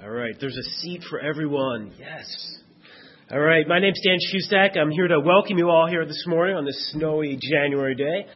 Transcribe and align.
All 0.00 0.10
right, 0.10 0.36
there's 0.40 0.56
a 0.56 0.62
seat 0.78 1.02
for 1.10 1.18
everyone. 1.18 1.92
Yes. 1.98 2.60
All 3.32 3.40
right, 3.40 3.66
my 3.66 3.80
name's 3.80 4.00
Dan 4.04 4.18
Shustak. 4.32 4.78
I'm 4.78 4.92
here 4.92 5.08
to 5.08 5.18
welcome 5.18 5.58
you 5.58 5.70
all 5.70 5.88
here 5.88 6.06
this 6.06 6.22
morning 6.28 6.54
on 6.54 6.64
this 6.64 6.92
snowy 6.92 7.36
January 7.40 7.96
day. 7.96 8.26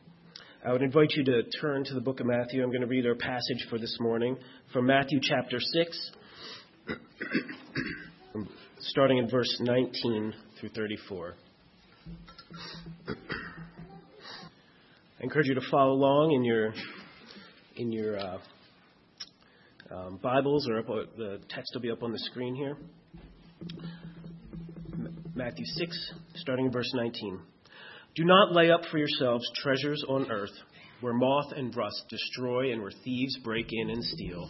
I 0.66 0.72
would 0.72 0.82
invite 0.82 1.12
you 1.12 1.22
to 1.22 1.44
turn 1.60 1.84
to 1.84 1.94
the 1.94 2.00
book 2.00 2.18
of 2.18 2.26
Matthew. 2.26 2.64
I'm 2.64 2.70
going 2.70 2.80
to 2.80 2.88
read 2.88 3.06
our 3.06 3.14
passage 3.14 3.68
for 3.70 3.78
this 3.78 3.96
morning 4.00 4.36
from 4.72 4.86
Matthew 4.86 5.20
chapter 5.22 5.58
6, 5.60 6.10
starting 8.80 9.18
in 9.18 9.30
verse 9.30 9.56
19 9.60 10.34
through 10.58 10.70
34. 10.70 11.34
I 13.08 13.12
encourage 15.20 15.46
you 15.46 15.54
to 15.54 15.70
follow 15.70 15.92
along 15.92 16.32
in 16.32 16.42
your 16.42 16.74
in 17.76 17.92
your 17.92 18.18
uh, 18.18 18.38
um, 19.92 20.18
Bibles, 20.22 20.68
or 20.68 20.78
up, 20.78 20.86
the 21.16 21.40
text 21.48 21.72
will 21.74 21.82
be 21.82 21.90
up 21.90 22.02
on 22.02 22.12
the 22.12 22.18
screen 22.18 22.54
here. 22.54 22.76
Matthew 25.34 25.64
6, 25.64 26.12
starting 26.36 26.66
in 26.66 26.72
verse 26.72 26.90
19. 26.94 27.40
Do 28.14 28.24
not 28.24 28.52
lay 28.52 28.70
up 28.70 28.82
for 28.90 28.98
yourselves 28.98 29.44
treasures 29.56 30.04
on 30.08 30.30
earth, 30.30 30.52
where 31.00 31.14
moth 31.14 31.52
and 31.56 31.74
rust 31.74 32.04
destroy 32.08 32.72
and 32.72 32.82
where 32.82 32.92
thieves 33.04 33.38
break 33.42 33.66
in 33.70 33.90
and 33.90 34.04
steal. 34.04 34.48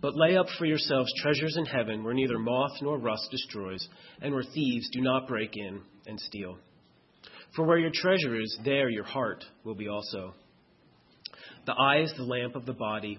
But 0.00 0.16
lay 0.16 0.36
up 0.36 0.46
for 0.58 0.64
yourselves 0.64 1.12
treasures 1.20 1.56
in 1.56 1.66
heaven, 1.66 2.02
where 2.02 2.14
neither 2.14 2.38
moth 2.38 2.72
nor 2.80 2.98
rust 2.98 3.28
destroys, 3.30 3.86
and 4.22 4.32
where 4.32 4.42
thieves 4.42 4.88
do 4.92 5.00
not 5.00 5.28
break 5.28 5.56
in 5.56 5.82
and 6.06 6.18
steal. 6.18 6.56
For 7.54 7.66
where 7.66 7.78
your 7.78 7.90
treasure 7.92 8.40
is, 8.40 8.58
there 8.64 8.88
your 8.88 9.04
heart 9.04 9.44
will 9.64 9.74
be 9.74 9.88
also. 9.88 10.34
The 11.66 11.74
eye 11.74 12.02
is 12.02 12.12
the 12.16 12.24
lamp 12.24 12.56
of 12.56 12.64
the 12.64 12.72
body. 12.72 13.18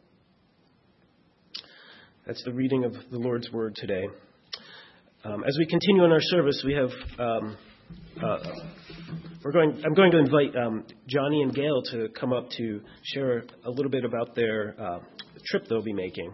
That's 2.31 2.45
the 2.45 2.53
reading 2.53 2.85
of 2.85 2.93
the 2.93 3.17
Lord's 3.17 3.51
Word 3.51 3.75
today. 3.75 4.07
Um, 5.25 5.43
as 5.43 5.53
we 5.59 5.65
continue 5.65 6.05
in 6.05 6.13
our 6.13 6.21
service, 6.21 6.63
we 6.65 6.73
have 6.73 6.89
um, 7.19 7.57
uh, 8.23 8.37
we're 9.43 9.51
going. 9.51 9.83
I'm 9.85 9.93
going 9.93 10.11
to 10.11 10.17
invite 10.17 10.55
um, 10.55 10.85
Johnny 11.09 11.41
and 11.41 11.53
Gail 11.53 11.81
to 11.91 12.07
come 12.17 12.31
up 12.31 12.49
to 12.51 12.79
share 13.03 13.43
a 13.65 13.69
little 13.69 13.91
bit 13.91 14.05
about 14.05 14.33
their 14.33 14.75
uh, 14.79 14.99
trip 15.43 15.65
they'll 15.67 15.83
be 15.83 15.91
making. 15.91 16.33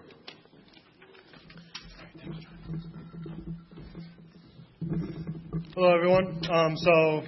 Hello, 5.74 5.96
everyone. 5.96 6.40
Um, 6.52 6.75
so 6.78 7.24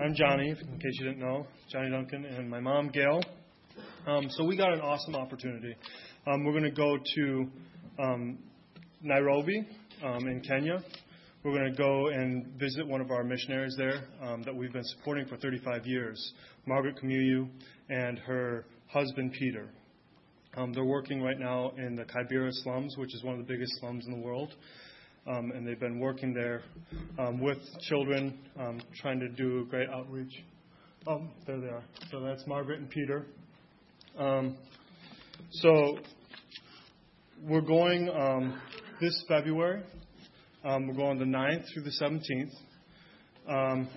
I'm 0.00 0.14
Johnny, 0.14 0.50
in 0.50 0.78
case 0.78 0.92
you 1.00 1.06
didn't 1.06 1.18
know, 1.18 1.44
Johnny 1.72 1.90
Duncan, 1.90 2.24
and 2.24 2.48
my 2.48 2.60
mom, 2.60 2.88
Gail. 2.90 3.20
Um, 4.06 4.28
so 4.30 4.44
we 4.44 4.56
got 4.56 4.72
an 4.72 4.80
awesome 4.80 5.16
opportunity. 5.16 5.74
Um, 6.28 6.44
we're 6.44 6.52
going 6.52 6.62
to 6.62 6.70
go 6.70 6.96
to 7.16 7.50
um, 7.98 8.38
Nairobi 9.02 9.66
um, 10.04 10.26
in 10.26 10.40
Kenya. 10.40 10.82
We're 11.42 11.52
going 11.52 11.72
to 11.72 11.76
go 11.76 12.08
and 12.08 12.58
visit 12.58 12.86
one 12.86 13.00
of 13.00 13.10
our 13.10 13.22
missionaries 13.22 13.74
there 13.78 14.08
um, 14.22 14.42
that 14.42 14.54
we've 14.54 14.72
been 14.72 14.84
supporting 14.84 15.26
for 15.26 15.36
35 15.36 15.86
years, 15.86 16.32
Margaret 16.66 16.96
Kamuyu 17.02 17.48
and 17.88 18.18
her 18.18 18.66
husband 18.88 19.32
Peter. 19.38 19.70
Um, 20.56 20.72
they're 20.72 20.84
working 20.84 21.22
right 21.22 21.38
now 21.38 21.72
in 21.76 21.94
the 21.94 22.04
Kibera 22.04 22.50
slums, 22.64 22.96
which 22.96 23.14
is 23.14 23.22
one 23.22 23.38
of 23.38 23.46
the 23.46 23.52
biggest 23.52 23.72
slums 23.78 24.04
in 24.06 24.12
the 24.12 24.26
world. 24.26 24.54
Um, 25.26 25.52
and 25.54 25.66
they've 25.66 25.78
been 25.78 25.98
working 25.98 26.32
there 26.32 26.62
um, 27.18 27.40
with 27.40 27.58
children, 27.88 28.38
trying 29.00 29.20
to 29.20 29.28
do 29.28 29.66
great 29.70 29.88
outreach. 29.90 30.32
Oh, 31.06 31.22
there 31.46 31.60
they 31.60 31.68
are. 31.68 31.84
So 32.10 32.20
that's 32.20 32.46
Margaret 32.46 32.80
and 32.80 32.90
Peter. 32.90 33.26
Um, 34.18 34.56
so 35.50 35.98
we're 37.42 37.60
going 37.60 38.08
um, 38.08 38.60
this 39.00 39.24
February. 39.28 39.82
Um, 40.64 40.86
we're 40.88 40.94
going 40.94 41.18
the 41.18 41.24
9th 41.24 41.64
through 41.72 41.82
the 41.82 41.92
17th. 42.00 42.50
Um, 43.48 43.88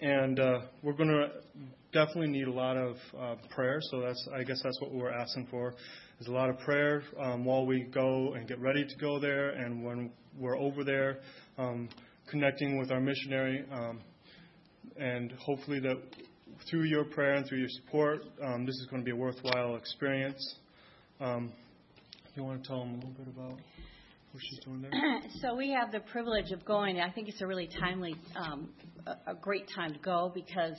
and 0.00 0.40
uh, 0.40 0.60
we're 0.82 0.94
going 0.94 1.10
to 1.10 1.28
definitely 1.92 2.28
need 2.28 2.48
a 2.48 2.52
lot 2.52 2.76
of 2.76 2.96
uh, 3.18 3.34
prayer. 3.54 3.78
So 3.90 4.00
that's, 4.00 4.28
I 4.34 4.42
guess 4.42 4.60
that's 4.62 4.80
what 4.80 4.92
we're 4.92 5.12
asking 5.12 5.48
for. 5.50 5.74
There's 6.18 6.28
a 6.28 6.32
lot 6.32 6.48
of 6.48 6.58
prayer 6.60 7.02
um, 7.20 7.44
while 7.44 7.66
we 7.66 7.82
go 7.82 8.34
and 8.34 8.48
get 8.48 8.58
ready 8.60 8.84
to 8.84 8.96
go 8.96 9.18
there, 9.18 9.50
and 9.50 9.84
when 9.84 10.10
we're 10.38 10.56
over 10.56 10.84
there, 10.84 11.18
um, 11.58 11.88
connecting 12.30 12.78
with 12.78 12.90
our 12.90 13.00
missionary, 13.00 13.64
um, 13.72 14.00
and 14.98 15.32
hopefully 15.32 15.80
that 15.80 15.96
through 16.68 16.84
your 16.84 17.04
prayer 17.04 17.34
and 17.34 17.46
through 17.46 17.58
your 17.58 17.68
support, 17.68 18.22
um, 18.44 18.66
this 18.66 18.74
is 18.76 18.86
going 18.90 19.02
to 19.02 19.04
be 19.04 19.12
a 19.12 19.16
worthwhile 19.16 19.76
experience. 19.76 20.56
Um, 21.20 21.52
you 22.36 22.44
want 22.44 22.62
to 22.62 22.68
tell 22.68 22.80
them 22.80 22.90
a 22.90 22.94
little 22.94 23.10
bit 23.10 23.26
about 23.28 23.58
what 24.32 24.42
she's 24.48 24.60
doing 24.60 24.82
there? 24.82 25.20
so 25.40 25.54
we 25.54 25.70
have 25.70 25.92
the 25.92 26.00
privilege 26.00 26.52
of 26.52 26.64
going. 26.64 27.00
I 27.00 27.10
think 27.10 27.28
it's 27.28 27.40
a 27.40 27.46
really 27.46 27.68
timely, 27.80 28.14
um, 28.36 28.70
a, 29.06 29.32
a 29.32 29.34
great 29.34 29.66
time 29.74 29.92
to 29.92 29.98
go 29.98 30.30
because 30.34 30.76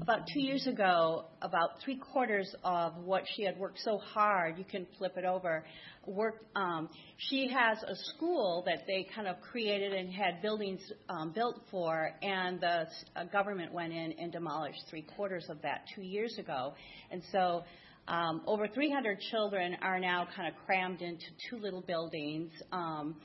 about 0.00 0.20
two 0.32 0.40
years 0.40 0.66
ago, 0.66 1.26
about 1.42 1.70
three 1.84 1.96
quarters 1.96 2.54
of 2.64 2.96
what 3.04 3.24
she 3.34 3.42
had 3.42 3.58
worked 3.58 3.78
so 3.80 3.98
hard, 3.98 4.58
you 4.58 4.64
can 4.64 4.86
flip 4.98 5.14
it 5.16 5.24
over. 5.24 5.64
Worked. 6.06 6.44
Um, 6.56 6.88
she 7.16 7.48
has 7.48 7.82
a 7.82 7.94
school 8.14 8.64
that 8.66 8.86
they 8.86 9.06
kind 9.14 9.28
of 9.28 9.40
created 9.40 9.92
and 9.92 10.12
had 10.12 10.42
buildings 10.42 10.80
um, 11.08 11.32
built 11.32 11.60
for, 11.70 12.10
and 12.22 12.60
the 12.60 12.86
uh, 13.14 13.24
government 13.24 13.72
went 13.72 13.92
in 13.92 14.12
and 14.12 14.32
demolished 14.32 14.80
three 14.90 15.02
quarters 15.02 15.46
of 15.48 15.62
that 15.62 15.84
two 15.94 16.02
years 16.02 16.38
ago, 16.38 16.74
and 17.12 17.22
so 17.30 17.62
um, 18.08 18.42
over 18.46 18.66
300 18.68 19.20
children 19.30 19.76
are 19.80 19.98
now 20.00 20.26
kind 20.34 20.48
of 20.48 20.54
crammed 20.66 21.02
into 21.02 21.26
two 21.48 21.58
little 21.58 21.82
buildings. 21.82 22.50
Um, 22.72 23.16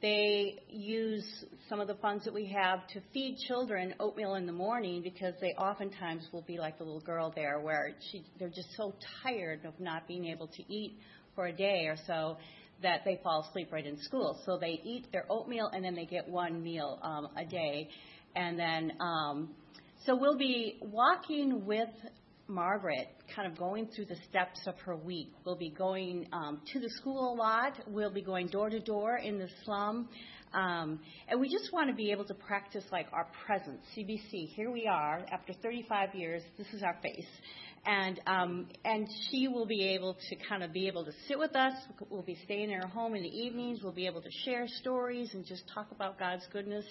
they 0.00 0.58
use 0.68 1.24
some 1.68 1.78
of 1.80 1.86
the 1.86 1.94
funds 1.94 2.24
that 2.24 2.34
we 2.34 2.46
have 2.46 2.86
to 2.88 3.00
feed 3.12 3.36
children 3.46 3.94
oatmeal 4.00 4.34
in 4.34 4.46
the 4.46 4.52
morning 4.52 5.00
because 5.00 5.34
they 5.40 5.50
oftentimes 5.50 6.26
will 6.32 6.42
be 6.42 6.58
like 6.58 6.78
the 6.78 6.84
little 6.84 7.00
girl 7.00 7.32
there 7.34 7.60
where 7.60 7.94
she, 8.10 8.24
they're 8.38 8.48
just 8.48 8.74
so 8.76 8.94
tired 9.22 9.64
of 9.64 9.78
not 9.78 10.08
being 10.08 10.26
able 10.26 10.48
to 10.48 10.72
eat 10.72 10.98
for 11.36 11.46
a 11.46 11.52
day 11.52 11.86
or 11.86 11.96
so 12.06 12.36
that 12.82 13.02
they 13.04 13.20
fall 13.22 13.46
asleep 13.48 13.68
right 13.70 13.86
in 13.86 13.96
school. 14.02 14.40
So 14.44 14.58
they 14.58 14.80
eat 14.82 15.06
their 15.12 15.24
oatmeal 15.30 15.70
and 15.72 15.84
then 15.84 15.94
they 15.94 16.06
get 16.06 16.28
one 16.28 16.62
meal 16.62 16.98
um, 17.02 17.28
a 17.36 17.44
day. 17.44 17.88
And 18.34 18.58
then, 18.58 18.92
um, 19.00 19.50
so 20.04 20.16
we'll 20.16 20.38
be 20.38 20.78
walking 20.80 21.64
with 21.64 21.90
Margaret, 22.48 23.08
kind 23.34 23.50
of 23.50 23.58
going 23.58 23.88
through 23.94 24.06
the 24.06 24.16
steps 24.28 24.60
of 24.66 24.78
her 24.80 24.96
week. 24.96 25.32
We'll 25.44 25.56
be 25.56 25.70
going 25.70 26.26
um, 26.32 26.60
to 26.72 26.80
the 26.80 26.90
school 26.90 27.32
a 27.32 27.34
lot. 27.34 27.78
We'll 27.86 28.12
be 28.12 28.22
going 28.22 28.48
door 28.48 28.68
to 28.70 28.80
door 28.80 29.16
in 29.16 29.38
the 29.38 29.48
slum. 29.64 30.08
Um, 30.54 31.00
and 31.28 31.40
we 31.40 31.48
just 31.48 31.72
want 31.72 31.88
to 31.88 31.94
be 31.94 32.10
able 32.10 32.24
to 32.26 32.34
practice 32.34 32.84
like 32.92 33.06
our 33.12 33.26
presence. 33.46 33.80
CBC, 33.96 34.48
here 34.54 34.70
we 34.70 34.86
are 34.86 35.24
after 35.32 35.52
35 35.54 36.14
years. 36.14 36.42
This 36.58 36.66
is 36.74 36.82
our 36.82 36.96
face. 37.02 37.26
And 37.84 38.20
um, 38.26 38.66
and 38.84 39.08
she 39.30 39.48
will 39.48 39.66
be 39.66 39.94
able 39.94 40.14
to 40.14 40.36
kind 40.48 40.62
of 40.62 40.72
be 40.72 40.86
able 40.86 41.04
to 41.04 41.12
sit 41.26 41.38
with 41.38 41.56
us. 41.56 41.72
We'll 42.10 42.22
be 42.22 42.38
staying 42.44 42.70
in 42.70 42.80
her 42.80 42.86
home 42.86 43.16
in 43.16 43.22
the 43.22 43.28
evenings. 43.28 43.80
We'll 43.82 43.92
be 43.92 44.06
able 44.06 44.22
to 44.22 44.30
share 44.44 44.66
stories 44.68 45.30
and 45.32 45.44
just 45.44 45.62
talk 45.74 45.90
about 45.90 46.18
God's 46.18 46.46
goodness. 46.52 46.84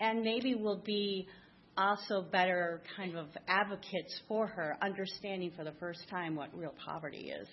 And 0.00 0.22
maybe 0.22 0.54
we'll 0.54 0.82
be 0.82 1.28
also 1.76 2.22
better 2.22 2.82
kind 2.96 3.16
of 3.16 3.26
advocates 3.48 4.20
for 4.28 4.46
her, 4.46 4.76
understanding 4.82 5.52
for 5.56 5.64
the 5.64 5.72
first 5.78 6.00
time 6.10 6.34
what 6.34 6.56
real 6.56 6.74
poverty 6.84 7.30
is. 7.30 7.48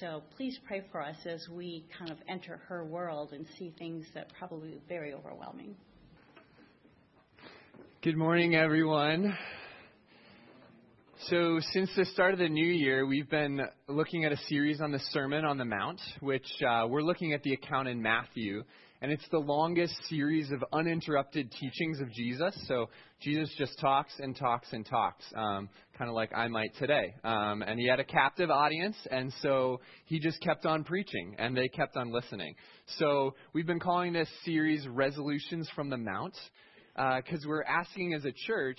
So 0.00 0.22
please 0.36 0.58
pray 0.66 0.84
for 0.92 1.02
us 1.02 1.16
as 1.26 1.46
we 1.50 1.84
kind 1.98 2.10
of 2.10 2.18
enter 2.28 2.60
her 2.68 2.84
world 2.84 3.32
and 3.32 3.46
see 3.58 3.74
things 3.78 4.06
that 4.14 4.32
probably 4.38 4.80
very 4.88 5.12
overwhelming. 5.12 5.74
Good 8.02 8.16
morning, 8.16 8.54
everyone. 8.54 9.36
So, 11.28 11.60
since 11.72 11.88
the 11.94 12.04
start 12.06 12.32
of 12.32 12.40
the 12.40 12.48
new 12.48 12.66
year, 12.66 13.06
we've 13.06 13.30
been 13.30 13.60
looking 13.86 14.24
at 14.24 14.32
a 14.32 14.36
series 14.48 14.80
on 14.80 14.90
the 14.90 14.98
Sermon 15.12 15.44
on 15.44 15.56
the 15.56 15.64
Mount, 15.64 16.00
which 16.18 16.48
uh, 16.68 16.86
we're 16.88 17.02
looking 17.02 17.32
at 17.32 17.44
the 17.44 17.52
account 17.52 17.86
in 17.86 18.02
Matthew 18.02 18.64
and 19.02 19.10
it's 19.10 19.26
the 19.32 19.38
longest 19.38 19.94
series 20.08 20.52
of 20.52 20.64
uninterrupted 20.72 21.50
teachings 21.50 22.00
of 22.00 22.08
Jesus. 22.12 22.54
So 22.68 22.88
Jesus 23.20 23.52
just 23.58 23.76
talks 23.80 24.12
and 24.20 24.36
talks 24.36 24.68
and 24.72 24.86
talks, 24.86 25.24
um, 25.34 25.68
kind 25.98 26.08
of 26.08 26.14
like 26.14 26.30
I 26.32 26.46
might 26.46 26.70
today. 26.78 27.12
Um, 27.24 27.62
and 27.62 27.80
he 27.80 27.88
had 27.88 27.98
a 27.98 28.04
captive 28.04 28.48
audience, 28.48 28.96
and 29.10 29.32
so 29.42 29.80
he 30.04 30.20
just 30.20 30.40
kept 30.40 30.66
on 30.66 30.84
preaching, 30.84 31.34
and 31.36 31.56
they 31.56 31.66
kept 31.66 31.96
on 31.96 32.12
listening. 32.12 32.54
So 32.98 33.34
we've 33.52 33.66
been 33.66 33.80
calling 33.80 34.12
this 34.12 34.28
series 34.44 34.86
Resolutions 34.86 35.68
from 35.74 35.90
the 35.90 35.98
Mount, 35.98 36.36
because 36.94 37.44
uh, 37.44 37.48
we're 37.48 37.64
asking 37.64 38.14
as 38.14 38.24
a 38.24 38.32
church, 38.46 38.78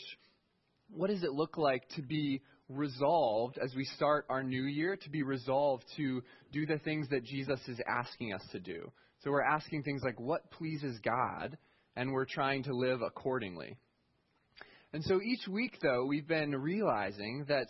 what 0.90 1.10
does 1.10 1.24
it 1.24 1.34
look 1.34 1.58
like 1.58 1.84
to 1.98 2.02
be 2.02 2.42
resolved 2.70 3.58
as 3.58 3.74
we 3.76 3.86
start 3.86 4.26
our 4.30 4.44
new 4.44 4.64
year 4.64 4.96
to 4.96 5.10
be 5.10 5.24
resolved 5.24 5.84
to 5.98 6.24
do 6.52 6.66
the 6.66 6.80
things 6.80 7.08
that 7.10 7.24
Jesus 7.24 7.60
is 7.68 7.80
asking 7.88 8.34
us 8.34 8.44
to 8.52 8.60
do. 8.60 8.92
So 9.24 9.32
we're 9.32 9.42
asking 9.42 9.84
things 9.84 10.02
like 10.04 10.20
what 10.20 10.52
pleases 10.52 11.00
God, 11.04 11.58
and 11.96 12.12
we're 12.12 12.26
trying 12.26 12.64
to 12.64 12.76
live 12.76 13.02
accordingly. 13.02 13.78
And 14.92 15.04
so 15.04 15.22
each 15.22 15.48
week, 15.48 15.78
though, 15.82 16.06
we've 16.06 16.28
been 16.28 16.52
realizing 16.52 17.46
that 17.48 17.68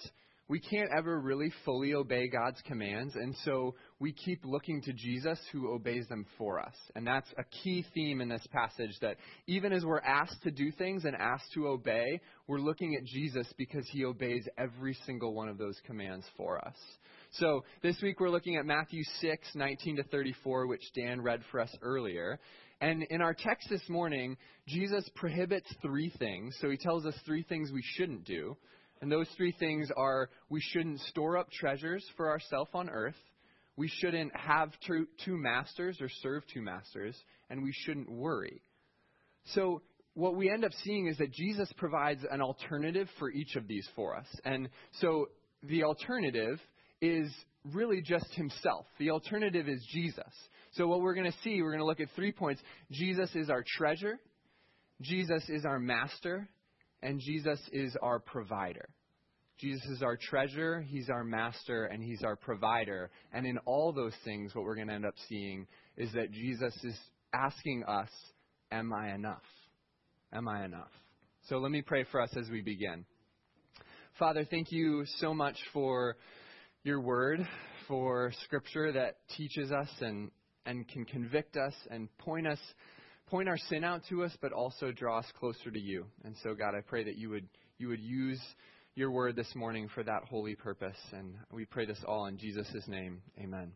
we 0.50 0.60
can't 0.60 0.90
ever 0.96 1.20
really 1.20 1.52
fully 1.64 1.94
obey 1.94 2.28
God's 2.28 2.62
commands, 2.66 3.16
and 3.16 3.34
so 3.46 3.76
we 4.00 4.12
keep 4.12 4.44
looking 4.44 4.82
to 4.82 4.94
Jesus 4.94 5.40
who 5.52 5.72
obeys 5.72 6.08
them 6.10 6.26
for 6.38 6.60
us. 6.60 6.76
And 6.96 7.08
that's 7.08 7.30
a 7.38 7.44
key 7.64 7.86
theme 7.94 8.20
in 8.20 8.28
this 8.28 8.46
passage 8.52 8.98
that 9.02 9.18
even 9.48 9.72
as 9.72 9.86
we're 9.86 10.02
asked 10.02 10.44
to 10.44 10.52
do 10.52 10.72
things 10.72 11.06
and 11.06 11.16
asked 11.16 11.54
to 11.54 11.70
obey, 11.70 12.20
we're 12.48 12.60
looking 12.60 12.96
at 12.96 13.06
Jesus 13.06 13.48
because 13.58 13.88
he 13.90 14.04
obeys 14.04 14.48
every 14.58 14.98
single 15.06 15.34
one 15.34 15.48
of 15.48 15.58
those 15.58 15.80
commands 15.86 16.26
for 16.36 16.60
us. 16.66 16.78
So 17.32 17.64
this 17.82 18.00
week 18.04 18.20
we're 18.20 18.30
looking 18.30 18.58
at 18.58 18.66
Matthew 18.66 19.04
6, 19.22 19.48
19 19.56 19.96
to 19.96 20.04
34, 20.04 20.68
which 20.68 20.84
Dan 20.94 21.22
read 21.22 21.42
for 21.52 21.62
us 21.62 21.74
earlier. 21.82 22.40
And 22.82 23.04
in 23.04 23.22
our 23.22 23.34
text 23.34 23.70
this 23.70 23.88
morning, 23.88 24.36
Jesus 24.68 25.10
prohibits 25.16 25.74
three 25.82 26.12
things. 26.20 26.58
So 26.60 26.70
he 26.70 26.76
tells 26.76 27.06
us 27.06 27.16
three 27.26 27.44
things 27.44 27.72
we 27.72 27.84
shouldn't 27.96 28.26
do. 28.26 28.58
And 29.02 29.12
those 29.12 29.28
three 29.36 29.54
things 29.60 29.90
are 29.96 30.30
we 30.50 30.62
shouldn't 30.62 31.00
store 31.02 31.38
up 31.38 31.52
treasures 31.52 32.06
for 32.16 32.30
ourselves 32.30 32.72
on 32.74 32.90
earth, 32.90 33.16
we 33.76 33.88
shouldn't 33.88 34.32
have 34.36 34.72
two, 34.86 35.08
masters 35.28 35.98
or 36.00 36.08
serve 36.22 36.44
two 36.54 36.62
masters, 36.62 37.18
and 37.50 37.64
we 37.64 37.72
shouldn't 37.74 38.10
worry. 38.10 38.62
So 39.46 39.82
what 40.14 40.36
we 40.36 40.50
end 40.50 40.64
up 40.64 40.72
seeing 40.84 41.08
is 41.08 41.18
that 41.18 41.32
Jesus 41.32 41.72
provides 41.76 42.24
an 42.30 42.42
alternative 42.42 43.08
for 43.18 43.32
each 43.32 43.56
of 43.56 43.68
these 43.68 43.88
for 43.96 44.16
us. 44.16 44.28
And 44.46 44.70
so 45.02 45.30
the 45.64 45.84
alternative 45.84 46.60
is 47.02 47.32
really 47.74 48.02
just 48.02 48.32
himself. 48.34 48.86
The 49.00 49.10
alternative 49.10 49.68
is 49.68 49.86
Jesus. 49.92 50.24
So, 50.74 50.88
what 50.88 51.02
we're 51.02 51.14
going 51.14 51.32
to 51.32 51.38
see, 51.44 51.62
we're 51.62 51.70
going 51.70 51.80
to 51.80 51.86
look 51.86 52.00
at 52.00 52.10
three 52.16 52.32
points 52.32 52.62
Jesus 52.92 53.30
is 53.36 53.50
our 53.50 53.64
treasure, 53.78 54.20
Jesus 55.02 55.44
is 55.50 55.66
our 55.66 55.80
master, 55.80 56.48
and 57.04 57.20
Jesus 57.20 57.60
is 57.72 57.96
our 58.02 58.18
provider. 58.18 58.90
Jesus 59.60 59.86
is 59.86 60.02
our 60.02 60.18
treasure, 60.18 60.82
He's 60.82 61.10
our 61.10 61.24
master, 61.24 61.86
and 61.86 62.02
He's 62.02 62.24
our 62.24 62.36
provider. 62.36 63.12
And 63.32 63.46
in 63.46 63.60
all 63.60 63.94
those 63.94 64.16
things, 64.26 64.56
what 64.56 64.66
we're 64.66 64.76
going 64.76 64.88
to 64.88 64.94
end 64.94 65.06
up 65.06 65.14
seeing 65.30 65.68
is 65.96 66.12
that 66.14 66.32
Jesus 66.32 66.74
is 66.84 66.98
asking 67.34 67.84
us, 67.84 68.10
Am 68.72 68.92
I 68.92 69.14
enough? 69.14 69.44
Am 70.32 70.48
I 70.48 70.66
enough? 70.66 70.90
So 71.48 71.58
let 71.58 71.72
me 71.72 71.84
pray 71.84 72.06
for 72.12 72.20
us 72.22 72.32
as 72.36 72.50
we 72.50 72.62
begin. 72.62 73.06
Father, 74.18 74.48
thank 74.50 74.72
you 74.72 75.04
so 75.20 75.34
much 75.34 75.58
for 75.74 76.16
your 76.84 77.02
word, 77.02 77.48
for 77.88 78.32
scripture 78.46 78.92
that 78.94 79.18
teaches 79.38 79.72
us 79.72 79.90
and, 80.00 80.32
and 80.66 80.88
can 80.88 81.06
convict 81.06 81.58
us 81.58 81.74
and 81.92 82.10
point 82.18 82.48
us 82.48 82.60
point 83.34 83.50
our 83.50 83.58
sin 83.58 83.84
out 83.84 84.00
to 84.08 84.24
us, 84.24 84.32
but 84.42 84.54
also 84.54 84.92
draw 84.92 85.18
us 85.18 85.26
closer 85.40 85.72
to 85.72 85.80
you. 85.80 86.06
And 86.24 86.36
so, 86.44 86.54
God, 86.54 86.76
I 86.78 86.82
pray 86.82 87.04
that 87.06 87.18
you 87.18 87.32
would 87.32 87.48
you 87.80 87.88
would 87.88 88.00
use 88.00 88.40
your 88.94 89.10
word 89.10 89.36
this 89.36 89.52
morning 89.56 89.90
for 89.96 90.04
that 90.04 90.26
holy 90.30 90.54
purpose. 90.54 91.00
And 91.12 91.34
we 91.52 91.66
pray 91.66 91.88
this 91.88 91.98
all 92.08 92.28
in 92.28 92.38
Jesus' 92.38 92.88
name. 92.88 93.24
Amen. 93.40 93.72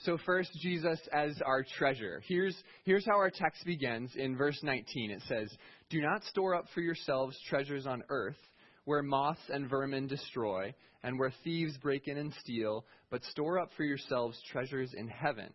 So 0.00 0.18
first, 0.26 0.50
Jesus 0.60 1.00
as 1.14 1.40
our 1.46 1.64
treasure. 1.78 2.22
Here's, 2.28 2.54
here's 2.84 3.06
how 3.06 3.16
our 3.16 3.30
text 3.30 3.64
begins 3.64 4.10
in 4.16 4.36
verse 4.36 4.58
19. 4.62 5.10
It 5.10 5.22
says, 5.26 5.48
Do 5.88 6.02
not 6.02 6.22
store 6.24 6.54
up 6.54 6.66
for 6.74 6.82
yourselves 6.82 7.38
treasures 7.48 7.86
on 7.86 8.02
earth, 8.10 8.36
where 8.84 9.02
moths 9.02 9.40
and 9.48 9.70
vermin 9.70 10.08
destroy, 10.08 10.74
and 11.02 11.18
where 11.18 11.32
thieves 11.42 11.78
break 11.78 12.06
in 12.06 12.18
and 12.18 12.34
steal, 12.40 12.84
but 13.10 13.24
store 13.24 13.58
up 13.58 13.70
for 13.78 13.84
yourselves 13.84 14.38
treasures 14.52 14.92
in 14.94 15.08
heaven, 15.08 15.48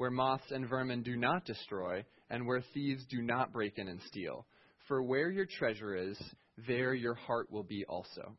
where 0.00 0.10
moths 0.10 0.50
and 0.50 0.66
vermin 0.66 1.02
do 1.02 1.14
not 1.14 1.44
destroy, 1.44 2.02
and 2.30 2.46
where 2.46 2.62
thieves 2.72 3.04
do 3.10 3.20
not 3.20 3.52
break 3.52 3.76
in 3.76 3.86
and 3.86 4.00
steal. 4.08 4.46
For 4.88 5.02
where 5.02 5.30
your 5.30 5.44
treasure 5.44 5.94
is, 5.94 6.18
there 6.66 6.94
your 6.94 7.12
heart 7.12 7.52
will 7.52 7.64
be 7.64 7.84
also. 7.86 8.34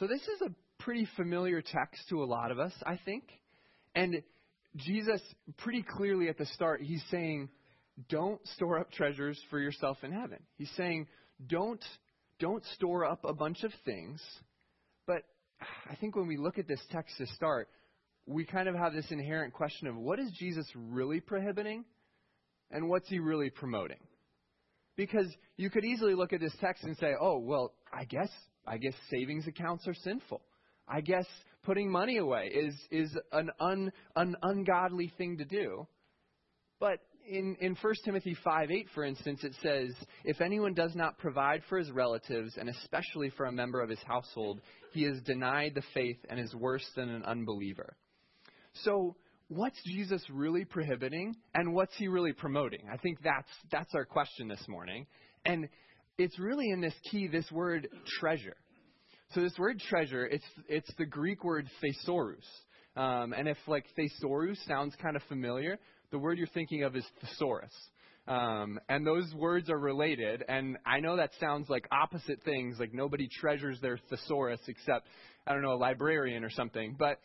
So, 0.00 0.08
this 0.08 0.20
is 0.22 0.42
a 0.42 0.82
pretty 0.82 1.06
familiar 1.16 1.62
text 1.62 2.08
to 2.08 2.24
a 2.24 2.26
lot 2.26 2.50
of 2.50 2.58
us, 2.58 2.72
I 2.84 2.98
think. 3.04 3.22
And 3.94 4.20
Jesus, 4.74 5.20
pretty 5.58 5.84
clearly 5.84 6.28
at 6.28 6.38
the 6.38 6.46
start, 6.46 6.82
he's 6.82 7.04
saying, 7.12 7.48
don't 8.08 8.44
store 8.48 8.80
up 8.80 8.90
treasures 8.90 9.40
for 9.48 9.60
yourself 9.60 9.98
in 10.02 10.10
heaven. 10.10 10.40
He's 10.56 10.72
saying, 10.76 11.06
don't, 11.46 11.84
don't 12.40 12.64
store 12.74 13.04
up 13.04 13.24
a 13.24 13.32
bunch 13.32 13.62
of 13.62 13.70
things 13.84 14.20
but 15.06 15.22
I 15.90 15.94
think 15.96 16.16
when 16.16 16.26
we 16.26 16.36
look 16.36 16.58
at 16.58 16.66
this 16.66 16.80
text 16.90 17.16
to 17.18 17.26
start, 17.28 17.68
we 18.26 18.44
kind 18.44 18.68
of 18.68 18.74
have 18.74 18.92
this 18.92 19.10
inherent 19.10 19.52
question 19.52 19.86
of 19.86 19.96
what 19.96 20.18
is 20.18 20.30
Jesus 20.38 20.66
really 20.74 21.20
prohibiting 21.20 21.84
and 22.70 22.88
what's 22.88 23.08
he 23.08 23.18
really 23.18 23.50
promoting? 23.50 24.00
Because 24.96 25.26
you 25.56 25.70
could 25.70 25.84
easily 25.84 26.14
look 26.14 26.32
at 26.32 26.40
this 26.40 26.54
text 26.60 26.84
and 26.84 26.96
say, 26.96 27.14
"Oh, 27.20 27.38
well, 27.38 27.74
I 27.92 28.04
guess 28.04 28.30
I 28.66 28.78
guess 28.78 28.94
savings 29.10 29.46
accounts 29.46 29.86
are 29.88 29.94
sinful. 29.94 30.40
I 30.88 31.00
guess 31.00 31.26
putting 31.64 31.90
money 31.90 32.18
away 32.18 32.48
is 32.48 32.74
is 32.90 33.16
an 33.32 33.50
un, 33.60 33.92
an 34.16 34.36
ungodly 34.42 35.12
thing 35.18 35.38
to 35.38 35.44
do." 35.44 35.86
But 36.78 37.00
in, 37.26 37.56
in 37.60 37.76
1 37.80 37.94
Timothy 38.04 38.36
5 38.44 38.70
8, 38.70 38.88
for 38.94 39.04
instance, 39.04 39.42
it 39.44 39.54
says, 39.62 39.94
If 40.24 40.40
anyone 40.40 40.74
does 40.74 40.94
not 40.94 41.18
provide 41.18 41.62
for 41.68 41.78
his 41.78 41.90
relatives, 41.90 42.56
and 42.58 42.68
especially 42.68 43.30
for 43.30 43.46
a 43.46 43.52
member 43.52 43.80
of 43.80 43.88
his 43.88 44.02
household, 44.06 44.60
he 44.92 45.04
has 45.04 45.20
denied 45.22 45.72
the 45.74 45.82
faith 45.94 46.18
and 46.28 46.38
is 46.38 46.54
worse 46.54 46.86
than 46.96 47.08
an 47.08 47.24
unbeliever. 47.24 47.96
So, 48.82 49.16
what's 49.48 49.80
Jesus 49.84 50.22
really 50.30 50.64
prohibiting, 50.64 51.36
and 51.54 51.74
what's 51.74 51.94
he 51.96 52.08
really 52.08 52.32
promoting? 52.32 52.80
I 52.92 52.96
think 52.96 53.18
that's, 53.22 53.48
that's 53.70 53.94
our 53.94 54.04
question 54.04 54.48
this 54.48 54.64
morning. 54.68 55.06
And 55.44 55.68
it's 56.18 56.38
really 56.38 56.70
in 56.70 56.80
this 56.80 56.94
key, 57.10 57.28
this 57.28 57.50
word 57.52 57.88
treasure. 58.18 58.56
So, 59.32 59.40
this 59.40 59.56
word 59.58 59.80
treasure, 59.80 60.26
it's, 60.26 60.44
it's 60.68 60.90
the 60.98 61.06
Greek 61.06 61.44
word 61.44 61.68
thesauros. 61.82 62.44
Um, 62.96 63.32
and 63.32 63.48
if 63.48 63.58
like 63.66 63.86
thesauros 63.98 64.56
sounds 64.66 64.94
kind 65.02 65.16
of 65.16 65.22
familiar, 65.28 65.78
the 66.10 66.18
word 66.18 66.38
you're 66.38 66.46
thinking 66.48 66.84
of 66.84 66.94
is 66.94 67.04
thesaurus. 67.20 67.72
Um, 68.26 68.78
and 68.88 69.06
those 69.06 69.32
words 69.34 69.68
are 69.68 69.78
related. 69.78 70.42
And 70.48 70.78
I 70.86 71.00
know 71.00 71.16
that 71.16 71.30
sounds 71.40 71.68
like 71.68 71.86
opposite 71.92 72.42
things, 72.44 72.76
like 72.78 72.94
nobody 72.94 73.28
treasures 73.28 73.78
their 73.80 73.98
thesaurus 74.08 74.60
except, 74.66 75.06
I 75.46 75.52
don't 75.52 75.62
know, 75.62 75.74
a 75.74 75.76
librarian 75.76 76.44
or 76.44 76.50
something. 76.50 76.96
But 76.98 77.18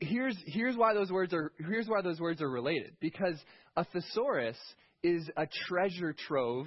here's 0.00 0.36
here's 0.46 0.76
why 0.76 0.94
those 0.94 1.10
words 1.10 1.32
are 1.32 1.52
here's 1.58 1.88
why 1.88 2.02
those 2.02 2.20
words 2.20 2.40
are 2.42 2.50
related. 2.50 2.96
Because 3.00 3.36
a 3.76 3.84
thesaurus 3.84 4.56
is 5.02 5.28
a 5.36 5.46
treasure 5.68 6.14
trove, 6.26 6.66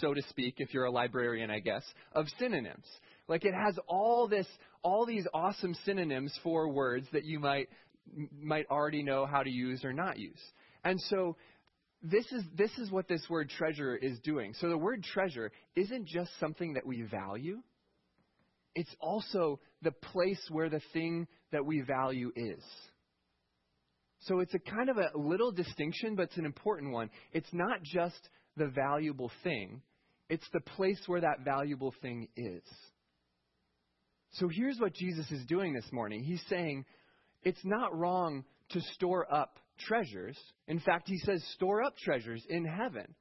so 0.00 0.14
to 0.14 0.22
speak, 0.28 0.54
if 0.58 0.72
you're 0.74 0.84
a 0.84 0.90
librarian, 0.90 1.50
I 1.50 1.60
guess, 1.60 1.84
of 2.12 2.26
synonyms. 2.38 2.86
Like 3.28 3.44
it 3.44 3.54
has 3.54 3.78
all 3.86 4.28
this 4.28 4.46
all 4.82 5.06
these 5.06 5.26
awesome 5.34 5.74
synonyms 5.84 6.32
for 6.42 6.68
words 6.68 7.06
that 7.12 7.24
you 7.24 7.40
might 7.40 7.68
might 8.40 8.66
already 8.70 9.02
know 9.02 9.26
how 9.26 9.42
to 9.42 9.50
use 9.50 9.84
or 9.84 9.92
not 9.92 10.18
use. 10.18 10.40
And 10.84 10.98
so 11.00 11.36
this 12.02 12.30
is 12.32 12.42
this 12.56 12.70
is 12.78 12.90
what 12.90 13.08
this 13.08 13.26
word 13.28 13.50
treasure 13.50 13.96
is 13.96 14.18
doing. 14.20 14.54
So 14.60 14.68
the 14.68 14.78
word 14.78 15.02
treasure 15.02 15.50
isn't 15.74 16.06
just 16.06 16.30
something 16.38 16.74
that 16.74 16.86
we 16.86 17.02
value. 17.02 17.58
It's 18.74 18.94
also 19.00 19.58
the 19.82 19.90
place 19.90 20.40
where 20.50 20.68
the 20.68 20.82
thing 20.92 21.26
that 21.52 21.64
we 21.64 21.80
value 21.80 22.30
is. 22.36 22.62
So 24.20 24.40
it's 24.40 24.54
a 24.54 24.58
kind 24.58 24.90
of 24.90 24.96
a 24.98 25.10
little 25.16 25.52
distinction, 25.52 26.16
but 26.16 26.24
it's 26.24 26.36
an 26.36 26.44
important 26.44 26.92
one. 26.92 27.10
It's 27.32 27.52
not 27.52 27.82
just 27.82 28.28
the 28.56 28.66
valuable 28.66 29.30
thing, 29.44 29.82
it's 30.28 30.48
the 30.52 30.60
place 30.60 31.00
where 31.06 31.20
that 31.20 31.44
valuable 31.44 31.94
thing 32.02 32.28
is. 32.36 32.62
So 34.32 34.48
here's 34.48 34.78
what 34.78 34.94
Jesus 34.94 35.30
is 35.30 35.46
doing 35.46 35.72
this 35.72 35.90
morning. 35.92 36.22
He's 36.22 36.42
saying 36.48 36.84
it's 37.42 37.64
not 37.64 37.96
wrong 37.96 38.44
to 38.70 38.80
store 38.94 39.32
up 39.32 39.58
treasures. 39.78 40.36
In 40.66 40.80
fact, 40.80 41.08
he 41.08 41.18
says, 41.18 41.42
store 41.54 41.82
up 41.82 41.96
treasures 41.96 42.44
in 42.48 42.64
heaven. 42.64 43.14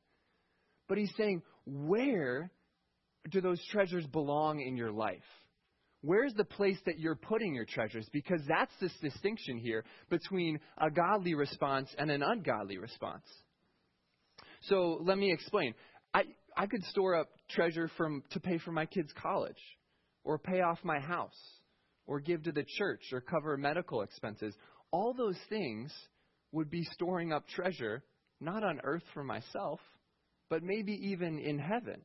But 0.89 0.97
he's 0.97 1.13
saying, 1.15 1.43
where 1.65 2.51
do 3.29 3.41
those 3.41 3.61
treasures 3.71 4.05
belong 4.07 4.59
in 4.59 4.75
your 4.75 4.91
life? 4.91 5.23
Where's 6.01 6.33
the 6.35 6.43
place 6.43 6.77
that 6.85 6.99
you're 6.99 7.15
putting 7.15 7.55
your 7.55 7.65
treasures? 7.65 8.07
Because 8.13 8.41
that's 8.47 8.71
this 8.79 8.93
distinction 9.01 9.57
here 9.57 9.83
between 10.09 10.59
a 10.77 10.91
godly 10.91 11.33
response 11.33 11.89
and 11.97 12.11
an 12.11 12.21
ungodly 12.21 12.77
response. 12.77 13.25
So 14.63 14.99
let 15.03 15.17
me 15.17 15.31
explain. 15.31 15.73
I, 16.13 16.23
I 16.55 16.67
could 16.67 16.83
store 16.85 17.15
up 17.15 17.29
treasure 17.49 17.89
from, 17.97 18.23
to 18.31 18.39
pay 18.39 18.59
for 18.59 18.71
my 18.71 18.85
kids' 18.85 19.11
college, 19.21 19.61
or 20.23 20.37
pay 20.37 20.61
off 20.61 20.79
my 20.83 20.99
house, 20.99 21.37
or 22.05 22.19
give 22.19 22.43
to 22.43 22.51
the 22.51 22.65
church, 22.77 23.01
or 23.11 23.21
cover 23.21 23.57
medical 23.57 24.01
expenses. 24.01 24.55
All 24.91 25.13
those 25.13 25.37
things 25.49 25.91
would 26.51 26.69
be 26.69 26.83
storing 26.93 27.33
up 27.33 27.47
treasure, 27.47 28.03
not 28.39 28.63
on 28.63 28.79
earth 28.83 29.03
for 29.13 29.23
myself, 29.23 29.79
but 30.49 30.63
maybe 30.63 30.93
even 31.09 31.39
in 31.39 31.59
heaven. 31.59 32.01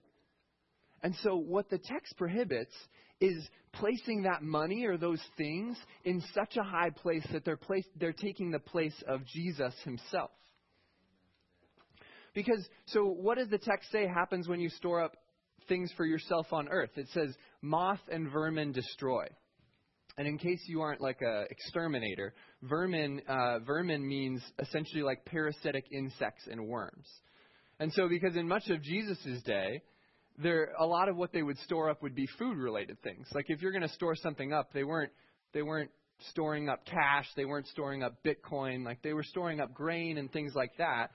And 1.02 1.14
so, 1.22 1.36
what 1.36 1.68
the 1.68 1.78
text 1.78 2.16
prohibits 2.16 2.74
is 3.22 3.48
placing 3.72 4.22
that 4.22 4.42
money 4.42 4.84
or 4.84 4.98
those 4.98 5.22
things 5.36 5.76
in 6.04 6.20
such 6.34 6.56
a 6.56 6.62
high 6.62 6.90
place 6.90 7.24
that 7.32 7.44
they're, 7.44 7.56
place, 7.56 7.86
they're 7.98 8.12
taking 8.12 8.50
the 8.50 8.58
place 8.58 9.00
of 9.06 9.24
Jesus 9.24 9.72
himself. 9.84 10.30
Because, 12.34 12.66
so 12.86 13.04
what 13.04 13.38
does 13.38 13.48
the 13.48 13.58
text 13.58 13.90
say 13.92 14.06
happens 14.06 14.48
when 14.48 14.58
you 14.58 14.68
store 14.70 15.02
up 15.02 15.16
things 15.68 15.92
for 15.96 16.04
yourself 16.04 16.46
on 16.52 16.68
earth? 16.68 16.90
It 16.96 17.08
says, 17.12 17.34
moth 17.60 18.00
and 18.10 18.30
vermin 18.30 18.72
destroy. 18.72 19.26
And 20.18 20.26
in 20.26 20.36
case 20.36 20.60
you 20.66 20.80
aren't 20.80 21.00
like 21.00 21.20
a 21.22 21.44
exterminator, 21.48 22.34
vermin 22.62 23.22
uh, 23.28 23.60
vermin 23.60 24.06
means 24.06 24.42
essentially 24.58 25.02
like 25.02 25.24
parasitic 25.24 25.84
insects 25.92 26.48
and 26.50 26.66
worms. 26.66 27.06
And 27.78 27.92
so, 27.92 28.08
because 28.08 28.36
in 28.36 28.46
much 28.46 28.68
of 28.68 28.82
Jesus' 28.82 29.42
day, 29.44 29.80
there 30.38 30.72
a 30.78 30.86
lot 30.86 31.08
of 31.08 31.16
what 31.16 31.32
they 31.32 31.42
would 31.42 31.58
store 31.58 31.90
up 31.90 32.02
would 32.02 32.14
be 32.14 32.26
food 32.38 32.56
related 32.56 33.00
things. 33.02 33.26
Like 33.34 33.46
if 33.48 33.60
you're 33.62 33.72
going 33.72 33.82
to 33.82 33.94
store 33.94 34.14
something 34.16 34.52
up, 34.52 34.72
they 34.72 34.84
weren't 34.84 35.12
they 35.52 35.62
weren't 35.62 35.90
storing 36.30 36.68
up 36.68 36.84
cash, 36.86 37.26
they 37.36 37.44
weren't 37.44 37.66
storing 37.68 38.02
up 38.02 38.14
Bitcoin, 38.24 38.84
like 38.84 39.02
they 39.02 39.12
were 39.12 39.24
storing 39.24 39.60
up 39.60 39.74
grain 39.74 40.18
and 40.18 40.32
things 40.32 40.54
like 40.54 40.72
that. 40.78 41.10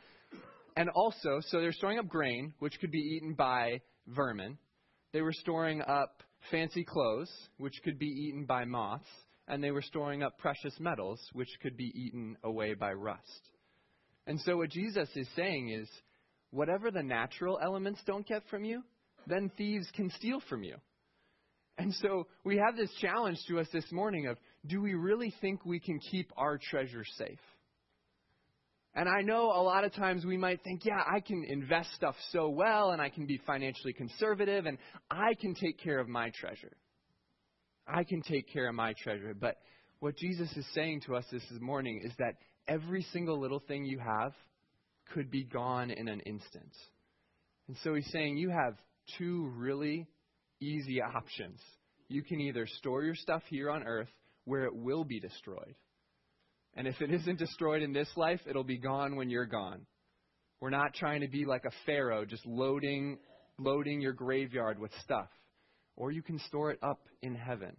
And 0.76 0.90
also, 0.90 1.40
so 1.48 1.60
they're 1.60 1.72
storing 1.72 1.98
up 1.98 2.08
grain, 2.08 2.54
which 2.60 2.80
could 2.80 2.92
be 2.92 3.00
eaten 3.00 3.34
by 3.34 3.82
vermin. 4.08 4.58
They 5.12 5.22
were 5.22 5.34
storing 5.34 5.82
up 5.82 6.22
fancy 6.52 6.84
clothes, 6.84 7.32
which 7.58 7.74
could 7.84 7.98
be 7.98 8.06
eaten 8.06 8.46
by 8.46 8.66
moths, 8.66 9.08
and 9.48 9.64
they 9.64 9.72
were 9.72 9.82
storing 9.82 10.22
up 10.22 10.38
precious 10.38 10.74
metals, 10.80 11.20
which 11.34 11.50
could 11.62 11.78
be 11.78 11.92
eaten 11.96 12.38
away 12.44 12.74
by 12.74 12.94
rust. 12.94 13.50
And 14.28 14.40
so, 14.42 14.58
what 14.58 14.70
Jesus 14.70 15.10
is 15.16 15.28
saying 15.36 15.70
is 15.70 15.90
whatever 16.52 16.92
the 16.92 17.02
natural 17.02 17.60
elements 17.62 18.02
don't 18.06 18.28
get 18.28 18.44
from 18.50 18.64
you, 18.64 18.84
then 19.28 19.52
thieves 19.58 19.88
can 19.94 20.10
steal 20.12 20.42
from 20.50 20.64
you. 20.64 20.76
And 21.78 21.94
so, 21.96 22.26
we 22.44 22.58
have 22.58 22.76
this 22.76 22.92
challenge 23.00 23.38
to 23.48 23.60
us 23.60 23.68
this 23.72 23.92
morning 23.92 24.28
of 24.28 24.38
do 24.66 24.82
we 24.82 24.96
really 24.96 25.34
think 25.42 25.64
we 25.64 25.80
can 25.80 26.00
keep 26.00 26.32
our 26.36 26.58
treasure 26.58 27.04
safe? 27.18 27.40
And 28.96 29.08
I 29.08 29.22
know 29.22 29.52
a 29.52 29.62
lot 29.62 29.84
of 29.84 29.94
times 29.94 30.26
we 30.26 30.38
might 30.38 30.64
think, 30.64 30.84
yeah, 30.84 31.04
I 31.06 31.20
can 31.20 31.46
invest 31.48 31.94
stuff 31.94 32.16
so 32.32 32.50
well 32.50 32.90
and 32.90 33.00
I 33.02 33.10
can 33.10 33.28
be 33.28 33.40
financially 33.46 33.94
conservative 33.94 34.66
and 34.66 34.80
I 35.12 35.36
can 35.40 35.54
take 35.54 35.80
care 35.80 36.00
of 36.00 36.08
my 36.08 36.32
treasure. 36.32 36.76
I 37.88 38.04
can 38.04 38.24
take 38.24 38.52
care 38.52 38.68
of 38.68 38.74
my 38.74 38.96
treasure. 39.04 39.36
But 39.40 39.58
what 40.00 40.18
Jesus 40.18 40.52
is 40.58 40.66
saying 40.74 41.02
to 41.06 41.16
us 41.16 41.26
this 41.32 41.44
morning 41.62 42.02
is 42.04 42.12
that 42.18 42.38
every 42.68 43.04
single 43.14 43.40
little 43.40 43.60
thing 43.60 43.86
you 43.86 44.00
have 44.00 44.34
could 45.14 45.30
be 45.30 45.44
gone 45.44 45.92
in 45.92 46.08
an 46.08 46.22
instant. 46.22 46.72
And 47.68 47.78
so 47.84 47.94
he's 47.94 48.10
saying 48.12 48.38
you 48.38 48.50
have 48.50 48.78
two 49.18 49.52
really 49.56 50.08
easy 50.60 51.02
options. 51.02 51.60
You 52.08 52.24
can 52.24 52.40
either 52.40 52.68
store 52.68 53.04
your 53.04 53.16
stuff 53.16 53.44
here 53.50 53.70
on 53.70 53.84
earth 53.84 54.10
where 54.46 54.64
it 54.64 54.76
will 54.76 55.04
be 55.04 55.20
destroyed 55.20 55.76
and 56.78 56.88
if 56.88 57.02
it 57.02 57.12
isn't 57.12 57.40
destroyed 57.40 57.82
in 57.82 57.92
this 57.92 58.08
life, 58.16 58.40
it'll 58.48 58.64
be 58.64 58.78
gone 58.78 59.16
when 59.16 59.32
you're 59.32 59.48
gone. 59.48 59.88
We're 60.62 60.70
not 60.70 60.94
trying 60.94 61.22
to 61.22 61.28
be 61.28 61.44
like 61.44 61.66
a 61.66 61.72
pharaoh, 61.88 62.24
just 62.24 62.46
loading, 62.46 63.18
loading 63.58 64.00
your 64.00 64.14
graveyard 64.14 64.78
with 64.78 64.92
stuff. 65.04 65.28
Or 65.96 66.12
you 66.12 66.22
can 66.22 66.38
store 66.48 66.70
it 66.70 66.78
up 66.84 67.00
in 67.24 67.34
heaven. 67.34 67.76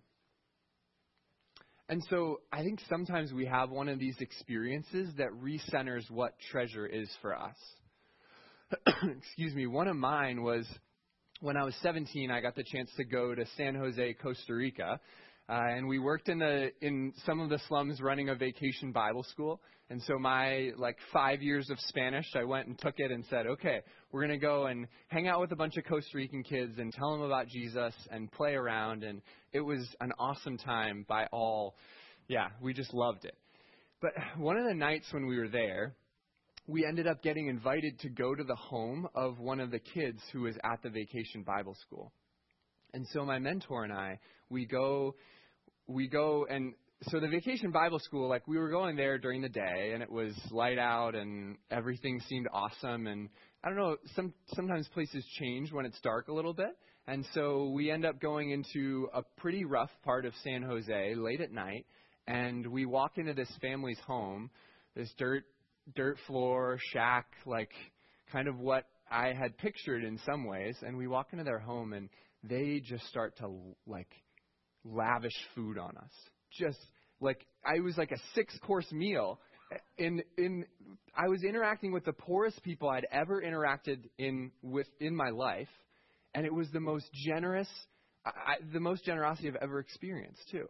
And 1.88 2.02
so 2.10 2.40
I 2.52 2.64
think 2.64 2.80
sometimes 2.88 3.32
we 3.32 3.46
have 3.46 3.70
one 3.70 3.88
of 3.88 4.00
these 4.00 4.16
experiences 4.18 5.10
that 5.16 5.28
recenters 5.30 6.10
what 6.10 6.34
treasure 6.50 6.84
is 6.84 7.08
for 7.22 7.36
us. 7.36 7.56
Excuse 9.18 9.54
me. 9.54 9.68
One 9.68 9.86
of 9.86 9.96
mine 9.96 10.42
was 10.42 10.66
when 11.40 11.56
I 11.56 11.64
was 11.64 11.74
17, 11.82 12.30
I 12.30 12.40
got 12.40 12.56
the 12.56 12.64
chance 12.64 12.90
to 12.96 13.04
go 13.04 13.34
to 13.34 13.44
San 13.56 13.74
Jose, 13.74 14.14
Costa 14.14 14.54
Rica. 14.54 14.98
Uh, 15.48 15.52
and 15.52 15.88
we 15.88 15.98
worked 15.98 16.28
in 16.28 16.40
the 16.40 16.70
in 16.82 17.14
some 17.24 17.40
of 17.40 17.48
the 17.48 17.58
slums 17.68 18.02
running 18.02 18.28
a 18.28 18.34
vacation 18.34 18.92
Bible 18.92 19.22
school. 19.22 19.60
And 19.88 20.02
so 20.02 20.18
my 20.18 20.72
like 20.76 20.96
five 21.10 21.40
years 21.40 21.70
of 21.70 21.78
Spanish, 21.80 22.26
I 22.34 22.44
went 22.44 22.66
and 22.66 22.78
took 22.78 22.94
it 22.98 23.10
and 23.10 23.24
said, 23.30 23.46
okay, 23.46 23.80
we're 24.12 24.20
gonna 24.20 24.36
go 24.36 24.66
and 24.66 24.86
hang 25.06 25.26
out 25.26 25.40
with 25.40 25.50
a 25.52 25.56
bunch 25.56 25.78
of 25.78 25.84
Costa 25.84 26.18
Rican 26.18 26.42
kids 26.42 26.78
and 26.78 26.92
tell 26.92 27.12
them 27.12 27.22
about 27.22 27.48
Jesus 27.48 27.94
and 28.10 28.30
play 28.30 28.54
around. 28.54 29.04
And 29.04 29.22
it 29.52 29.60
was 29.60 29.88
an 30.00 30.12
awesome 30.18 30.58
time 30.58 31.06
by 31.08 31.26
all. 31.32 31.76
Yeah, 32.26 32.48
we 32.60 32.74
just 32.74 32.92
loved 32.92 33.24
it. 33.24 33.34
But 34.02 34.12
one 34.36 34.58
of 34.58 34.66
the 34.66 34.74
nights 34.74 35.06
when 35.12 35.26
we 35.26 35.38
were 35.38 35.48
there, 35.48 35.94
we 36.68 36.84
ended 36.84 37.06
up 37.06 37.22
getting 37.22 37.48
invited 37.48 37.98
to 38.00 38.10
go 38.10 38.34
to 38.34 38.44
the 38.44 38.54
home 38.54 39.08
of 39.14 39.40
one 39.40 39.58
of 39.58 39.70
the 39.70 39.78
kids 39.78 40.20
who 40.32 40.42
was 40.42 40.54
at 40.62 40.82
the 40.82 40.90
vacation 40.90 41.42
Bible 41.42 41.74
school. 41.86 42.12
And 42.92 43.06
so 43.12 43.24
my 43.24 43.38
mentor 43.38 43.84
and 43.84 43.92
I, 43.92 44.20
we 44.50 44.66
go 44.66 45.14
we 45.86 46.08
go 46.08 46.46
and 46.48 46.74
so 47.04 47.20
the 47.20 47.28
vacation 47.28 47.70
Bible 47.70 48.00
school, 48.00 48.28
like 48.28 48.46
we 48.46 48.58
were 48.58 48.68
going 48.68 48.96
there 48.96 49.18
during 49.18 49.40
the 49.40 49.48
day, 49.48 49.92
and 49.94 50.02
it 50.02 50.10
was 50.10 50.34
light 50.50 50.78
out, 50.78 51.14
and 51.14 51.56
everything 51.70 52.20
seemed 52.28 52.48
awesome. 52.52 53.06
And 53.06 53.28
I 53.62 53.68
don't 53.68 53.78
know, 53.78 53.96
some 54.16 54.34
sometimes 54.54 54.88
places 54.88 55.24
change 55.38 55.72
when 55.72 55.86
it's 55.86 56.00
dark 56.00 56.26
a 56.26 56.32
little 56.32 56.52
bit, 56.52 56.76
and 57.06 57.24
so 57.34 57.68
we 57.68 57.90
end 57.92 58.04
up 58.04 58.20
going 58.20 58.50
into 58.50 59.08
a 59.14 59.22
pretty 59.36 59.64
rough 59.64 59.90
part 60.04 60.26
of 60.26 60.32
San 60.42 60.62
Jose 60.62 61.14
late 61.14 61.40
at 61.40 61.52
night, 61.52 61.86
and 62.26 62.66
we 62.66 62.84
walk 62.84 63.16
into 63.16 63.32
this 63.32 63.50
family's 63.62 64.00
home, 64.04 64.50
this 64.96 65.08
dirt 65.18 65.44
dirt 65.94 66.16
floor 66.26 66.78
shack, 66.92 67.26
like 67.46 67.70
kind 68.32 68.48
of 68.48 68.58
what 68.58 68.84
I 69.10 69.32
had 69.32 69.56
pictured 69.58 70.04
in 70.04 70.18
some 70.26 70.44
ways, 70.44 70.76
and 70.82 70.96
we 70.96 71.06
walk 71.06 71.28
into 71.32 71.44
their 71.44 71.58
home, 71.58 71.92
and 71.92 72.08
they 72.42 72.80
just 72.84 73.06
start 73.08 73.36
to 73.38 73.50
like 73.86 74.10
lavish 74.84 75.36
food 75.54 75.78
on 75.78 75.96
us. 75.96 76.12
Just 76.52 76.78
like 77.20 77.46
I 77.64 77.80
was 77.80 77.96
like 77.96 78.12
a 78.12 78.18
six 78.34 78.56
course 78.60 78.90
meal. 78.92 79.40
In 79.98 80.22
in 80.36 80.64
I 81.16 81.28
was 81.28 81.42
interacting 81.42 81.92
with 81.92 82.04
the 82.04 82.12
poorest 82.12 82.62
people 82.62 82.88
I'd 82.88 83.06
ever 83.10 83.42
interacted 83.42 84.08
in 84.18 84.50
with 84.62 84.86
in 85.00 85.14
my 85.14 85.30
life, 85.30 85.68
and 86.34 86.46
it 86.46 86.54
was 86.54 86.70
the 86.72 86.80
most 86.80 87.06
generous, 87.12 87.68
I, 88.24 88.54
the 88.72 88.80
most 88.80 89.04
generosity 89.04 89.48
I've 89.48 89.56
ever 89.56 89.78
experienced 89.80 90.42
too. 90.50 90.68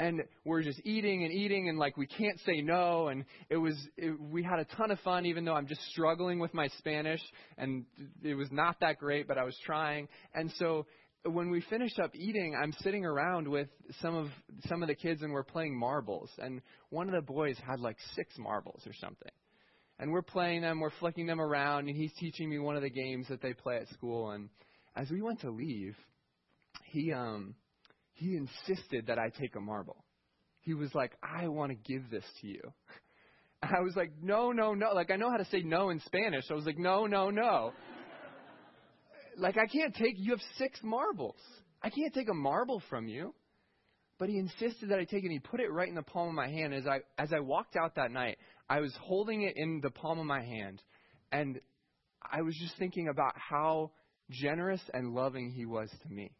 And 0.00 0.22
we're 0.46 0.62
just 0.62 0.80
eating 0.84 1.24
and 1.24 1.32
eating 1.32 1.68
and 1.68 1.78
like 1.78 1.96
we 1.98 2.06
can't 2.06 2.40
say 2.46 2.62
no 2.62 3.08
and 3.08 3.24
it 3.50 3.58
was 3.58 3.76
it, 3.98 4.18
we 4.18 4.42
had 4.42 4.58
a 4.58 4.64
ton 4.76 4.90
of 4.90 4.98
fun 5.00 5.26
even 5.26 5.44
though 5.44 5.52
I'm 5.52 5.66
just 5.66 5.82
struggling 5.90 6.38
with 6.38 6.54
my 6.54 6.68
Spanish 6.78 7.20
and 7.58 7.84
it 8.22 8.34
was 8.34 8.48
not 8.50 8.80
that 8.80 8.98
great 8.98 9.28
but 9.28 9.36
I 9.36 9.44
was 9.44 9.56
trying. 9.64 10.08
And 10.34 10.50
so 10.56 10.86
when 11.24 11.50
we 11.50 11.60
finished 11.68 11.98
up 12.00 12.12
eating 12.14 12.56
I'm 12.60 12.72
sitting 12.80 13.04
around 13.04 13.46
with 13.46 13.68
some 14.00 14.16
of 14.16 14.28
some 14.68 14.82
of 14.82 14.88
the 14.88 14.94
kids 14.94 15.20
and 15.22 15.32
we're 15.32 15.44
playing 15.44 15.78
marbles 15.78 16.30
and 16.38 16.62
one 16.88 17.06
of 17.06 17.14
the 17.14 17.32
boys 17.32 17.56
had 17.68 17.78
like 17.78 17.98
six 18.14 18.34
marbles 18.38 18.82
or 18.86 18.94
something. 18.94 19.32
And 19.98 20.10
we're 20.12 20.22
playing 20.22 20.62
them 20.62 20.80
we're 20.80 20.92
flicking 20.98 21.26
them 21.26 21.42
around 21.42 21.88
and 21.88 21.96
he's 21.96 22.12
teaching 22.18 22.48
me 22.48 22.58
one 22.58 22.74
of 22.74 22.82
the 22.82 22.90
games 22.90 23.26
that 23.28 23.42
they 23.42 23.52
play 23.52 23.76
at 23.76 23.88
school 23.88 24.30
and 24.30 24.48
as 24.96 25.10
we 25.10 25.20
went 25.20 25.42
to 25.42 25.50
leave 25.50 25.94
he 26.86 27.12
um 27.12 27.54
he 28.20 28.36
insisted 28.36 29.06
that 29.06 29.18
I 29.18 29.30
take 29.30 29.56
a 29.56 29.60
marble. 29.60 30.04
He 30.60 30.74
was 30.74 30.94
like, 30.94 31.12
I 31.22 31.48
want 31.48 31.72
to 31.72 31.92
give 31.92 32.10
this 32.10 32.24
to 32.42 32.46
you. 32.46 32.60
I 33.62 33.80
was 33.80 33.96
like, 33.96 34.12
no, 34.22 34.52
no, 34.52 34.74
no. 34.74 34.92
Like, 34.92 35.10
I 35.10 35.16
know 35.16 35.30
how 35.30 35.38
to 35.38 35.46
say 35.46 35.62
no 35.62 35.88
in 35.88 36.00
Spanish. 36.00 36.44
I 36.50 36.54
was 36.54 36.66
like, 36.66 36.78
no, 36.78 37.06
no, 37.06 37.30
no. 37.30 37.72
like, 39.38 39.56
I 39.56 39.66
can't 39.66 39.94
take, 39.94 40.16
you 40.18 40.32
have 40.32 40.40
six 40.58 40.78
marbles. 40.82 41.36
I 41.82 41.88
can't 41.88 42.12
take 42.12 42.28
a 42.28 42.34
marble 42.34 42.82
from 42.90 43.08
you. 43.08 43.34
But 44.18 44.28
he 44.28 44.36
insisted 44.36 44.90
that 44.90 44.98
I 44.98 45.04
take 45.04 45.24
it 45.24 45.28
and 45.28 45.32
he 45.32 45.38
put 45.38 45.60
it 45.60 45.72
right 45.72 45.88
in 45.88 45.94
the 45.94 46.02
palm 46.02 46.28
of 46.28 46.34
my 46.34 46.48
hand. 46.48 46.74
As 46.74 46.86
I, 46.86 46.98
as 47.16 47.32
I 47.32 47.40
walked 47.40 47.74
out 47.74 47.94
that 47.94 48.10
night, 48.10 48.36
I 48.68 48.80
was 48.80 48.94
holding 49.00 49.42
it 49.42 49.54
in 49.56 49.80
the 49.82 49.88
palm 49.88 50.18
of 50.18 50.26
my 50.26 50.42
hand. 50.42 50.82
And 51.32 51.58
I 52.30 52.42
was 52.42 52.54
just 52.60 52.76
thinking 52.76 53.08
about 53.08 53.32
how 53.36 53.92
generous 54.30 54.82
and 54.92 55.14
loving 55.14 55.50
he 55.50 55.64
was 55.64 55.88
to 56.02 56.12
me. 56.12 56.32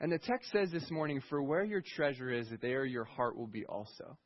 And 0.00 0.12
the 0.12 0.18
text 0.18 0.50
says 0.52 0.70
this 0.70 0.90
morning, 0.90 1.20
For 1.28 1.42
where 1.42 1.64
your 1.64 1.82
treasure 1.96 2.30
is, 2.30 2.48
there 2.60 2.84
your 2.84 3.04
heart 3.04 3.36
will 3.36 3.48
be 3.48 3.64
also. 3.66 4.16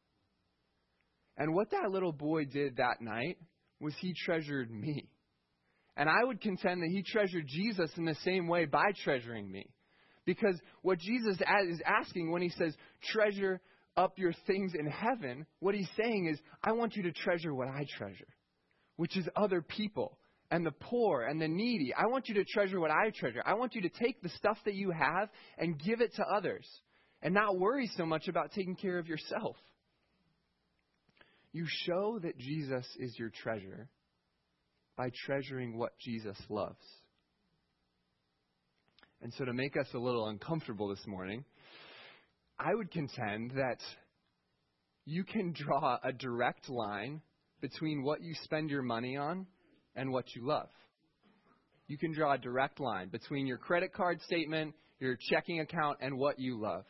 And 1.36 1.54
what 1.54 1.70
that 1.70 1.90
little 1.90 2.12
boy 2.12 2.44
did 2.44 2.76
that 2.76 3.00
night 3.00 3.38
was 3.80 3.94
he 4.00 4.14
treasured 4.14 4.70
me. 4.70 5.08
And 5.96 6.08
I 6.08 6.24
would 6.24 6.40
contend 6.40 6.82
that 6.82 6.90
he 6.90 7.02
treasured 7.02 7.46
Jesus 7.46 7.90
in 7.96 8.04
the 8.04 8.16
same 8.24 8.48
way 8.48 8.66
by 8.66 8.92
treasuring 9.02 9.50
me. 9.50 9.66
Because 10.24 10.58
what 10.82 10.98
Jesus 10.98 11.36
is 11.36 11.82
asking 11.84 12.30
when 12.30 12.42
he 12.42 12.50
says, 12.50 12.74
treasure 13.02 13.60
up 13.96 14.18
your 14.18 14.32
things 14.46 14.72
in 14.78 14.86
heaven, 14.86 15.46
what 15.58 15.74
he's 15.74 15.90
saying 16.00 16.28
is, 16.32 16.38
I 16.62 16.72
want 16.72 16.96
you 16.96 17.02
to 17.04 17.12
treasure 17.12 17.54
what 17.54 17.68
I 17.68 17.84
treasure, 17.98 18.28
which 18.96 19.16
is 19.16 19.28
other 19.36 19.62
people 19.62 20.18
and 20.52 20.66
the 20.66 20.70
poor 20.70 21.22
and 21.22 21.40
the 21.40 21.48
needy. 21.48 21.94
I 21.94 22.06
want 22.06 22.28
you 22.28 22.34
to 22.34 22.44
treasure 22.44 22.78
what 22.78 22.90
I 22.90 23.10
treasure. 23.10 23.42
I 23.44 23.54
want 23.54 23.74
you 23.74 23.80
to 23.82 23.88
take 23.88 24.20
the 24.20 24.28
stuff 24.28 24.58
that 24.66 24.74
you 24.74 24.90
have 24.90 25.30
and 25.56 25.82
give 25.82 26.02
it 26.02 26.14
to 26.16 26.24
others 26.24 26.68
and 27.22 27.32
not 27.32 27.58
worry 27.58 27.90
so 27.96 28.04
much 28.04 28.28
about 28.28 28.52
taking 28.52 28.76
care 28.76 28.98
of 28.98 29.08
yourself. 29.08 29.56
You 31.54 31.64
show 31.86 32.18
that 32.22 32.36
Jesus 32.36 32.86
is 32.98 33.18
your 33.18 33.30
treasure 33.30 33.88
by 34.94 35.10
treasuring 35.24 35.78
what 35.78 35.98
Jesus 35.98 36.36
loves. 36.50 36.84
And 39.22 39.32
so, 39.38 39.46
to 39.46 39.54
make 39.54 39.76
us 39.78 39.86
a 39.94 39.98
little 39.98 40.26
uncomfortable 40.28 40.88
this 40.88 41.06
morning, 41.06 41.44
I 42.58 42.74
would 42.74 42.90
contend 42.90 43.52
that 43.52 43.78
you 45.06 45.24
can 45.24 45.54
draw 45.56 45.98
a 46.02 46.12
direct 46.12 46.68
line 46.68 47.22
between 47.62 48.02
what 48.02 48.20
you 48.20 48.34
spend 48.42 48.68
your 48.68 48.82
money 48.82 49.16
on 49.16 49.46
and 49.96 50.12
what 50.12 50.34
you 50.34 50.46
love. 50.46 50.68
You 51.88 51.98
can 51.98 52.12
draw 52.12 52.34
a 52.34 52.38
direct 52.38 52.80
line 52.80 53.08
between 53.08 53.46
your 53.46 53.58
credit 53.58 53.92
card 53.92 54.20
statement, 54.22 54.74
your 54.98 55.18
checking 55.30 55.60
account, 55.60 55.98
and 56.00 56.16
what 56.16 56.38
you 56.38 56.60
love. 56.60 56.84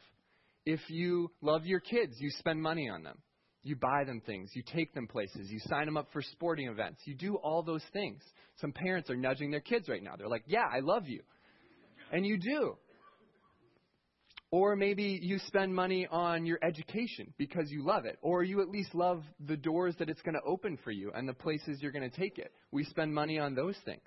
If 0.65 0.81
you 0.89 1.31
love 1.41 1.67
your 1.67 1.81
kids, 1.81 2.15
you 2.19 2.31
spend 2.31 2.63
money 2.63 2.89
on 2.89 3.03
them. 3.03 3.19
You 3.65 3.77
buy 3.77 4.05
them 4.05 4.21
things. 4.25 4.51
You 4.55 4.63
take 4.75 4.93
them 4.95 5.07
places. 5.07 5.49
You 5.51 5.61
sign 5.61 5.87
them 5.87 5.97
up 5.97 6.09
for 6.13 6.23
sporting 6.23 6.69
events. 6.69 7.01
You 7.05 7.15
do 7.15 7.37
all 7.37 7.63
those 7.63 7.83
things. 7.93 8.23
Some 8.61 8.73
parents 8.73 9.09
are 9.09 9.17
nudging 9.17 9.51
their 9.51 9.61
kids 9.61 9.89
right 9.89 10.03
now. 10.03 10.17
They're 10.17 10.29
like, 10.29 10.45
Yeah, 10.47 10.67
I 10.71 10.81
love 10.81 11.07
you. 11.07 11.23
And 12.13 12.27
you 12.27 12.39
do. 12.39 12.77
Or 14.53 14.77
maybe 14.77 15.19
you 15.23 15.39
spend 15.47 15.75
money 15.75 16.07
on 16.11 16.45
your 16.45 16.59
education 16.63 17.33
because 17.39 17.71
you 17.71 17.85
love 17.85 18.05
it. 18.05 18.19
Or 18.21 18.45
you 18.45 18.61
at 18.61 18.69
least 18.69 18.95
love 18.95 19.25
the 19.41 19.57
doors 19.57 19.95
that 19.99 20.11
it's 20.11 20.21
going 20.21 20.35
to 20.35 20.43
open 20.47 20.79
for 20.85 20.91
you 20.91 21.11
and 21.15 21.27
the 21.27 21.33
places 21.33 21.79
you're 21.81 21.91
going 21.91 22.09
to 22.09 22.15
take 22.17 22.39
it. 22.39 22.53
We 22.71 22.85
spend 22.85 23.15
money 23.15 23.39
on 23.39 23.55
those 23.55 23.77
things. 23.87 24.07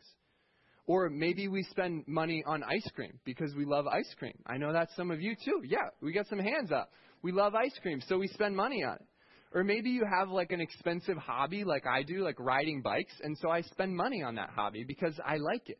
Or 0.85 1.09
maybe 1.09 1.47
we 1.47 1.63
spend 1.63 2.03
money 2.07 2.43
on 2.45 2.63
ice 2.63 2.87
cream 2.93 3.19
because 3.25 3.55
we 3.55 3.65
love 3.65 3.87
ice 3.87 4.13
cream. 4.19 4.37
I 4.45 4.57
know 4.57 4.71
that's 4.71 4.95
some 4.95 5.09
of 5.09 5.19
you 5.19 5.35
too. 5.43 5.63
Yeah, 5.65 5.89
we 5.99 6.13
got 6.13 6.27
some 6.27 6.37
hands 6.37 6.71
up. 6.71 6.91
We 7.23 7.31
love 7.31 7.55
ice 7.55 7.73
cream, 7.81 8.01
so 8.07 8.19
we 8.19 8.27
spend 8.27 8.55
money 8.55 8.83
on 8.83 8.97
it. 8.97 9.07
Or 9.51 9.63
maybe 9.63 9.89
you 9.89 10.05
have 10.05 10.29
like 10.29 10.51
an 10.51 10.61
expensive 10.61 11.17
hobby 11.17 11.63
like 11.63 11.87
I 11.87 12.03
do, 12.03 12.23
like 12.23 12.39
riding 12.39 12.83
bikes, 12.83 13.13
and 13.23 13.35
so 13.41 13.49
I 13.49 13.61
spend 13.61 13.95
money 13.95 14.21
on 14.21 14.35
that 14.35 14.51
hobby 14.51 14.83
because 14.83 15.19
I 15.25 15.37
like 15.37 15.69
it. 15.69 15.79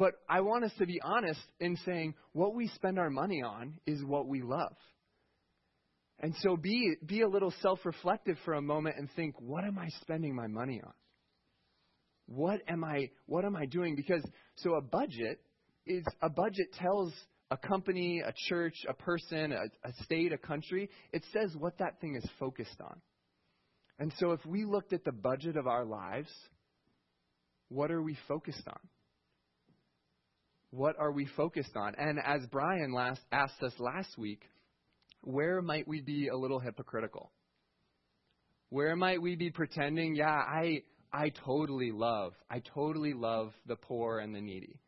But 0.00 0.14
I 0.30 0.40
want 0.40 0.64
us 0.64 0.72
to 0.78 0.86
be 0.86 0.98
honest 1.04 1.42
in 1.60 1.76
saying 1.84 2.14
what 2.32 2.54
we 2.54 2.68
spend 2.68 2.98
our 2.98 3.10
money 3.10 3.42
on 3.42 3.74
is 3.86 4.02
what 4.02 4.26
we 4.26 4.40
love. 4.40 4.74
And 6.20 6.34
so 6.40 6.56
be, 6.56 6.94
be 7.04 7.20
a 7.20 7.28
little 7.28 7.52
self 7.60 7.80
reflective 7.84 8.38
for 8.46 8.54
a 8.54 8.62
moment 8.62 8.96
and 8.96 9.10
think, 9.14 9.34
what 9.38 9.62
am 9.62 9.78
I 9.78 9.88
spending 10.00 10.34
my 10.34 10.46
money 10.46 10.80
on? 10.82 10.94
What 12.28 12.62
am 12.66 12.82
I, 12.82 13.10
what 13.26 13.44
am 13.44 13.54
I 13.54 13.66
doing? 13.66 13.94
Because, 13.94 14.24
so 14.56 14.76
a 14.76 14.80
budget 14.80 15.38
is, 15.84 16.02
a 16.22 16.30
budget 16.30 16.72
tells 16.78 17.12
a 17.50 17.58
company, 17.58 18.22
a 18.26 18.32
church, 18.48 18.76
a 18.88 18.94
person, 18.94 19.52
a, 19.52 19.64
a 19.86 19.92
state, 20.04 20.32
a 20.32 20.38
country, 20.38 20.88
it 21.12 21.22
says 21.30 21.54
what 21.58 21.76
that 21.76 22.00
thing 22.00 22.16
is 22.16 22.26
focused 22.38 22.80
on. 22.80 23.02
And 23.98 24.14
so 24.16 24.32
if 24.32 24.46
we 24.46 24.64
looked 24.64 24.94
at 24.94 25.04
the 25.04 25.12
budget 25.12 25.58
of 25.58 25.66
our 25.66 25.84
lives, 25.84 26.30
what 27.68 27.90
are 27.90 28.00
we 28.00 28.16
focused 28.26 28.66
on? 28.66 28.80
What 30.70 30.96
are 30.98 31.10
we 31.10 31.26
focused 31.36 31.76
on? 31.76 31.94
And 31.98 32.18
as 32.24 32.46
Brian 32.50 32.92
last 32.92 33.20
asked 33.32 33.62
us 33.62 33.72
last 33.78 34.16
week, 34.16 34.42
where 35.22 35.60
might 35.60 35.86
we 35.88 36.00
be 36.00 36.28
a 36.28 36.36
little 36.36 36.60
hypocritical? 36.60 37.32
Where 38.68 38.94
might 38.94 39.20
we 39.20 39.34
be 39.34 39.50
pretending, 39.50 40.14
yeah, 40.14 40.30
I 40.30 40.82
I 41.12 41.30
totally 41.44 41.90
love, 41.90 42.34
I 42.48 42.62
totally 42.74 43.14
love 43.14 43.52
the 43.66 43.74
poor 43.74 44.20
and 44.20 44.32
the 44.32 44.40
needy. 44.40 44.78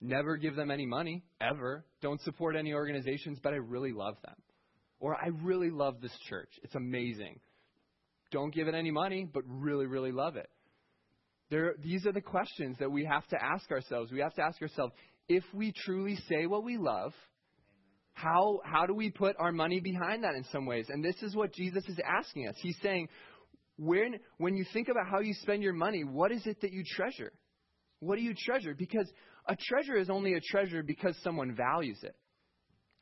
Never 0.00 0.36
give 0.36 0.56
them 0.56 0.70
any 0.70 0.84
money, 0.84 1.24
ever. 1.40 1.86
Don't 2.02 2.20
support 2.20 2.54
any 2.54 2.74
organizations, 2.74 3.38
but 3.42 3.54
I 3.54 3.56
really 3.56 3.92
love 3.92 4.16
them. 4.22 4.36
Or 5.00 5.14
I 5.14 5.28
really 5.42 5.70
love 5.70 6.02
this 6.02 6.16
church. 6.28 6.50
It's 6.62 6.74
amazing. 6.74 7.40
Don't 8.30 8.54
give 8.54 8.68
it 8.68 8.74
any 8.74 8.90
money, 8.90 9.26
but 9.32 9.42
really, 9.46 9.86
really 9.86 10.12
love 10.12 10.36
it. 10.36 10.50
There, 11.50 11.74
these 11.82 12.06
are 12.06 12.12
the 12.12 12.20
questions 12.20 12.76
that 12.80 12.90
we 12.90 13.04
have 13.04 13.26
to 13.28 13.36
ask 13.42 13.70
ourselves. 13.70 14.10
We 14.10 14.20
have 14.20 14.34
to 14.34 14.42
ask 14.42 14.60
ourselves 14.60 14.92
if 15.28 15.44
we 15.54 15.72
truly 15.84 16.16
say 16.28 16.46
what 16.46 16.64
we 16.64 16.76
love, 16.76 17.12
how, 18.14 18.60
how 18.64 18.86
do 18.86 18.94
we 18.94 19.10
put 19.10 19.36
our 19.38 19.52
money 19.52 19.80
behind 19.80 20.24
that 20.24 20.34
in 20.34 20.44
some 20.50 20.66
ways? 20.66 20.86
And 20.88 21.04
this 21.04 21.22
is 21.22 21.36
what 21.36 21.52
Jesus 21.52 21.84
is 21.88 21.98
asking 22.04 22.48
us. 22.48 22.54
He's 22.60 22.78
saying, 22.82 23.08
when, 23.76 24.18
when 24.38 24.56
you 24.56 24.64
think 24.72 24.88
about 24.88 25.06
how 25.10 25.20
you 25.20 25.34
spend 25.34 25.62
your 25.62 25.74
money, 25.74 26.02
what 26.02 26.32
is 26.32 26.46
it 26.46 26.60
that 26.62 26.72
you 26.72 26.82
treasure? 26.96 27.32
What 28.00 28.16
do 28.16 28.22
you 28.22 28.34
treasure? 28.34 28.74
Because 28.74 29.10
a 29.46 29.56
treasure 29.56 29.96
is 29.96 30.10
only 30.10 30.34
a 30.34 30.40
treasure 30.40 30.82
because 30.82 31.16
someone 31.22 31.54
values 31.54 31.98
it. 32.02 32.16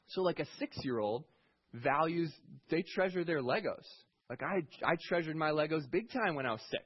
So, 0.08 0.22
like 0.22 0.38
a 0.38 0.46
six 0.58 0.76
year 0.82 0.98
old 0.98 1.24
values, 1.72 2.32
they 2.70 2.82
treasure 2.94 3.24
their 3.24 3.40
Legos. 3.40 3.86
Like 4.28 4.40
I, 4.42 4.62
I 4.84 4.96
treasured 5.08 5.36
my 5.36 5.50
Legos 5.50 5.90
big 5.90 6.10
time 6.10 6.34
when 6.34 6.46
I 6.46 6.52
was 6.52 6.60
six. 6.70 6.84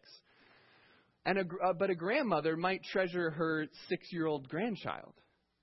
And 1.24 1.38
a, 1.38 1.42
uh, 1.42 1.72
but 1.72 1.90
a 1.90 1.94
grandmother 1.94 2.56
might 2.56 2.82
treasure 2.84 3.30
her 3.30 3.66
six 3.88 4.06
year 4.12 4.26
old 4.26 4.48
grandchild. 4.48 5.14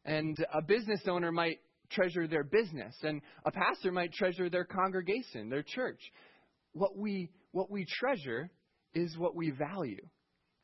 And 0.04 0.38
a 0.54 0.62
business 0.62 1.02
owner 1.08 1.32
might 1.32 1.60
treasure 1.90 2.28
their 2.28 2.44
business. 2.44 2.96
And 3.02 3.22
a 3.46 3.52
pastor 3.52 3.92
might 3.92 4.14
treasure 4.14 4.50
their 4.50 4.66
congregation, 4.66 5.50
their 5.50 5.64
church. 5.64 6.00
What 6.74 6.98
we, 6.98 7.30
what 7.52 7.72
we 7.72 7.86
treasure 8.00 8.50
is 8.94 9.18
what 9.18 9.36
we 9.36 9.52
value. 9.52 10.06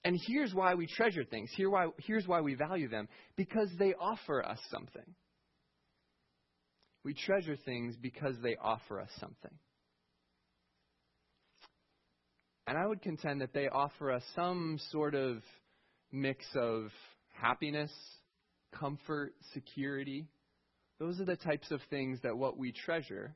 And 0.03 0.19
here's 0.27 0.53
why 0.53 0.73
we 0.75 0.87
treasure 0.87 1.23
things. 1.23 1.49
Here 1.55 1.69
why, 1.69 1.87
here's 2.05 2.27
why 2.27 2.41
we 2.41 2.55
value 2.55 2.89
them 2.89 3.07
because 3.35 3.69
they 3.77 3.93
offer 3.93 4.43
us 4.43 4.59
something. 4.71 5.15
We 7.03 7.13
treasure 7.13 7.55
things 7.55 7.95
because 8.01 8.35
they 8.41 8.55
offer 8.61 8.99
us 8.99 9.09
something. 9.19 9.51
And 12.71 12.79
I 12.79 12.87
would 12.87 13.01
contend 13.01 13.41
that 13.41 13.51
they 13.51 13.67
offer 13.67 14.13
us 14.13 14.23
some 14.33 14.79
sort 14.91 15.13
of 15.13 15.43
mix 16.09 16.45
of 16.55 16.85
happiness, 17.33 17.91
comfort, 18.71 19.33
security. 19.53 20.29
Those 20.97 21.19
are 21.19 21.25
the 21.25 21.35
types 21.35 21.69
of 21.71 21.81
things 21.89 22.19
that 22.23 22.37
what 22.37 22.57
we 22.57 22.71
treasure. 22.71 23.35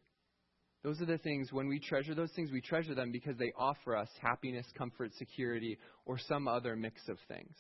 Those 0.84 1.02
are 1.02 1.06
the 1.06 1.18
things, 1.18 1.52
when 1.52 1.68
we 1.68 1.82
treasure 1.82 2.16
those 2.16 2.32
things, 2.32 2.50
we 2.50 2.62
treasure 2.62 2.96
them 2.96 3.12
because 3.12 3.36
they 3.36 3.52
offer 3.58 3.98
us 3.98 4.08
happiness, 4.22 4.66
comfort, 4.78 5.12
security, 5.18 5.80
or 6.06 6.18
some 6.18 6.48
other 6.48 6.78
mix 6.78 7.02
of 7.10 7.18
things. 7.28 7.58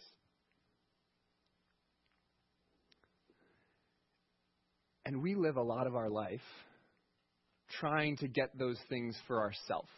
And 5.05 5.21
we 5.21 5.35
live 5.35 5.57
a 5.57 5.61
lot 5.61 5.87
of 5.87 5.95
our 5.97 6.09
life 6.09 6.39
trying 7.81 8.15
to 8.19 8.29
get 8.29 8.57
those 8.57 8.79
things 8.87 9.17
for 9.27 9.41
ourselves. 9.41 9.89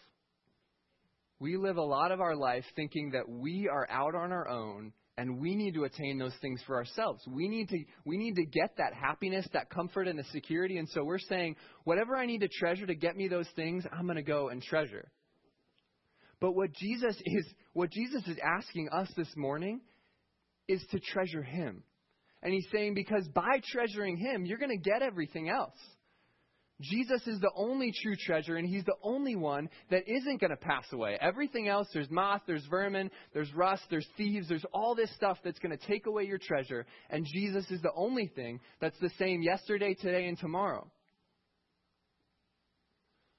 We 1.39 1.58
live 1.58 1.78
a 1.78 1.84
lot 1.84 2.12
of 2.12 2.19
our 2.19 2.36
life 2.36 2.65
thinking 2.76 3.12
that 3.12 3.30
we 3.30 3.69
are 3.71 3.88
out 3.89 4.15
on 4.15 4.32
our 4.32 4.47
own 4.47 4.91
and 5.17 5.39
we 5.39 5.56
need 5.56 5.73
to 5.73 5.84
attain 5.84 6.17
those 6.17 6.36
things 6.41 6.62
for 6.65 6.76
ourselves. 6.76 7.23
We 7.28 7.47
need 7.47 7.69
to 7.69 7.84
we 8.06 8.17
need 8.17 8.36
to 8.36 8.45
get 8.45 8.78
that 8.78 8.93
happiness, 8.93 9.47
that 9.54 9.69
comfort 9.69 10.08
and 10.08 10.17
the 10.17 10.23
security 10.26 10.78
and 10.78 10.88
so 10.89 11.04
we're 11.04 11.19
saying 11.19 11.56
whatever 11.84 12.15
I 12.15 12.26
need 12.26 12.41
to 12.41 12.47
treasure 12.47 12.86
to 12.86 12.95
get 12.95 13.15
me 13.15 13.28
those 13.28 13.50
things, 13.56 13.86
I'm 13.91 14.06
going 14.06 14.17
to 14.17 14.23
go 14.23 14.50
and 14.50 14.62
treasure. 14.62 15.12
But 16.39 16.54
what 16.54 16.71
Jesus 16.73 17.15
is 17.26 17.45
what 17.73 17.91
Jesus 17.91 18.28
is 18.28 18.38
asking 18.43 18.89
us 18.89 19.12
this 19.15 19.32
morning 19.36 19.82
is 20.67 20.84
to 20.91 21.00
treasure 21.00 21.43
him. 21.43 21.84
And 22.43 22.54
he's 22.54 22.67
saying 22.71 22.93
because 22.93 23.28
by 23.30 23.62
treasuring 23.71 24.17
him, 24.17 24.45
you're 24.45 24.60
going 24.60 24.71
to 24.71 24.89
get 24.89 25.02
everything 25.02 25.50
else. 25.50 25.78
Jesus 26.80 27.26
is 27.26 27.40
the 27.40 27.52
only 27.56 27.92
true 28.04 28.16
treasure, 28.16 28.58
and 28.58 28.68
He's 28.68 28.84
the 28.84 28.98
only 29.02 29.36
one 29.36 29.68
that 29.90 30.08
isn't 30.08 30.40
going 30.40 30.52
to 30.52 30.58
pass 30.58 30.86
away. 30.92 31.18
Everything 31.20 31.68
else, 31.68 31.88
there's 31.92 32.12
moth, 32.12 32.42
there's 32.46 32.66
vermin, 32.70 33.10
there's 33.34 33.52
rust, 33.56 33.84
there's 33.90 34.08
thieves, 34.16 34.48
there's 34.48 34.66
all 34.74 34.94
this 34.94 35.13
stuff 35.16 35.40
that's 35.44 35.58
going 35.58 35.76
to 35.76 35.88
take 35.88 36.06
away 36.06 36.26
your 36.26 36.38
treasure, 36.38 36.86
and 37.10 37.26
Jesus 37.34 37.70
is 37.72 37.82
the 37.82 37.92
only 37.96 38.28
thing 38.28 38.60
that's 38.80 39.00
the 39.00 39.10
same 39.18 39.42
yesterday, 39.42 39.96
today, 39.96 40.28
and 40.28 40.38
tomorrow. 40.38 40.88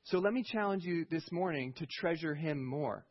So 0.05 0.19
let 0.19 0.33
me 0.33 0.43
challenge 0.43 0.85
you 0.85 1.05
this 1.09 1.31
morning 1.31 1.75
to 1.77 1.87
treasure 2.01 2.35
Him 2.35 2.65
more. 2.65 3.07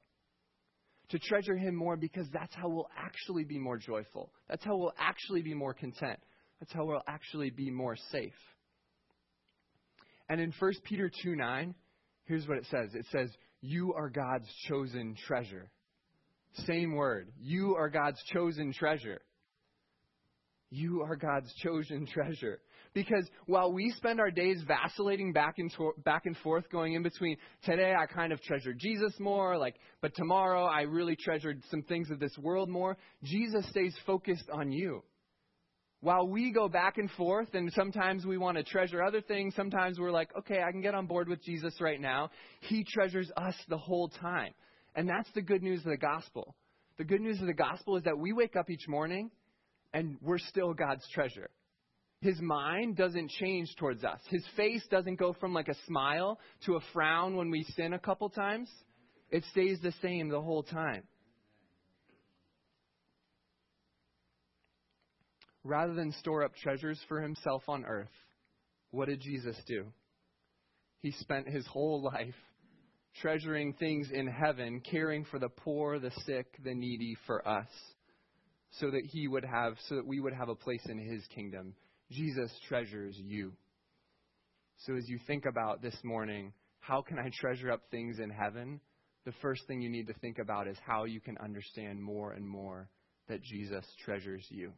To 1.11 1.19
treasure 1.19 1.55
Him 1.55 1.73
more 1.73 1.95
because 1.95 2.27
that's 2.33 2.53
how 2.53 2.67
we'll 2.67 2.89
actually 2.97 3.45
be 3.45 3.59
more 3.59 3.77
joyful. 3.77 4.33
That's 4.49 4.63
how 4.65 4.75
we'll 4.75 4.95
actually 4.99 5.41
be 5.41 5.53
more 5.53 5.73
content. 5.73 6.19
That's 6.59 6.73
how 6.73 6.85
we'll 6.85 7.03
actually 7.07 7.51
be 7.51 7.69
more 7.69 7.95
safe. 8.11 8.33
And 10.29 10.41
in 10.41 10.53
1 10.57 10.73
Peter 10.83 11.09
2 11.23 11.35
9, 11.35 11.75
here's 12.25 12.47
what 12.47 12.57
it 12.57 12.65
says 12.69 12.93
it 12.93 13.05
says, 13.11 13.29
You 13.61 13.93
are 13.93 14.09
God's 14.09 14.47
chosen 14.67 15.15
treasure. 15.27 15.69
Same 16.65 16.95
word. 16.95 17.31
You 17.39 17.75
are 17.75 17.89
God's 17.89 18.21
chosen 18.33 18.73
treasure. 18.73 19.21
You 20.69 21.01
are 21.03 21.15
God's 21.15 21.53
chosen 21.63 22.05
treasure. 22.07 22.59
Because 22.93 23.29
while 23.45 23.71
we 23.71 23.91
spend 23.91 24.19
our 24.19 24.31
days 24.31 24.61
vacillating 24.67 25.31
back 25.31 25.55
and, 25.59 25.71
to- 25.77 25.93
back 26.03 26.25
and 26.25 26.35
forth, 26.37 26.69
going 26.69 26.93
in 26.93 27.03
between, 27.03 27.37
today 27.63 27.93
I 27.97 28.05
kind 28.05 28.33
of 28.33 28.41
treasure 28.41 28.73
Jesus 28.73 29.13
more, 29.19 29.57
like, 29.57 29.75
but 30.01 30.15
tomorrow 30.15 30.65
I 30.65 30.81
really 30.81 31.15
treasured 31.15 31.61
some 31.69 31.83
things 31.83 32.09
of 32.09 32.19
this 32.19 32.35
world 32.39 32.69
more, 32.69 32.97
Jesus 33.23 33.69
stays 33.69 33.95
focused 34.05 34.49
on 34.51 34.71
you. 34.71 35.03
While 36.01 36.27
we 36.27 36.51
go 36.51 36.69
back 36.69 36.97
and 36.97 37.09
forth, 37.11 37.53
and 37.53 37.71
sometimes 37.73 38.25
we 38.25 38.37
want 38.37 38.57
to 38.57 38.63
treasure 38.63 39.01
other 39.01 39.21
things, 39.21 39.55
sometimes 39.55 39.99
we're 39.99 40.11
like, 40.11 40.29
okay, 40.37 40.61
I 40.61 40.71
can 40.71 40.81
get 40.81 40.93
on 40.93 41.07
board 41.07 41.27
with 41.27 41.43
Jesus 41.43 41.73
right 41.81 41.99
now. 41.99 42.29
He 42.61 42.83
treasures 42.83 43.31
us 43.35 43.55
the 43.67 43.77
whole 43.77 44.09
time. 44.09 44.53
And 44.95 45.09
that's 45.09 45.29
the 45.33 45.41
good 45.41 45.63
news 45.63 45.79
of 45.79 45.91
the 45.91 45.97
gospel. 45.97 46.55
The 46.97 47.03
good 47.03 47.21
news 47.21 47.39
of 47.41 47.47
the 47.47 47.53
gospel 47.53 47.97
is 47.97 48.03
that 48.03 48.17
we 48.17 48.31
wake 48.31 48.55
up 48.55 48.69
each 48.69 48.87
morning 48.87 49.31
and 49.93 50.17
we're 50.21 50.37
still 50.37 50.73
God's 50.73 51.07
treasure. 51.13 51.49
His 52.21 52.39
mind 52.41 52.95
doesn't 52.95 53.29
change 53.31 53.75
towards 53.77 54.03
us. 54.03 54.19
His 54.29 54.43
face 54.55 54.83
doesn't 54.89 55.19
go 55.19 55.33
from 55.33 55.53
like 55.53 55.67
a 55.67 55.75
smile 55.85 56.39
to 56.65 56.75
a 56.75 56.81
frown 56.93 57.35
when 57.35 57.51
we 57.51 57.63
sin 57.75 57.93
a 57.93 57.99
couple 57.99 58.29
times. 58.29 58.69
It 59.29 59.43
stays 59.51 59.79
the 59.81 59.93
same 60.01 60.29
the 60.29 60.41
whole 60.41 60.63
time. 60.63 61.03
Rather 65.67 65.93
than 65.93 66.13
store 66.13 66.43
up 66.43 66.55
treasures 66.55 66.97
for 67.09 67.19
himself 67.19 67.61
on 67.67 67.83
earth, 67.83 68.07
what 68.91 69.09
did 69.09 69.19
Jesus 69.19 69.57
do? 69.67 69.85
He 71.01 71.11
spent 71.11 71.49
his 71.49 71.67
whole 71.67 72.01
life 72.01 72.35
treasuring 73.19 73.73
things 73.73 74.09
in 74.13 74.27
heaven, 74.27 74.81
caring 74.89 75.25
for 75.25 75.39
the 75.39 75.49
poor, 75.49 75.99
the 75.99 76.11
sick, 76.25 76.45
the 76.63 76.73
needy 76.73 77.17
for 77.25 77.45
us, 77.45 77.67
so 78.79 78.89
that 78.91 79.03
he 79.11 79.27
would 79.27 79.43
have 79.43 79.73
so 79.89 79.95
that 79.95 80.07
we 80.07 80.21
would 80.21 80.31
have 80.31 80.47
a 80.47 80.55
place 80.55 80.85
in 80.87 80.99
his 80.99 81.21
kingdom. 81.35 81.73
Jesus 82.11 82.49
treasures 82.69 83.17
you. 83.17 83.51
So 84.85 84.95
as 84.95 85.09
you 85.09 85.19
think 85.27 85.43
about 85.45 85.81
this 85.81 85.97
morning, 86.01 86.53
how 86.79 87.01
can 87.01 87.19
I 87.19 87.29
treasure 87.41 87.71
up 87.73 87.81
things 87.91 88.19
in 88.19 88.29
heaven? 88.29 88.79
The 89.25 89.33
first 89.41 89.67
thing 89.67 89.81
you 89.81 89.89
need 89.89 90.07
to 90.07 90.13
think 90.21 90.39
about 90.39 90.69
is 90.69 90.77
how 90.85 91.03
you 91.03 91.19
can 91.19 91.37
understand 91.39 92.01
more 92.01 92.31
and 92.31 92.47
more 92.47 92.87
that 93.27 93.43
Jesus 93.43 93.85
treasures 94.05 94.45
you. 94.49 94.71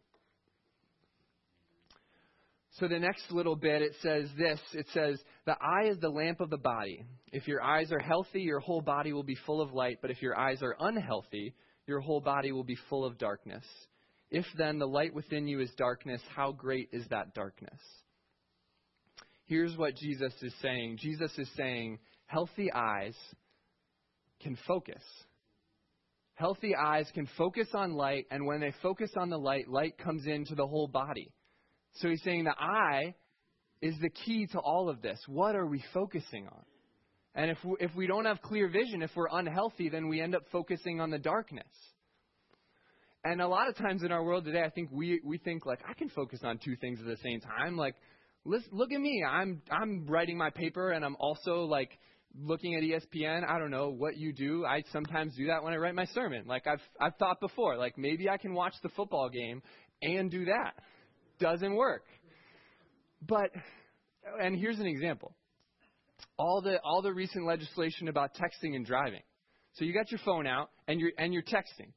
So 2.73 2.87
the 2.87 2.99
next 2.99 3.31
little 3.31 3.55
bit, 3.55 3.81
it 3.81 3.93
says 4.01 4.29
this 4.37 4.59
it 4.73 4.87
says, 4.93 5.19
The 5.45 5.57
eye 5.59 5.89
is 5.89 5.97
the 5.99 6.09
lamp 6.09 6.39
of 6.39 6.49
the 6.49 6.57
body. 6.57 7.03
If 7.31 7.47
your 7.47 7.63
eyes 7.63 7.91
are 7.91 7.99
healthy, 7.99 8.41
your 8.41 8.59
whole 8.59 8.81
body 8.81 9.11
will 9.11 9.23
be 9.23 9.37
full 9.45 9.61
of 9.61 9.73
light, 9.73 9.97
but 10.01 10.11
if 10.11 10.21
your 10.21 10.37
eyes 10.37 10.61
are 10.61 10.75
unhealthy, 10.79 11.55
your 11.87 11.99
whole 11.99 12.21
body 12.21 12.51
will 12.51 12.63
be 12.63 12.77
full 12.89 13.03
of 13.03 13.17
darkness. 13.17 13.65
If 14.29 14.45
then 14.55 14.77
the 14.77 14.87
light 14.87 15.13
within 15.13 15.47
you 15.47 15.59
is 15.59 15.71
darkness, 15.75 16.21
how 16.35 16.51
great 16.51 16.89
is 16.91 17.07
that 17.09 17.33
darkness? 17.33 17.79
Here's 19.45 19.75
what 19.75 19.95
Jesus 19.95 20.33
is 20.43 20.53
saying 20.61 20.97
Jesus 21.01 21.31
is 21.39 21.49
saying, 21.57 21.97
healthy 22.27 22.71
eyes 22.71 23.15
can 24.41 24.55
focus. 24.67 25.01
Healthy 26.35 26.75
eyes 26.75 27.09
can 27.13 27.27
focus 27.37 27.67
on 27.73 27.93
light, 27.93 28.27
and 28.31 28.45
when 28.45 28.61
they 28.61 28.73
focus 28.81 29.11
on 29.17 29.29
the 29.29 29.37
light, 29.37 29.67
light 29.67 29.97
comes 29.97 30.25
into 30.27 30.55
the 30.55 30.67
whole 30.67 30.87
body. 30.87 31.33
So 31.95 32.09
he's 32.09 32.21
saying 32.23 32.45
the 32.45 32.55
eye 32.57 33.15
is 33.81 33.95
the 34.01 34.09
key 34.09 34.47
to 34.47 34.59
all 34.59 34.89
of 34.89 35.01
this. 35.01 35.19
What 35.27 35.55
are 35.55 35.65
we 35.65 35.83
focusing 35.93 36.47
on? 36.47 36.63
And 37.35 37.51
if 37.51 37.57
we, 37.63 37.75
if 37.79 37.95
we 37.95 38.07
don't 38.07 38.25
have 38.25 38.41
clear 38.41 38.67
vision, 38.67 39.01
if 39.01 39.11
we're 39.15 39.27
unhealthy, 39.31 39.89
then 39.89 40.07
we 40.07 40.21
end 40.21 40.35
up 40.35 40.43
focusing 40.51 40.99
on 40.99 41.09
the 41.09 41.19
darkness. 41.19 41.67
And 43.23 43.41
a 43.41 43.47
lot 43.47 43.67
of 43.67 43.75
times 43.75 44.03
in 44.03 44.11
our 44.11 44.23
world 44.23 44.45
today, 44.45 44.63
I 44.63 44.69
think 44.69 44.89
we, 44.91 45.21
we 45.23 45.37
think 45.37 45.65
like 45.65 45.79
I 45.87 45.93
can 45.93 46.09
focus 46.09 46.39
on 46.43 46.57
two 46.57 46.75
things 46.77 46.99
at 46.99 47.05
the 47.05 47.17
same 47.17 47.41
time. 47.41 47.77
Like, 47.77 47.95
listen, 48.45 48.69
look 48.71 48.91
at 48.91 48.99
me. 48.99 49.23
I'm 49.27 49.61
I'm 49.69 50.05
writing 50.07 50.37
my 50.37 50.49
paper 50.49 50.91
and 50.91 51.03
I'm 51.03 51.17
also 51.19 51.65
like 51.65 51.91
looking 52.37 52.75
at 52.75 52.83
ESPN. 52.83 53.47
I 53.47 53.59
don't 53.59 53.71
know 53.71 53.89
what 53.89 54.17
you 54.17 54.31
do. 54.31 54.65
I 54.65 54.83
sometimes 54.93 55.35
do 55.35 55.47
that 55.47 55.63
when 55.63 55.73
I 55.73 55.77
write 55.77 55.95
my 55.95 56.05
sermon. 56.05 56.45
Like 56.47 56.65
I've 56.65 56.81
I've 56.99 57.15
thought 57.17 57.41
before. 57.41 57.75
Like 57.77 57.97
maybe 57.97 58.29
I 58.29 58.37
can 58.37 58.53
watch 58.53 58.73
the 58.83 58.89
football 58.89 59.29
game 59.29 59.61
and 60.01 60.31
do 60.31 60.45
that 60.45 60.75
doesn't 61.39 61.75
work. 61.75 62.03
But, 63.27 63.51
and 64.41 64.55
here's 64.57 64.79
an 64.79 64.87
example. 64.87 65.33
All 66.37 66.61
the, 66.61 66.79
all 66.83 67.01
the 67.01 67.13
recent 67.13 67.45
legislation 67.45 68.07
about 68.07 68.31
texting 68.33 68.75
and 68.75 68.85
driving. 68.85 69.21
So 69.73 69.85
you 69.85 69.93
got 69.93 70.11
your 70.11 70.19
phone 70.25 70.47
out 70.47 70.69
and 70.87 70.99
you're, 70.99 71.11
and 71.17 71.33
you're 71.33 71.43
texting. 71.43 71.91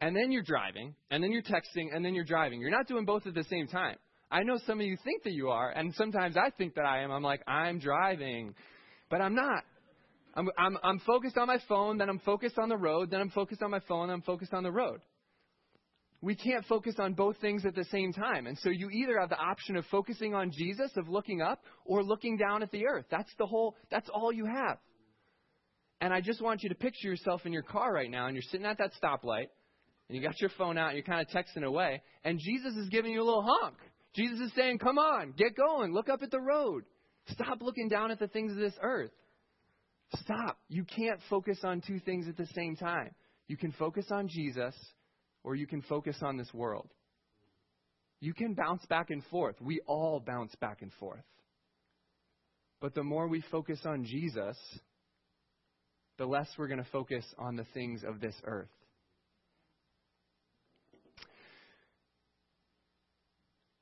And 0.00 0.14
then 0.14 0.30
you're 0.30 0.44
driving, 0.44 0.94
and 1.10 1.22
then 1.24 1.32
you're 1.32 1.42
texting, 1.42 1.92
and 1.92 2.04
then 2.04 2.14
you're 2.14 2.24
driving. 2.24 2.60
You're 2.60 2.70
not 2.70 2.86
doing 2.86 3.04
both 3.04 3.26
at 3.26 3.34
the 3.34 3.42
same 3.44 3.66
time. 3.66 3.96
I 4.30 4.44
know 4.44 4.56
some 4.64 4.78
of 4.78 4.86
you 4.86 4.96
think 5.02 5.24
that 5.24 5.32
you 5.32 5.48
are, 5.48 5.70
and 5.70 5.92
sometimes 5.94 6.36
I 6.36 6.50
think 6.50 6.76
that 6.76 6.84
I 6.84 7.02
am. 7.02 7.10
I'm 7.10 7.24
like, 7.24 7.42
I'm 7.48 7.80
driving. 7.80 8.54
But 9.10 9.22
I'm 9.22 9.34
not. 9.34 9.64
I'm, 10.34 10.48
I'm, 10.56 10.78
I'm 10.84 10.98
focused 11.00 11.36
on 11.36 11.48
my 11.48 11.58
phone, 11.68 11.98
then 11.98 12.08
I'm 12.08 12.20
focused 12.20 12.58
on 12.58 12.68
the 12.68 12.76
road, 12.76 13.10
then 13.10 13.20
I'm 13.20 13.30
focused 13.30 13.60
on 13.60 13.72
my 13.72 13.80
phone, 13.88 14.06
then 14.06 14.14
I'm 14.14 14.22
focused 14.22 14.54
on 14.54 14.62
the 14.62 14.70
road 14.70 15.00
we 16.20 16.34
can't 16.34 16.64
focus 16.64 16.96
on 16.98 17.14
both 17.14 17.36
things 17.38 17.64
at 17.64 17.74
the 17.74 17.84
same 17.84 18.12
time. 18.12 18.46
And 18.46 18.58
so 18.58 18.70
you 18.70 18.90
either 18.90 19.20
have 19.20 19.28
the 19.28 19.38
option 19.38 19.76
of 19.76 19.84
focusing 19.86 20.34
on 20.34 20.50
Jesus, 20.50 20.90
of 20.96 21.08
looking 21.08 21.40
up, 21.40 21.62
or 21.84 22.02
looking 22.02 22.36
down 22.36 22.62
at 22.62 22.72
the 22.72 22.86
earth. 22.86 23.04
That's 23.10 23.32
the 23.38 23.46
whole, 23.46 23.76
that's 23.90 24.08
all 24.12 24.32
you 24.32 24.44
have. 24.46 24.78
And 26.00 26.12
I 26.12 26.20
just 26.20 26.42
want 26.42 26.62
you 26.62 26.68
to 26.70 26.74
picture 26.74 27.08
yourself 27.08 27.46
in 27.46 27.52
your 27.52 27.62
car 27.62 27.92
right 27.92 28.10
now, 28.10 28.26
and 28.26 28.34
you're 28.34 28.42
sitting 28.50 28.66
at 28.66 28.78
that 28.78 28.92
stoplight, 29.00 29.46
and 30.08 30.16
you 30.16 30.22
got 30.22 30.40
your 30.40 30.50
phone 30.58 30.76
out, 30.76 30.88
and 30.88 30.96
you're 30.96 31.04
kind 31.04 31.20
of 31.20 31.28
texting 31.28 31.64
away, 31.64 32.02
and 32.24 32.38
Jesus 32.38 32.74
is 32.74 32.88
giving 32.88 33.12
you 33.12 33.22
a 33.22 33.24
little 33.24 33.46
honk. 33.46 33.76
Jesus 34.14 34.40
is 34.40 34.52
saying, 34.56 34.78
Come 34.78 34.98
on, 34.98 35.34
get 35.36 35.56
going, 35.56 35.92
look 35.92 36.08
up 36.08 36.22
at 36.22 36.30
the 36.30 36.40
road. 36.40 36.84
Stop 37.28 37.58
looking 37.60 37.88
down 37.88 38.10
at 38.10 38.18
the 38.18 38.28
things 38.28 38.52
of 38.52 38.58
this 38.58 38.74
earth. 38.82 39.10
Stop. 40.16 40.58
You 40.68 40.84
can't 40.84 41.20
focus 41.28 41.58
on 41.62 41.82
two 41.86 42.00
things 42.00 42.26
at 42.26 42.36
the 42.36 42.46
same 42.54 42.74
time. 42.74 43.10
You 43.48 43.56
can 43.56 43.72
focus 43.72 44.06
on 44.10 44.28
Jesus 44.28 44.74
or 45.48 45.54
you 45.54 45.66
can 45.66 45.80
focus 45.80 46.18
on 46.20 46.36
this 46.36 46.52
world. 46.52 46.90
You 48.20 48.34
can 48.34 48.52
bounce 48.52 48.84
back 48.84 49.08
and 49.08 49.24
forth. 49.30 49.56
We 49.62 49.80
all 49.86 50.20
bounce 50.20 50.54
back 50.56 50.82
and 50.82 50.92
forth. 51.00 51.24
But 52.82 52.94
the 52.94 53.02
more 53.02 53.26
we 53.26 53.42
focus 53.50 53.80
on 53.86 54.04
Jesus, 54.04 54.58
the 56.18 56.26
less 56.26 56.48
we're 56.58 56.68
going 56.68 56.84
to 56.84 56.90
focus 56.92 57.24
on 57.38 57.56
the 57.56 57.64
things 57.72 58.04
of 58.06 58.20
this 58.20 58.34
earth. 58.44 58.68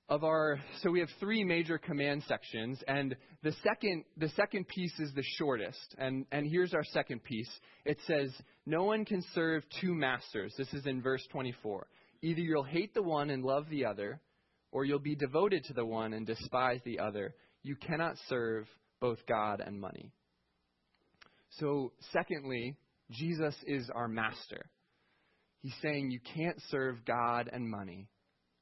Of 0.09 0.23
our 0.23 0.61
so 0.83 0.91
we 0.91 1.01
have 1.01 1.09
three 1.19 1.43
major 1.43 1.79
command 1.79 2.23
sections 2.29 2.83
and 2.87 3.17
the 3.43 3.53
second 3.65 4.05
the 4.17 4.29
second 4.31 4.67
piece 4.69 4.97
is 5.01 5.13
the 5.15 5.25
shortest 5.37 5.95
and 5.99 6.25
and 6.31 6.47
here's 6.47 6.75
our 6.75 6.85
second 6.85 7.23
piece 7.25 7.51
it 7.85 7.99
says 8.07 8.31
no 8.67 8.85
one 8.85 9.05
can 9.05 9.23
serve 9.35 9.65
two 9.81 9.95
masters 9.95 10.55
this 10.57 10.73
is 10.73 10.87
in 10.87 11.03
verse 11.03 11.27
24 11.33 11.87
either 12.23 12.41
you'll 12.41 12.63
hate 12.63 12.95
the 12.95 13.03
one 13.03 13.31
and 13.31 13.43
love 13.43 13.69
the 13.69 13.85
other 13.85 14.21
or 14.71 14.85
you'll 14.85 14.99
be 14.99 15.17
devoted 15.17 15.65
to 15.65 15.73
the 15.73 15.85
one 15.85 16.13
and 16.13 16.27
despise 16.27 16.81
the 16.85 17.01
other 17.01 17.35
you 17.67 17.75
cannot 17.75 18.15
serve 18.29 18.69
both 19.01 19.19
God 19.27 19.61
and 19.65 19.81
money. 19.81 20.13
So, 21.59 21.93
secondly, 22.13 22.77
Jesus 23.11 23.55
is 23.67 23.91
our 23.93 24.07
master. 24.07 24.71
He's 25.63 25.75
saying 25.83 26.11
you 26.11 26.21
can't 26.35 26.61
serve 26.71 27.05
God 27.05 27.51
and 27.53 27.69
money. 27.69 28.07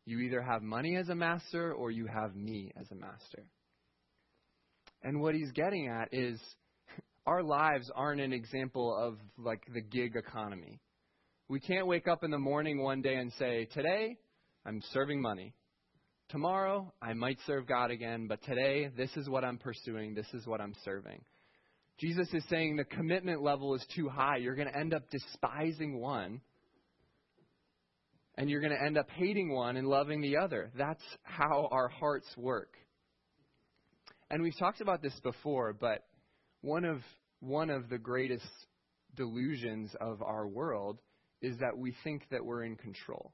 You 0.06 0.18
either 0.20 0.42
have 0.42 0.62
money 0.62 0.96
as 0.96 1.08
a 1.08 1.14
master 1.14 1.72
or 1.72 1.90
you 1.90 2.06
have 2.06 2.34
me 2.36 2.72
as 2.78 2.90
a 2.90 2.94
master. 2.94 3.44
And 5.02 5.20
what 5.20 5.34
he's 5.34 5.52
getting 5.52 5.88
at 5.88 6.08
is 6.12 6.40
our 7.26 7.42
lives 7.42 7.90
aren't 7.94 8.20
an 8.20 8.32
example 8.32 8.96
of 8.96 9.18
like 9.38 9.62
the 9.72 9.80
gig 9.80 10.16
economy. 10.16 10.80
We 11.48 11.60
can't 11.60 11.86
wake 11.86 12.08
up 12.08 12.24
in 12.24 12.30
the 12.30 12.38
morning 12.38 12.82
one 12.82 13.02
day 13.02 13.16
and 13.16 13.32
say, 13.38 13.66
Today, 13.72 14.16
I'm 14.66 14.82
serving 14.92 15.20
money. 15.20 15.54
Tomorrow, 16.30 16.92
I 17.02 17.12
might 17.12 17.38
serve 17.46 17.66
God 17.66 17.90
again, 17.90 18.26
but 18.26 18.42
today, 18.44 18.88
this 18.96 19.10
is 19.16 19.28
what 19.28 19.44
I'm 19.44 19.58
pursuing. 19.58 20.14
This 20.14 20.26
is 20.32 20.46
what 20.46 20.60
I'm 20.60 20.74
serving. 20.84 21.20
Jesus 21.98 22.28
is 22.32 22.42
saying 22.48 22.76
the 22.76 22.84
commitment 22.84 23.42
level 23.42 23.74
is 23.74 23.84
too 23.94 24.08
high. 24.08 24.38
You're 24.38 24.56
going 24.56 24.68
to 24.68 24.76
end 24.76 24.94
up 24.94 25.08
despising 25.10 26.00
one, 26.00 26.40
and 28.36 28.50
you're 28.50 28.60
going 28.60 28.76
to 28.76 28.84
end 28.84 28.98
up 28.98 29.08
hating 29.10 29.52
one 29.52 29.76
and 29.76 29.86
loving 29.86 30.20
the 30.20 30.36
other. 30.36 30.70
That's 30.76 31.02
how 31.22 31.68
our 31.70 31.88
hearts 31.88 32.26
work. 32.36 32.74
And 34.30 34.42
we've 34.42 34.58
talked 34.58 34.80
about 34.80 35.02
this 35.02 35.18
before, 35.22 35.72
but 35.72 36.04
one 36.60 36.84
of 36.84 37.00
one 37.40 37.68
of 37.70 37.88
the 37.90 37.98
greatest 37.98 38.48
delusions 39.14 39.94
of 40.00 40.22
our 40.22 40.46
world 40.46 40.98
is 41.42 41.58
that 41.58 41.76
we 41.76 41.94
think 42.02 42.22
that 42.30 42.44
we're 42.44 42.64
in 42.64 42.76
control. 42.76 43.32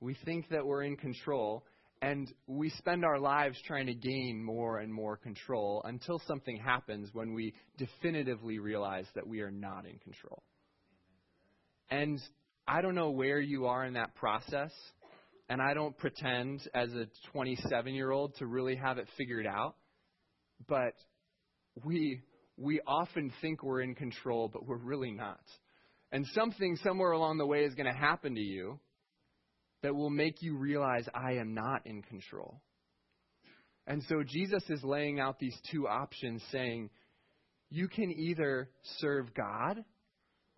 We 0.00 0.16
think 0.24 0.48
that 0.50 0.64
we're 0.64 0.84
in 0.84 0.96
control, 0.96 1.64
and 2.00 2.32
we 2.46 2.70
spend 2.70 3.04
our 3.04 3.18
lives 3.18 3.60
trying 3.66 3.86
to 3.86 3.94
gain 3.94 4.42
more 4.42 4.78
and 4.78 4.94
more 4.94 5.16
control 5.16 5.82
until 5.84 6.22
something 6.26 6.56
happens 6.56 7.10
when 7.12 7.34
we 7.34 7.52
definitively 7.76 8.58
realize 8.58 9.06
that 9.14 9.26
we 9.26 9.40
are 9.40 9.50
not 9.50 9.84
in 9.84 9.98
control. 9.98 10.42
And 11.90 12.20
I 12.66 12.82
don't 12.82 12.94
know 12.94 13.10
where 13.10 13.40
you 13.40 13.66
are 13.66 13.84
in 13.84 13.94
that 13.94 14.14
process, 14.14 14.72
and 15.48 15.60
I 15.60 15.74
don't 15.74 15.96
pretend 15.98 16.60
as 16.74 16.92
a 16.92 17.06
27 17.32 17.94
year 17.94 18.10
old 18.10 18.36
to 18.36 18.46
really 18.46 18.76
have 18.76 18.98
it 18.98 19.08
figured 19.16 19.46
out, 19.46 19.74
but 20.68 20.94
we, 21.84 22.20
we 22.56 22.80
often 22.86 23.32
think 23.40 23.62
we're 23.62 23.80
in 23.80 23.94
control, 23.94 24.48
but 24.52 24.66
we're 24.66 24.76
really 24.76 25.10
not. 25.10 25.40
And 26.12 26.26
something 26.34 26.76
somewhere 26.82 27.12
along 27.12 27.38
the 27.38 27.46
way 27.46 27.64
is 27.64 27.74
going 27.74 27.92
to 27.92 27.98
happen 27.98 28.34
to 28.34 28.40
you 28.40 28.78
that 29.82 29.94
will 29.94 30.10
make 30.10 30.42
you 30.42 30.56
realize 30.56 31.06
I 31.14 31.34
am 31.34 31.54
not 31.54 31.86
in 31.86 32.02
control. 32.02 32.60
And 33.86 34.02
so 34.08 34.22
Jesus 34.24 34.62
is 34.68 34.84
laying 34.84 35.18
out 35.18 35.38
these 35.38 35.56
two 35.70 35.88
options 35.88 36.42
saying, 36.52 36.90
you 37.70 37.88
can 37.88 38.10
either 38.10 38.68
serve 38.98 39.32
God 39.34 39.84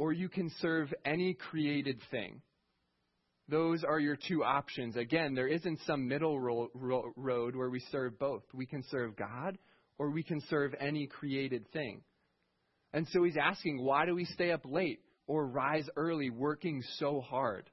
or 0.02 0.12
you 0.12 0.28
can 0.28 0.50
serve 0.60 0.92
any 1.04 1.32
created 1.32 2.00
thing. 2.10 2.42
Those 3.48 3.84
are 3.84 4.00
your 4.00 4.16
two 4.16 4.42
options. 4.42 4.96
Again, 4.96 5.34
there 5.34 5.46
isn't 5.46 5.78
some 5.86 6.08
middle 6.08 6.40
ro- 6.40 6.72
ro- 6.74 7.12
road 7.14 7.54
where 7.54 7.70
we 7.70 7.78
serve 7.92 8.18
both. 8.18 8.42
We 8.52 8.66
can 8.66 8.82
serve 8.90 9.14
God 9.14 9.58
or 9.98 10.10
we 10.10 10.24
can 10.24 10.40
serve 10.50 10.74
any 10.80 11.06
created 11.06 11.70
thing. 11.72 12.00
And 12.92 13.06
so 13.12 13.22
he's 13.22 13.36
asking, 13.40 13.80
why 13.80 14.04
do 14.04 14.16
we 14.16 14.24
stay 14.24 14.50
up 14.50 14.62
late 14.64 14.98
or 15.28 15.46
rise 15.46 15.88
early 15.94 16.30
working 16.30 16.82
so 16.98 17.20
hard? 17.20 17.70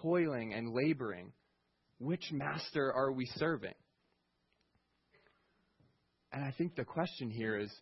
toiling 0.00 0.54
and 0.54 0.72
laboring, 0.72 1.32
which 1.98 2.30
master 2.32 2.92
are 2.92 3.12
we 3.12 3.26
serving? 3.36 3.74
And 6.32 6.44
I 6.44 6.52
think 6.56 6.76
the 6.76 6.84
question 6.84 7.30
here 7.30 7.58
is 7.58 7.72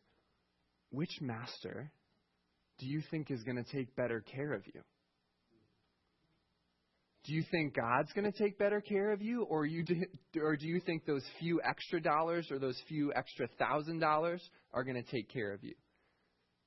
which 0.91 1.21
master 1.21 1.91
do 2.79 2.87
you 2.87 3.03
think 3.11 3.31
is 3.31 3.43
going 3.43 3.63
to 3.63 3.73
take 3.73 3.95
better 3.97 4.21
care 4.21 4.53
of 4.53 4.67
you? 4.67 4.83
Do 7.25 7.35
you 7.35 7.45
think 7.53 7.77
God's 7.77 8.13
going 8.13 8.31
to 8.31 8.37
take 8.37 8.59
better 8.59 8.81
care 8.81 9.13
of 9.13 9.23
you, 9.23 9.45
or, 9.45 9.65
you 9.65 9.85
or 10.43 10.57
do 10.57 10.67
you 10.67 10.81
think 10.81 11.07
those 11.07 11.25
few 11.39 11.61
extra 11.63 12.03
dollars 12.03 12.49
or 12.51 12.59
those 12.59 12.81
few 12.89 13.13
extra 13.15 13.47
thousand 13.59 14.01
dollars 14.01 14.43
are 14.73 14.83
going 14.83 14.97
to 14.97 15.09
take 15.09 15.29
care 15.31 15.53
of 15.53 15.63
you? 15.63 15.75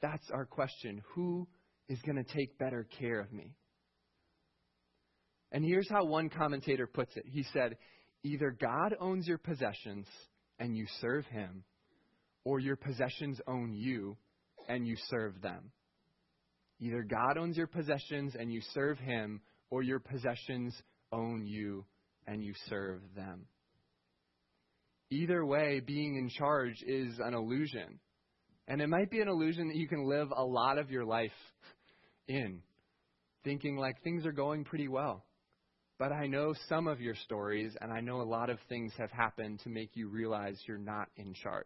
That's 0.02 0.30
our 0.32 0.46
question. 0.46 1.02
Who 1.14 1.48
is 1.90 2.00
going 2.04 2.24
to 2.24 2.34
take 2.34 2.58
better 2.58 2.88
care 3.00 3.20
of 3.20 3.34
me? 3.34 3.54
And 5.52 5.64
here's 5.64 5.90
how 5.90 6.06
one 6.06 6.30
commentator 6.30 6.88
puts 6.88 7.16
it 7.18 7.26
He 7.28 7.44
said, 7.52 7.78
Either 8.24 8.52
God 8.52 8.96
owns 9.00 9.28
your 9.28 9.38
possessions 9.38 10.08
and 10.58 10.76
you 10.76 10.86
serve 11.02 11.26
him, 11.26 11.64
or 12.46 12.60
your 12.60 12.76
possessions 12.76 13.42
own 13.46 13.74
you 13.74 14.16
and 14.70 14.88
you 14.88 14.96
serve 15.10 15.42
them. 15.42 15.72
Either 16.80 17.04
God 17.04 17.38
owns 17.38 17.58
your 17.58 17.68
possessions 17.68 18.36
and 18.38 18.52
you 18.52 18.62
serve 18.74 18.98
him, 19.00 19.42
or 19.70 19.82
your 19.82 20.00
possessions 20.00 20.76
own 21.12 21.46
you 21.46 21.86
and 22.28 22.44
you 22.44 22.54
serve 22.70 23.02
them. 23.16 23.48
Either 25.12 25.46
way, 25.46 25.80
being 25.80 26.16
in 26.16 26.30
charge 26.30 26.84
is 26.86 27.20
an 27.20 27.34
illusion. 27.34 28.00
And 28.68 28.82
it 28.82 28.88
might 28.88 29.12
be 29.12 29.22
an 29.22 29.28
illusion 29.28 29.68
that 29.68 29.78
you 29.78 29.88
can 29.88 30.06
live 30.08 30.30
a 30.36 30.44
lot 30.44 30.78
of 30.78 30.90
your 30.90 31.06
life 31.06 31.32
in, 32.28 32.62
thinking 33.44 33.78
like 33.78 34.02
things 34.04 34.26
are 34.26 34.32
going 34.32 34.64
pretty 34.64 34.88
well. 34.88 35.24
But 35.98 36.12
I 36.12 36.26
know 36.28 36.54
some 36.68 36.88
of 36.88 37.00
your 37.00 37.16
stories, 37.16 37.74
and 37.80 37.94
I 37.94 38.02
know 38.02 38.22
a 38.22 38.24
lot 38.24 38.50
of 38.50 38.58
things 38.68 38.92
have 38.98 39.12
happened 39.12 39.62
to 39.64 39.70
make 39.70 39.92
you 39.94 40.10
realize 40.10 40.60
you're 40.68 40.78
not 40.78 41.08
in 41.16 41.34
charge. 41.34 41.66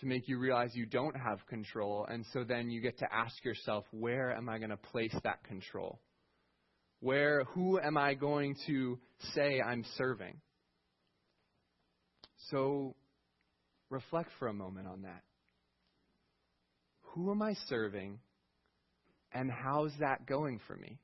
To 0.00 0.06
make 0.06 0.28
you 0.28 0.38
realize 0.38 0.70
you 0.74 0.86
don't 0.86 1.16
have 1.16 1.44
control, 1.48 2.06
and 2.08 2.24
so 2.32 2.44
then 2.44 2.70
you 2.70 2.80
get 2.80 2.98
to 2.98 3.12
ask 3.12 3.44
yourself, 3.44 3.84
where 3.90 4.32
am 4.32 4.48
I 4.48 4.58
going 4.58 4.70
to 4.70 4.76
place 4.76 5.14
that 5.24 5.42
control? 5.42 5.98
Where, 7.00 7.42
who 7.44 7.80
am 7.80 7.96
I 7.96 8.14
going 8.14 8.54
to 8.68 8.98
say 9.34 9.60
I'm 9.60 9.84
serving? 9.96 10.40
So 12.50 12.94
reflect 13.90 14.30
for 14.38 14.46
a 14.46 14.52
moment 14.52 14.86
on 14.86 15.02
that. 15.02 15.22
Who 17.14 17.32
am 17.32 17.42
I 17.42 17.54
serving, 17.68 18.20
and 19.32 19.50
how's 19.50 19.92
that 19.98 20.26
going 20.26 20.60
for 20.68 20.76
me? 20.76 21.00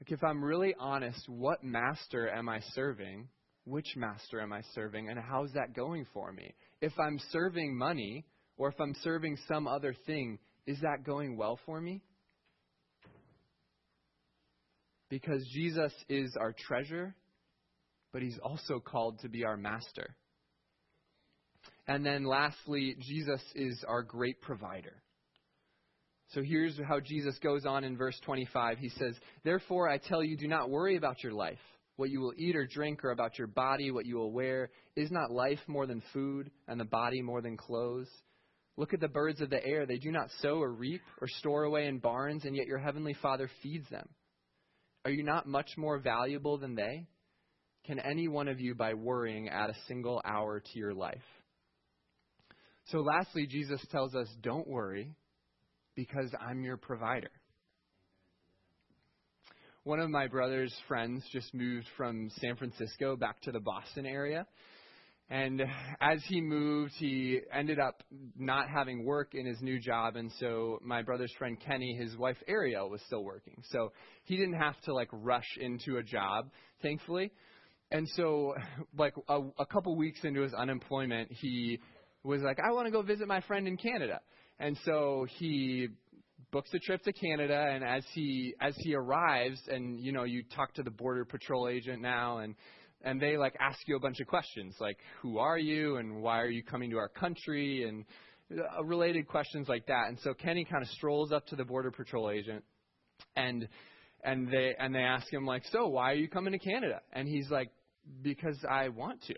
Like, 0.00 0.10
if 0.10 0.24
I'm 0.24 0.42
really 0.42 0.74
honest, 0.78 1.28
what 1.28 1.62
master 1.62 2.28
am 2.28 2.48
I 2.48 2.60
serving? 2.74 3.28
Which 3.64 3.94
master 3.96 4.40
am 4.40 4.52
I 4.52 4.62
serving? 4.74 5.08
And 5.08 5.18
how's 5.18 5.52
that 5.52 5.74
going 5.74 6.06
for 6.12 6.32
me? 6.32 6.54
If 6.80 6.92
I'm 6.98 7.18
serving 7.30 7.76
money, 7.76 8.24
or 8.56 8.68
if 8.68 8.80
I'm 8.80 8.94
serving 9.02 9.38
some 9.48 9.66
other 9.66 9.94
thing, 10.06 10.38
is 10.66 10.80
that 10.80 11.04
going 11.04 11.36
well 11.36 11.58
for 11.66 11.80
me? 11.80 12.02
Because 15.08 15.44
Jesus 15.52 15.92
is 16.08 16.36
our 16.38 16.54
treasure, 16.56 17.14
but 18.12 18.22
he's 18.22 18.38
also 18.42 18.78
called 18.78 19.20
to 19.20 19.28
be 19.28 19.44
our 19.44 19.56
master. 19.56 20.14
And 21.86 22.06
then 22.06 22.24
lastly, 22.24 22.96
Jesus 23.00 23.42
is 23.54 23.84
our 23.88 24.02
great 24.02 24.40
provider. 24.40 25.02
So 26.32 26.42
here's 26.44 26.78
how 26.86 27.00
Jesus 27.00 27.36
goes 27.42 27.66
on 27.66 27.82
in 27.82 27.96
verse 27.96 28.18
25. 28.24 28.78
He 28.78 28.90
says, 28.90 29.16
Therefore 29.42 29.88
I 29.88 29.98
tell 29.98 30.22
you, 30.22 30.36
do 30.36 30.46
not 30.46 30.70
worry 30.70 30.96
about 30.96 31.24
your 31.24 31.32
life, 31.32 31.58
what 32.00 32.10
you 32.10 32.20
will 32.20 32.32
eat 32.36 32.56
or 32.56 32.66
drink, 32.66 33.04
or 33.04 33.10
about 33.10 33.38
your 33.38 33.46
body, 33.46 33.90
what 33.90 34.06
you 34.06 34.16
will 34.16 34.32
wear. 34.32 34.70
Is 34.96 35.10
not 35.10 35.30
life 35.30 35.60
more 35.66 35.86
than 35.86 36.02
food, 36.12 36.50
and 36.66 36.80
the 36.80 36.84
body 36.84 37.20
more 37.20 37.42
than 37.42 37.58
clothes? 37.58 38.08
Look 38.78 38.94
at 38.94 39.00
the 39.00 39.08
birds 39.08 39.42
of 39.42 39.50
the 39.50 39.62
air. 39.62 39.84
They 39.84 39.98
do 39.98 40.10
not 40.10 40.30
sow 40.40 40.62
or 40.62 40.72
reap 40.72 41.02
or 41.20 41.28
store 41.28 41.64
away 41.64 41.86
in 41.86 41.98
barns, 41.98 42.46
and 42.46 42.56
yet 42.56 42.66
your 42.66 42.78
heavenly 42.78 43.14
Father 43.20 43.50
feeds 43.62 43.86
them. 43.90 44.08
Are 45.04 45.10
you 45.10 45.22
not 45.22 45.46
much 45.46 45.68
more 45.76 45.98
valuable 45.98 46.56
than 46.56 46.74
they? 46.74 47.06
Can 47.84 47.98
any 47.98 48.28
one 48.28 48.48
of 48.48 48.60
you, 48.60 48.74
by 48.74 48.94
worrying, 48.94 49.50
add 49.50 49.68
a 49.68 49.76
single 49.86 50.22
hour 50.24 50.60
to 50.60 50.78
your 50.78 50.94
life? 50.94 51.16
So, 52.86 53.00
lastly, 53.00 53.46
Jesus 53.46 53.84
tells 53.92 54.14
us 54.14 54.26
don't 54.40 54.66
worry 54.66 55.14
because 55.94 56.30
I'm 56.40 56.62
your 56.62 56.78
provider. 56.78 57.30
One 59.84 59.98
of 59.98 60.10
my 60.10 60.26
brother's 60.26 60.74
friends 60.88 61.24
just 61.32 61.54
moved 61.54 61.86
from 61.96 62.28
San 62.38 62.54
Francisco 62.56 63.16
back 63.16 63.40
to 63.42 63.50
the 63.50 63.60
Boston 63.60 64.04
area. 64.04 64.46
And 65.30 65.62
as 66.02 66.22
he 66.28 66.42
moved, 66.42 66.92
he 66.98 67.40
ended 67.50 67.78
up 67.78 68.02
not 68.36 68.68
having 68.68 69.06
work 69.06 69.30
in 69.32 69.46
his 69.46 69.62
new 69.62 69.80
job. 69.80 70.16
And 70.16 70.30
so 70.38 70.80
my 70.82 71.00
brother's 71.00 71.32
friend 71.38 71.56
Kenny, 71.58 71.96
his 71.98 72.14
wife 72.18 72.36
Ariel, 72.46 72.90
was 72.90 73.00
still 73.06 73.24
working. 73.24 73.62
So 73.70 73.92
he 74.24 74.36
didn't 74.36 74.60
have 74.60 74.78
to 74.82 74.92
like 74.92 75.08
rush 75.12 75.48
into 75.58 75.96
a 75.96 76.02
job, 76.02 76.50
thankfully. 76.82 77.32
And 77.90 78.06
so, 78.16 78.54
like 78.98 79.14
a, 79.30 79.40
a 79.58 79.64
couple 79.64 79.96
weeks 79.96 80.20
into 80.24 80.42
his 80.42 80.52
unemployment, 80.52 81.32
he 81.32 81.80
was 82.22 82.42
like, 82.42 82.58
I 82.60 82.72
want 82.72 82.84
to 82.86 82.92
go 82.92 83.00
visit 83.00 83.26
my 83.26 83.40
friend 83.40 83.66
in 83.66 83.78
Canada. 83.78 84.20
And 84.58 84.76
so 84.84 85.26
he 85.38 85.88
books 86.52 86.70
a 86.74 86.78
trip 86.78 87.02
to 87.04 87.12
Canada 87.12 87.70
and 87.72 87.84
as 87.84 88.04
he 88.12 88.54
as 88.60 88.74
he 88.78 88.94
arrives 88.94 89.60
and 89.68 90.00
you 90.00 90.12
know 90.12 90.24
you 90.24 90.42
talk 90.54 90.74
to 90.74 90.82
the 90.82 90.90
border 90.90 91.24
patrol 91.24 91.68
agent 91.68 92.02
now 92.02 92.38
and 92.38 92.54
and 93.02 93.20
they 93.20 93.36
like 93.36 93.54
ask 93.60 93.78
you 93.86 93.96
a 93.96 94.00
bunch 94.00 94.20
of 94.20 94.26
questions 94.26 94.74
like 94.80 94.98
who 95.22 95.38
are 95.38 95.58
you 95.58 95.96
and 95.96 96.22
why 96.22 96.40
are 96.40 96.50
you 96.50 96.62
coming 96.62 96.90
to 96.90 96.96
our 96.98 97.08
country 97.08 97.84
and 97.88 98.04
uh, 98.50 98.82
related 98.82 99.28
questions 99.28 99.68
like 99.68 99.86
that. 99.86 100.08
And 100.08 100.18
so 100.24 100.34
Kenny 100.34 100.64
kind 100.64 100.82
of 100.82 100.88
strolls 100.90 101.30
up 101.30 101.46
to 101.48 101.56
the 101.56 101.64
border 101.64 101.90
patrol 101.90 102.30
agent 102.30 102.64
and 103.36 103.68
and 104.24 104.50
they 104.50 104.74
and 104.78 104.94
they 104.94 105.00
ask 105.00 105.32
him 105.32 105.46
like, 105.46 105.62
"So, 105.70 105.86
why 105.86 106.10
are 106.10 106.16
you 106.16 106.28
coming 106.28 106.52
to 106.52 106.58
Canada?" 106.58 107.00
And 107.12 107.28
he's 107.28 107.48
like, 107.48 107.70
"Because 108.22 108.58
I 108.68 108.88
want 108.88 109.22
to." 109.28 109.34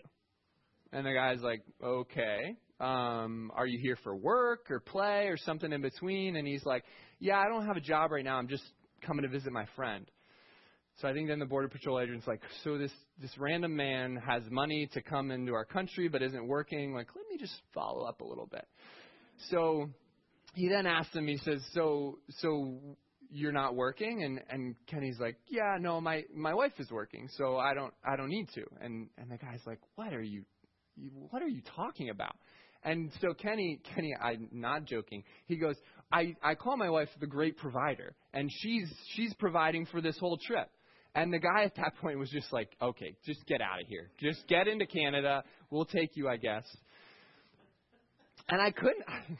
And 0.91 1.05
the 1.05 1.13
guy's 1.13 1.41
like, 1.41 1.61
"Okay. 1.81 2.57
Um, 2.83 3.51
are 3.55 3.65
you 3.65 3.79
here 3.79 3.97
for 4.03 4.15
work 4.15 4.69
or 4.69 4.79
play 4.79 5.27
or 5.27 5.37
something 5.37 5.71
in 5.71 5.81
between?" 5.81 6.35
And 6.35 6.47
he's 6.47 6.65
like, 6.65 6.83
"Yeah, 7.19 7.39
I 7.39 7.47
don't 7.47 7.65
have 7.65 7.77
a 7.77 7.81
job 7.81 8.11
right 8.11 8.23
now. 8.23 8.37
I'm 8.37 8.47
just 8.47 8.63
coming 9.01 9.23
to 9.23 9.29
visit 9.29 9.51
my 9.51 9.65
friend." 9.75 10.09
So 10.97 11.07
I 11.07 11.13
think 11.13 11.27
then 11.27 11.39
the 11.39 11.45
border 11.45 11.69
patrol 11.69 11.99
agent's 11.99 12.27
like, 12.27 12.41
"So 12.63 12.77
this 12.77 12.91
this 13.19 13.35
random 13.37 13.75
man 13.75 14.17
has 14.17 14.43
money 14.49 14.87
to 14.93 15.01
come 15.01 15.31
into 15.31 15.53
our 15.53 15.65
country 15.65 16.07
but 16.07 16.21
isn't 16.21 16.47
working. 16.47 16.93
Like, 16.93 17.07
let 17.15 17.27
me 17.29 17.37
just 17.37 17.59
follow 17.73 18.05
up 18.05 18.21
a 18.21 18.25
little 18.25 18.47
bit." 18.47 18.67
So 19.49 19.89
he 20.53 20.69
then 20.69 20.85
asks 20.85 21.15
him. 21.15 21.27
He 21.27 21.37
says, 21.37 21.65
"So 21.73 22.19
so 22.29 22.97
you're 23.33 23.51
not 23.51 23.75
working 23.75 24.23
and 24.23 24.39
and 24.49 24.75
Kenny's 24.85 25.19
like 25.19 25.35
yeah 25.47 25.77
no 25.79 25.99
my 25.99 26.23
my 26.33 26.53
wife 26.53 26.73
is 26.77 26.91
working 26.91 27.27
so 27.35 27.57
I 27.57 27.73
don't 27.73 27.93
I 28.05 28.15
don't 28.15 28.29
need 28.29 28.47
to 28.53 28.63
and 28.79 29.09
and 29.17 29.31
the 29.31 29.37
guy's 29.37 29.61
like 29.65 29.79
what 29.95 30.13
are 30.13 30.21
you, 30.21 30.43
you 30.95 31.09
what 31.31 31.41
are 31.41 31.47
you 31.47 31.61
talking 31.75 32.09
about 32.09 32.35
and 32.83 33.11
so 33.21 33.33
Kenny 33.33 33.79
Kenny 33.93 34.15
I'm 34.21 34.49
not 34.51 34.85
joking. 34.85 35.23
He 35.45 35.57
goes 35.57 35.75
I 36.11 36.35
I 36.41 36.55
call 36.55 36.77
my 36.77 36.89
wife 36.89 37.09
the 37.19 37.27
great 37.27 37.57
provider 37.57 38.15
and 38.33 38.49
she's 38.51 38.91
she's 39.15 39.33
providing 39.35 39.85
for 39.85 40.01
this 40.01 40.17
whole 40.19 40.37
trip. 40.37 40.69
And 41.15 41.31
the 41.31 41.39
guy 41.39 41.63
at 41.63 41.75
that 41.75 41.95
point 42.01 42.19
was 42.19 42.29
just 42.29 42.51
like 42.51 42.69
okay 42.81 43.15
just 43.25 43.45
get 43.45 43.61
out 43.61 43.81
of 43.81 43.87
here. 43.87 44.09
Just 44.19 44.47
get 44.47 44.67
into 44.67 44.85
Canada. 44.85 45.43
We'll 45.69 45.85
take 45.85 46.11
you 46.15 46.27
I 46.29 46.37
guess. 46.37 46.65
And 48.49 48.61
I 48.61 48.71
couldn't 48.71 49.03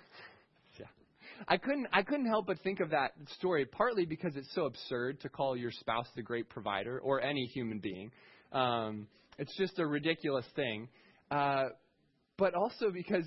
I 1.47 1.58
couldn't 1.58 1.88
I 1.91 2.03
couldn't 2.03 2.27
help 2.27 2.47
but 2.47 2.60
think 2.60 2.79
of 2.79 2.91
that 2.91 3.12
story 3.38 3.65
partly 3.65 4.06
because 4.06 4.36
it's 4.36 4.53
so 4.53 4.65
absurd 4.65 5.21
to 5.21 5.29
call 5.29 5.58
your 5.58 5.71
spouse 5.71 6.08
the 6.15 6.21
great 6.21 6.49
provider 6.49 6.99
or 6.99 7.21
any 7.21 7.45
human 7.47 7.79
being. 7.79 8.12
Um, 8.51 9.08
it's 9.38 9.56
just 9.58 9.79
a 9.79 9.86
ridiculous 9.86 10.45
thing, 10.56 10.88
uh, 11.32 11.65
but 12.38 12.54
also 12.54 12.91
because 12.91 13.26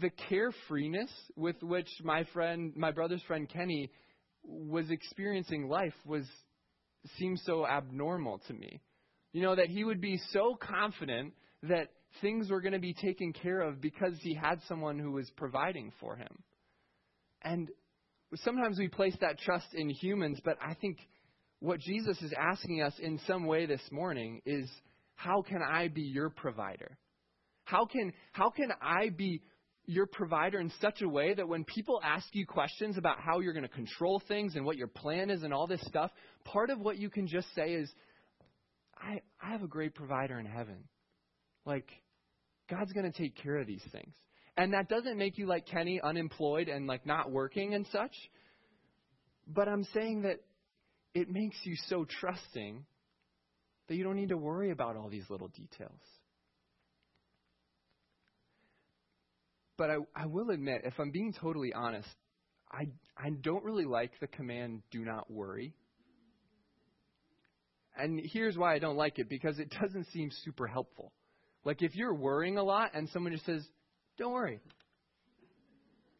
the 0.00 0.10
carefreeness 0.30 1.10
with 1.36 1.62
which 1.62 1.88
my 2.02 2.24
friend, 2.32 2.72
my 2.76 2.90
brother's 2.90 3.22
friend 3.22 3.48
Kenny, 3.48 3.90
was 4.42 4.90
experiencing 4.90 5.68
life 5.68 5.94
was 6.04 6.24
seemed 7.18 7.38
so 7.40 7.66
abnormal 7.66 8.40
to 8.48 8.52
me. 8.52 8.80
You 9.32 9.42
know 9.42 9.54
that 9.54 9.68
he 9.68 9.84
would 9.84 10.00
be 10.00 10.18
so 10.32 10.56
confident 10.60 11.34
that 11.64 11.88
things 12.20 12.50
were 12.50 12.60
going 12.60 12.72
to 12.72 12.78
be 12.78 12.94
taken 12.94 13.32
care 13.32 13.60
of 13.60 13.80
because 13.80 14.14
he 14.20 14.34
had 14.34 14.60
someone 14.68 14.98
who 14.98 15.12
was 15.12 15.30
providing 15.36 15.92
for 16.00 16.16
him. 16.16 16.42
And 17.42 17.68
sometimes 18.36 18.78
we 18.78 18.88
place 18.88 19.16
that 19.20 19.38
trust 19.38 19.66
in 19.74 19.88
humans, 19.88 20.40
but 20.44 20.56
I 20.60 20.74
think 20.74 20.98
what 21.60 21.80
Jesus 21.80 22.20
is 22.22 22.32
asking 22.38 22.82
us 22.82 22.94
in 22.98 23.20
some 23.26 23.46
way 23.46 23.66
this 23.66 23.82
morning 23.90 24.40
is 24.44 24.68
how 25.14 25.42
can 25.42 25.62
I 25.62 25.88
be 25.88 26.02
your 26.02 26.30
provider? 26.30 26.98
How 27.66 27.84
can, 27.84 28.12
how 28.32 28.48
can 28.50 28.70
I 28.80 29.10
be 29.10 29.42
your 29.86 30.06
provider 30.06 30.60
in 30.60 30.72
such 30.80 31.02
a 31.02 31.08
way 31.08 31.34
that 31.34 31.46
when 31.46 31.64
people 31.64 32.00
ask 32.02 32.26
you 32.32 32.46
questions 32.46 32.96
about 32.96 33.18
how 33.20 33.40
you're 33.40 33.52
going 33.52 33.64
to 33.64 33.68
control 33.68 34.22
things 34.26 34.54
and 34.54 34.64
what 34.64 34.76
your 34.76 34.86
plan 34.86 35.30
is 35.30 35.42
and 35.42 35.52
all 35.52 35.66
this 35.66 35.82
stuff, 35.82 36.12
part 36.44 36.70
of 36.70 36.78
what 36.80 36.96
you 36.96 37.10
can 37.10 37.26
just 37.26 37.52
say 37.54 37.72
is, 37.74 37.90
I, 38.96 39.20
I 39.42 39.50
have 39.50 39.62
a 39.62 39.68
great 39.68 39.94
provider 39.94 40.38
in 40.38 40.46
heaven. 40.46 40.84
Like, 41.64 41.88
God's 42.70 42.92
going 42.92 43.10
to 43.10 43.16
take 43.16 43.36
care 43.36 43.56
of 43.56 43.66
these 43.66 43.84
things. 43.92 44.14
And 44.56 44.72
that 44.72 44.88
doesn't 44.88 45.18
make 45.18 45.36
you 45.36 45.46
like 45.46 45.66
Kenny, 45.66 46.00
unemployed 46.02 46.68
and 46.68 46.86
like 46.86 47.04
not 47.04 47.32
working 47.32 47.74
and 47.74 47.84
such. 47.92 48.14
But 49.46 49.68
I'm 49.68 49.84
saying 49.92 50.22
that 50.22 50.38
it 51.14 51.28
makes 51.28 51.56
you 51.64 51.74
so 51.88 52.06
trusting 52.20 52.84
that 53.88 53.96
you 53.96 54.04
don't 54.04 54.16
need 54.16 54.30
to 54.30 54.36
worry 54.36 54.70
about 54.70 54.96
all 54.96 55.08
these 55.08 55.28
little 55.28 55.48
details. 55.48 56.00
But 59.78 59.90
I, 59.90 59.96
I 60.14 60.26
will 60.26 60.50
admit, 60.50 60.82
if 60.84 60.94
I'm 60.98 61.10
being 61.10 61.32
totally 61.32 61.72
honest, 61.72 62.08
I, 62.70 62.88
I 63.16 63.30
don't 63.30 63.64
really 63.64 63.84
like 63.84 64.12
the 64.20 64.26
command, 64.26 64.82
do 64.90 65.04
not 65.04 65.30
worry. 65.30 65.74
And 67.98 68.20
here's 68.24 68.56
why 68.56 68.74
I 68.74 68.78
don't 68.78 68.96
like 68.96 69.18
it 69.18 69.28
because 69.28 69.58
it 69.58 69.72
doesn't 69.80 70.06
seem 70.12 70.30
super 70.44 70.66
helpful. 70.66 71.12
Like 71.64 71.82
if 71.82 71.94
you're 71.94 72.14
worrying 72.14 72.58
a 72.58 72.62
lot 72.62 72.90
and 72.94 73.08
someone 73.10 73.32
just 73.32 73.46
says, 73.46 73.66
don't 74.18 74.32
worry. 74.32 74.60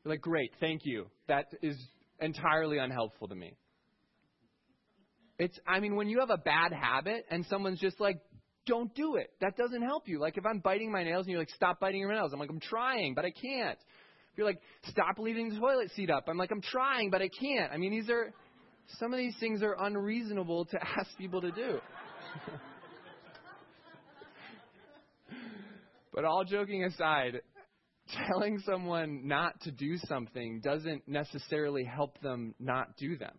You're 0.04 0.14
like, 0.14 0.20
great, 0.20 0.52
thank 0.60 0.82
you. 0.84 1.06
That 1.28 1.46
is 1.62 1.76
entirely 2.20 2.78
unhelpful 2.78 3.28
to 3.28 3.34
me. 3.34 3.56
It's, 5.38 5.58
I 5.66 5.80
mean, 5.80 5.96
when 5.96 6.08
you 6.08 6.20
have 6.20 6.30
a 6.30 6.38
bad 6.38 6.72
habit 6.72 7.26
and 7.30 7.44
someone's 7.46 7.78
just 7.78 8.00
like, 8.00 8.18
don't 8.66 8.94
do 8.94 9.16
it, 9.16 9.30
that 9.40 9.56
doesn't 9.56 9.82
help 9.82 10.08
you. 10.08 10.18
Like, 10.18 10.36
if 10.36 10.44
I'm 10.44 10.58
biting 10.58 10.92
my 10.92 11.04
nails 11.04 11.26
and 11.26 11.30
you're 11.30 11.40
like, 11.40 11.50
stop 11.50 11.80
biting 11.80 12.00
your 12.00 12.12
nails, 12.12 12.32
I'm 12.32 12.38
like, 12.38 12.50
I'm 12.50 12.60
trying, 12.60 13.14
but 13.14 13.24
I 13.24 13.30
can't. 13.30 13.78
If 13.78 14.38
you're 14.38 14.46
like, 14.46 14.60
stop 14.84 15.18
leaving 15.18 15.48
the 15.48 15.58
toilet 15.58 15.90
seat 15.94 16.10
up, 16.10 16.24
I'm 16.28 16.36
like, 16.36 16.50
I'm 16.50 16.60
trying, 16.60 17.10
but 17.10 17.22
I 17.22 17.28
can't. 17.28 17.72
I 17.72 17.78
mean, 17.78 17.92
these 17.92 18.10
are, 18.10 18.32
some 18.98 19.12
of 19.12 19.18
these 19.18 19.34
things 19.40 19.62
are 19.62 19.76
unreasonable 19.80 20.66
to 20.66 20.78
ask 20.98 21.16
people 21.16 21.40
to 21.40 21.50
do. 21.50 21.78
but 26.14 26.24
all 26.24 26.44
joking 26.44 26.84
aside, 26.84 27.40
telling 28.28 28.58
someone 28.64 29.26
not 29.26 29.60
to 29.62 29.70
do 29.70 29.96
something 30.06 30.60
doesn't 30.60 31.08
necessarily 31.08 31.84
help 31.84 32.20
them 32.20 32.54
not 32.60 32.96
do 32.96 33.16
them. 33.16 33.38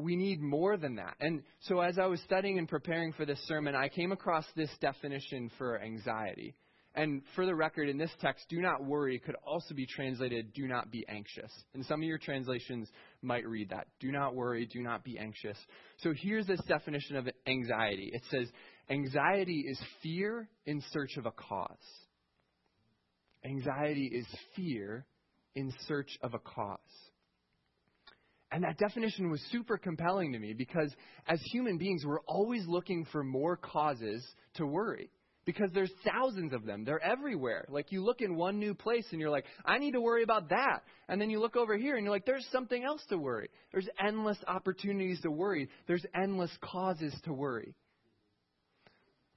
We 0.00 0.16
need 0.16 0.40
more 0.40 0.76
than 0.76 0.96
that. 0.96 1.16
And 1.20 1.42
so, 1.60 1.80
as 1.80 1.98
I 1.98 2.06
was 2.06 2.20
studying 2.22 2.58
and 2.58 2.68
preparing 2.68 3.12
for 3.12 3.24
this 3.24 3.40
sermon, 3.46 3.74
I 3.74 3.88
came 3.88 4.12
across 4.12 4.46
this 4.56 4.70
definition 4.80 5.50
for 5.58 5.80
anxiety. 5.80 6.54
And 6.94 7.22
for 7.36 7.46
the 7.46 7.54
record, 7.54 7.88
in 7.88 7.98
this 7.98 8.10
text, 8.20 8.46
do 8.48 8.60
not 8.60 8.84
worry 8.84 9.18
could 9.20 9.36
also 9.46 9.74
be 9.74 9.86
translated, 9.86 10.52
do 10.54 10.66
not 10.66 10.90
be 10.90 11.06
anxious. 11.08 11.52
And 11.72 11.86
some 11.86 12.00
of 12.00 12.04
your 12.04 12.18
translations 12.18 12.88
might 13.22 13.46
read 13.46 13.70
that. 13.70 13.86
Do 14.00 14.10
not 14.10 14.34
worry, 14.34 14.66
do 14.66 14.82
not 14.82 15.04
be 15.04 15.16
anxious. 15.16 15.56
So 15.98 16.12
here's 16.16 16.46
this 16.46 16.60
definition 16.66 17.14
of 17.16 17.28
anxiety 17.46 18.10
it 18.12 18.22
says, 18.30 18.48
Anxiety 18.88 19.64
is 19.68 19.80
fear 20.02 20.48
in 20.66 20.82
search 20.90 21.16
of 21.16 21.26
a 21.26 21.30
cause. 21.30 21.76
Anxiety 23.44 24.10
is 24.12 24.26
fear 24.56 25.06
in 25.54 25.72
search 25.86 26.18
of 26.22 26.34
a 26.34 26.40
cause. 26.40 26.78
And 28.52 28.64
that 28.64 28.78
definition 28.78 29.30
was 29.30 29.40
super 29.52 29.78
compelling 29.78 30.32
to 30.32 30.38
me 30.38 30.54
because 30.54 30.92
as 31.28 31.40
human 31.52 31.78
beings, 31.78 32.04
we're 32.04 32.20
always 32.22 32.66
looking 32.66 33.06
for 33.12 33.22
more 33.22 33.56
causes 33.56 34.26
to 34.54 34.66
worry 34.66 35.10
because 35.44 35.70
there's 35.72 35.92
thousands 36.04 36.52
of 36.52 36.64
them. 36.64 36.84
They're 36.84 37.02
everywhere. 37.02 37.64
Like 37.68 37.92
you 37.92 38.04
look 38.04 38.20
in 38.20 38.36
one 38.36 38.58
new 38.58 38.74
place 38.74 39.06
and 39.12 39.20
you're 39.20 39.30
like, 39.30 39.44
I 39.64 39.78
need 39.78 39.92
to 39.92 40.00
worry 40.00 40.22
about 40.22 40.50
that. 40.50 40.82
And 41.08 41.20
then 41.20 41.30
you 41.30 41.40
look 41.40 41.56
over 41.56 41.76
here 41.76 41.96
and 41.96 42.04
you're 42.04 42.12
like, 42.12 42.26
there's 42.26 42.46
something 42.50 42.84
else 42.84 43.02
to 43.08 43.18
worry. 43.18 43.50
There's 43.72 43.88
endless 44.04 44.38
opportunities 44.46 45.20
to 45.22 45.30
worry. 45.30 45.68
There's 45.86 46.04
endless 46.14 46.50
causes 46.60 47.14
to 47.24 47.32
worry. 47.32 47.74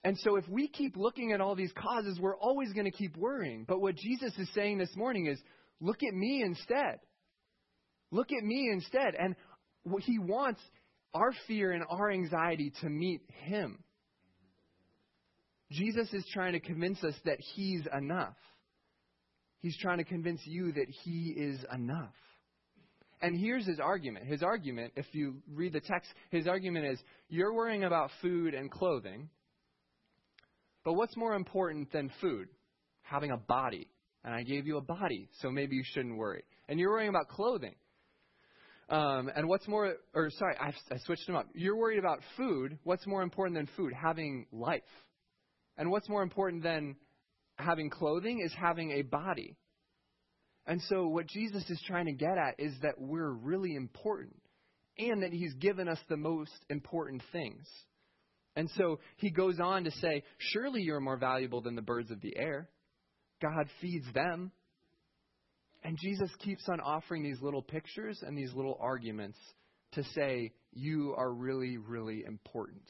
And 0.04 0.18
so 0.20 0.36
if 0.36 0.48
we 0.50 0.68
keep 0.68 0.98
looking 0.98 1.32
at 1.32 1.40
all 1.40 1.56
these 1.56 1.72
causes, 1.78 2.20
we're 2.20 2.38
always 2.38 2.74
going 2.74 2.86
to 2.86 2.92
keep 2.92 3.16
worrying. 3.16 3.64
But 3.68 3.80
what 3.80 3.96
Jesus 3.96 4.34
is 4.38 4.50
saying 4.54 4.80
this 4.80 4.94
morning 4.96 5.28
is, 5.28 5.40
look 5.80 6.04
at 6.04 6.14
me 6.14 6.44
instead. 6.44 7.00
Look 8.14 8.32
at 8.32 8.44
me 8.44 8.70
instead. 8.72 9.16
And 9.18 9.36
he 10.00 10.20
wants 10.20 10.62
our 11.14 11.32
fear 11.48 11.72
and 11.72 11.84
our 11.90 12.12
anxiety 12.12 12.72
to 12.82 12.90
meet 12.90 13.22
him. 13.46 13.84
Jesus 15.72 16.08
is 16.14 16.26
trying 16.32 16.54
to 16.54 16.60
convince 16.60 17.04
us 17.04 17.16
that 17.26 17.40
he's 17.56 17.82
enough. 17.98 18.36
He's 19.60 19.78
trying 19.78 19.98
to 19.98 20.04
convince 20.04 20.42
you 20.46 20.72
that 20.74 20.88
he 21.04 21.34
is 21.36 21.60
enough. 21.74 22.14
And 23.22 23.40
here's 23.40 23.66
his 23.66 23.80
argument. 23.80 24.28
His 24.28 24.44
argument, 24.44 24.94
if 24.96 25.06
you 25.14 25.42
read 25.52 25.74
the 25.74 25.80
text, 25.80 26.10
his 26.30 26.48
argument 26.48 26.86
is 26.86 27.00
you're 27.30 27.54
worrying 27.54 27.84
about 27.84 28.12
food 28.22 28.54
and 28.54 28.70
clothing 28.70 29.30
but 30.84 30.94
what's 30.94 31.16
more 31.16 31.34
important 31.34 31.92
than 31.92 32.12
food? 32.20 32.50
Having 33.04 33.32
a 33.32 33.38
body. 33.38 33.88
And 34.24 34.34
I 34.34 34.44
gave 34.44 34.66
you 34.68 34.78
a 34.78 34.82
body, 34.82 35.30
so 35.42 35.50
maybe 35.50 35.76
you 35.76 35.84
shouldn't 35.86 36.18
worry. 36.18 36.44
And 36.68 36.80
you're 36.80 36.92
worrying 36.92 37.10
about 37.10 37.28
clothing. 37.28 37.76
Um, 38.90 39.32
and 39.36 39.48
what's 39.48 39.68
more, 39.68 39.96
or 40.14 40.30
sorry, 40.32 40.56
I, 40.60 40.74
I 40.92 40.98
switched 41.06 41.26
them 41.26 41.36
up. 41.36 41.48
You're 41.54 41.76
worried 41.76 42.00
about 42.00 42.20
food. 42.38 42.78
What's 42.84 43.08
more 43.08 43.22
important 43.22 43.58
than 43.58 43.68
food? 43.76 43.94
Having 43.94 44.48
life. 44.52 44.82
And 45.78 45.90
what's 45.90 46.10
more 46.10 46.22
important 46.22 46.64
than 46.64 46.96
having 47.58 47.90
clothing 47.90 48.42
is 48.46 48.54
having 48.54 48.92
a 48.92 49.02
body. 49.02 49.56
And 50.66 50.82
so, 50.84 51.08
what 51.08 51.28
Jesus 51.28 51.70
is 51.70 51.82
trying 51.88 52.06
to 52.06 52.14
get 52.14 52.38
at 52.38 52.56
is 52.60 52.74
that 52.84 52.96
we're 52.98 53.32
really 53.32 53.76
important 53.76 54.36
and 54.98 55.24
that 55.24 55.34
He's 55.34 55.54
given 55.56 55.88
us 55.88 56.00
the 56.10 56.18
most 56.18 56.52
important 56.70 57.22
things. 57.32 57.66
And 58.56 58.70
so 58.78 59.00
he 59.18 59.32
goes 59.32 59.60
on 59.60 59.86
to 59.86 59.92
say, 59.92 60.24
Surely 60.38 60.82
you're 60.82 61.00
more 61.00 61.18
valuable 61.18 61.62
than 61.62 61.76
the 61.76 61.82
birds 61.82 62.12
of 62.12 62.22
the 62.22 62.38
air. 62.38 62.70
God 63.42 63.68
feeds 63.82 64.06
them. 64.14 64.52
And 65.84 65.98
Jesus 66.02 66.30
keeps 66.40 66.68
on 66.70 66.80
offering 66.80 67.24
these 67.24 67.42
little 67.42 67.62
pictures 67.62 68.24
and 68.26 68.38
these 68.38 68.54
little 68.54 68.78
arguments 68.80 69.38
to 69.94 70.04
say, 70.16 70.52
You 70.72 71.14
are 71.18 71.32
really, 71.32 71.78
really 71.78 72.24
important. 72.26 72.84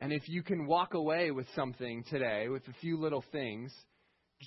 And 0.00 0.12
if 0.12 0.28
you 0.28 0.42
can 0.42 0.66
walk 0.66 0.94
away 0.94 1.30
with 1.30 1.46
something 1.54 2.04
today, 2.08 2.48
with 2.48 2.66
a 2.68 2.72
few 2.80 2.98
little 2.98 3.24
things, 3.32 3.72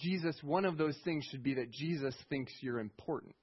Jesus, 0.01 0.36
one 0.41 0.65
of 0.65 0.78
those 0.78 0.97
things 1.03 1.24
should 1.30 1.43
be 1.43 1.55
that 1.55 1.71
Jesus 1.71 2.15
thinks 2.30 2.51
you're 2.61 2.80
important. 2.80 3.36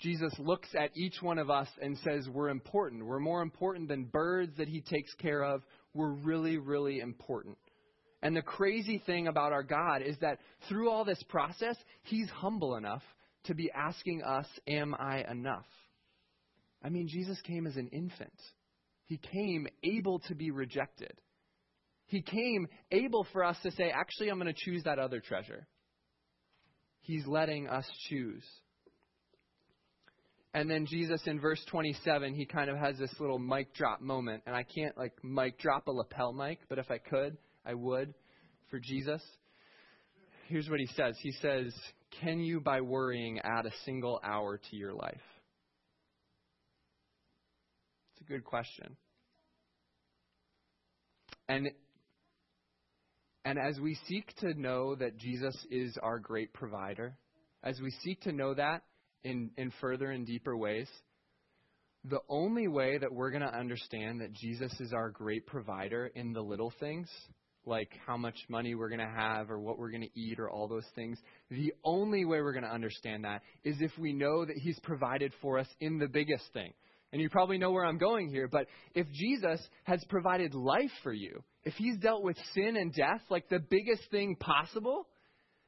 Jesus 0.00 0.32
looks 0.38 0.68
at 0.78 0.96
each 0.96 1.20
one 1.20 1.38
of 1.38 1.50
us 1.50 1.68
and 1.80 1.98
says, 1.98 2.28
We're 2.28 2.48
important. 2.48 3.04
We're 3.06 3.20
more 3.20 3.42
important 3.42 3.88
than 3.88 4.04
birds 4.04 4.56
that 4.56 4.68
he 4.68 4.80
takes 4.80 5.12
care 5.14 5.44
of. 5.44 5.62
We're 5.94 6.14
really, 6.14 6.56
really 6.58 7.00
important. 7.00 7.58
And 8.22 8.36
the 8.36 8.42
crazy 8.42 9.02
thing 9.04 9.28
about 9.28 9.52
our 9.52 9.62
God 9.62 10.02
is 10.02 10.16
that 10.20 10.38
through 10.68 10.90
all 10.90 11.04
this 11.04 11.22
process, 11.28 11.76
he's 12.02 12.28
humble 12.28 12.76
enough 12.76 13.02
to 13.44 13.54
be 13.54 13.70
asking 13.70 14.22
us, 14.22 14.46
Am 14.66 14.94
I 14.98 15.24
enough? 15.30 15.66
I 16.82 16.88
mean, 16.90 17.08
Jesus 17.08 17.40
came 17.42 17.66
as 17.66 17.76
an 17.76 17.88
infant. 17.88 18.38
He 19.06 19.16
came 19.16 19.66
able 19.82 20.20
to 20.20 20.34
be 20.34 20.50
rejected. 20.50 21.12
He 22.06 22.22
came 22.22 22.66
able 22.90 23.26
for 23.32 23.44
us 23.44 23.56
to 23.62 23.70
say, 23.72 23.90
Actually, 23.90 24.28
I'm 24.28 24.38
going 24.38 24.52
to 24.52 24.64
choose 24.64 24.84
that 24.84 24.98
other 24.98 25.20
treasure. 25.20 25.66
He's 27.00 27.26
letting 27.26 27.68
us 27.68 27.86
choose. 28.08 28.44
And 30.52 30.68
then 30.68 30.84
Jesus 30.86 31.22
in 31.26 31.40
verse 31.40 31.64
27, 31.70 32.34
he 32.34 32.44
kind 32.44 32.68
of 32.68 32.76
has 32.76 32.98
this 32.98 33.14
little 33.20 33.38
mic 33.38 33.72
drop 33.72 34.00
moment. 34.00 34.42
And 34.46 34.54
I 34.54 34.64
can't 34.64 34.98
like 34.98 35.12
mic 35.22 35.58
drop 35.58 35.86
a 35.86 35.92
lapel 35.92 36.32
mic, 36.32 36.58
but 36.68 36.78
if 36.78 36.90
I 36.90 36.98
could, 36.98 37.38
I 37.64 37.74
would 37.74 38.14
for 38.70 38.78
Jesus. 38.78 39.22
Here's 40.48 40.68
what 40.68 40.80
he 40.80 40.88
says 40.96 41.16
He 41.20 41.32
says, 41.32 41.72
Can 42.20 42.40
you, 42.40 42.60
by 42.60 42.80
worrying, 42.80 43.40
add 43.40 43.66
a 43.66 43.72
single 43.84 44.20
hour 44.22 44.58
to 44.70 44.76
your 44.76 44.92
life? 44.92 45.20
It's 48.12 48.22
a 48.22 48.32
good 48.32 48.44
question. 48.44 48.96
And 51.48 51.70
and 53.44 53.58
as 53.58 53.80
we 53.80 53.98
seek 54.06 54.34
to 54.40 54.54
know 54.54 54.94
that 54.94 55.16
Jesus 55.16 55.56
is 55.70 55.96
our 56.02 56.18
great 56.18 56.52
provider, 56.52 57.16
as 57.62 57.80
we 57.80 57.90
seek 58.02 58.20
to 58.22 58.32
know 58.32 58.54
that, 58.54 58.82
in, 59.24 59.50
in 59.56 59.72
further 59.80 60.10
and 60.10 60.26
deeper 60.26 60.56
ways, 60.56 60.88
the 62.04 62.20
only 62.28 62.68
way 62.68 62.98
that 62.98 63.12
we're 63.12 63.30
going 63.30 63.42
to 63.42 63.54
understand 63.54 64.20
that 64.20 64.32
Jesus 64.32 64.72
is 64.80 64.92
our 64.92 65.10
great 65.10 65.46
provider 65.46 66.06
in 66.14 66.32
the 66.32 66.40
little 66.40 66.72
things, 66.80 67.08
like 67.66 67.90
how 68.06 68.16
much 68.16 68.36
money 68.48 68.74
we're 68.74 68.88
going 68.88 69.00
to 69.00 69.14
have 69.14 69.50
or 69.50 69.58
what 69.60 69.78
we're 69.78 69.90
going 69.90 70.02
to 70.02 70.20
eat 70.20 70.38
or 70.38 70.50
all 70.50 70.68
those 70.68 70.86
things, 70.94 71.18
the 71.50 71.72
only 71.84 72.24
way 72.24 72.40
we're 72.40 72.52
going 72.52 72.64
to 72.64 72.72
understand 72.72 73.24
that 73.24 73.42
is 73.64 73.76
if 73.80 73.92
we 73.98 74.12
know 74.12 74.44
that 74.44 74.56
He's 74.56 74.78
provided 74.80 75.32
for 75.40 75.58
us 75.58 75.68
in 75.80 75.98
the 75.98 76.08
biggest 76.08 76.44
thing. 76.52 76.72
And 77.12 77.20
you 77.20 77.28
probably 77.28 77.58
know 77.58 77.72
where 77.72 77.84
I'm 77.84 77.98
going 77.98 78.28
here, 78.28 78.48
but 78.48 78.66
if 78.94 79.06
Jesus 79.12 79.60
has 79.84 80.02
provided 80.08 80.54
life 80.54 80.92
for 81.02 81.12
you, 81.12 81.42
if 81.64 81.74
He's 81.74 81.98
dealt 81.98 82.22
with 82.22 82.36
sin 82.54 82.76
and 82.76 82.92
death 82.94 83.20
like 83.30 83.48
the 83.48 83.58
biggest 83.58 84.08
thing 84.10 84.36
possible, 84.36 85.06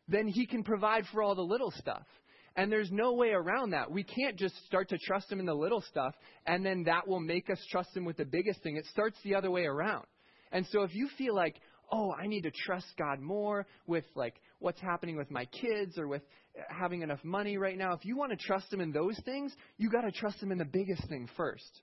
then 0.08 0.28
He 0.28 0.46
can 0.46 0.62
provide 0.62 1.04
for 1.12 1.22
all 1.22 1.34
the 1.34 1.42
little 1.42 1.72
stuff. 1.72 2.06
And 2.54 2.70
there's 2.70 2.90
no 2.92 3.14
way 3.14 3.30
around 3.30 3.70
that. 3.70 3.90
We 3.90 4.04
can't 4.04 4.36
just 4.36 4.54
start 4.66 4.90
to 4.90 4.98
trust 4.98 5.32
Him 5.32 5.40
in 5.40 5.46
the 5.46 5.54
little 5.54 5.82
stuff, 5.82 6.14
and 6.46 6.64
then 6.64 6.84
that 6.84 7.08
will 7.08 7.20
make 7.20 7.50
us 7.50 7.58
trust 7.70 7.96
Him 7.96 8.04
with 8.04 8.18
the 8.18 8.24
biggest 8.24 8.62
thing. 8.62 8.76
It 8.76 8.86
starts 8.86 9.16
the 9.24 9.34
other 9.34 9.50
way 9.50 9.64
around. 9.64 10.04
And 10.52 10.66
so 10.70 10.82
if 10.82 10.94
you 10.94 11.08
feel 11.16 11.34
like, 11.34 11.56
oh, 11.92 12.12
I 12.12 12.26
need 12.26 12.42
to 12.42 12.50
trust 12.50 12.86
God 12.98 13.20
more 13.20 13.66
with 13.86 14.04
like 14.14 14.34
what's 14.58 14.80
happening 14.80 15.16
with 15.16 15.30
my 15.30 15.44
kids 15.44 15.98
or 15.98 16.08
with 16.08 16.22
having 16.68 17.02
enough 17.02 17.22
money 17.22 17.58
right 17.58 17.76
now, 17.76 17.92
if 17.92 18.04
you 18.04 18.16
want 18.16 18.32
to 18.32 18.36
trust 18.36 18.72
Him 18.72 18.80
in 18.80 18.92
those 18.92 19.18
things, 19.24 19.54
you 19.76 19.90
got 19.90 20.02
to 20.02 20.10
trust 20.10 20.42
Him 20.42 20.50
in 20.50 20.58
the 20.58 20.64
biggest 20.64 21.06
thing 21.08 21.28
first. 21.36 21.82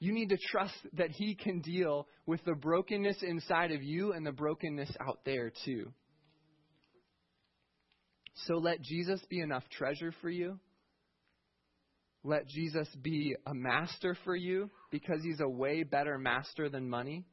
You 0.00 0.12
need 0.12 0.30
to 0.30 0.38
trust 0.50 0.74
that 0.94 1.10
He 1.10 1.34
can 1.36 1.60
deal 1.60 2.08
with 2.26 2.44
the 2.44 2.54
brokenness 2.54 3.22
inside 3.22 3.70
of 3.70 3.82
you 3.82 4.12
and 4.12 4.26
the 4.26 4.32
brokenness 4.32 4.90
out 5.00 5.20
there 5.24 5.52
too. 5.64 5.92
So 8.46 8.54
let 8.54 8.80
Jesus 8.80 9.20
be 9.28 9.40
enough 9.40 9.64
treasure 9.70 10.12
for 10.20 10.30
you. 10.30 10.58
Let 12.24 12.46
Jesus 12.46 12.88
be 13.02 13.36
a 13.46 13.54
master 13.54 14.16
for 14.24 14.34
you 14.34 14.70
because 14.90 15.22
he's 15.22 15.40
a 15.40 15.48
way 15.48 15.82
better 15.82 16.18
master 16.18 16.68
than 16.68 16.88
money. 16.88 17.24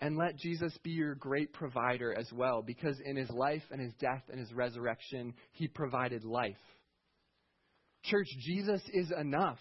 And 0.00 0.16
let 0.16 0.36
Jesus 0.36 0.76
be 0.82 0.90
your 0.90 1.14
great 1.14 1.52
provider 1.52 2.16
as 2.18 2.30
well 2.32 2.62
because 2.62 2.98
in 3.04 3.16
his 3.16 3.28
life 3.30 3.62
and 3.70 3.80
his 3.80 3.92
death 4.00 4.22
and 4.30 4.40
his 4.40 4.52
resurrection, 4.52 5.34
he 5.52 5.68
provided 5.68 6.24
life. 6.24 6.56
Church, 8.04 8.28
Jesus 8.40 8.80
is 8.94 9.12
enough. 9.18 9.58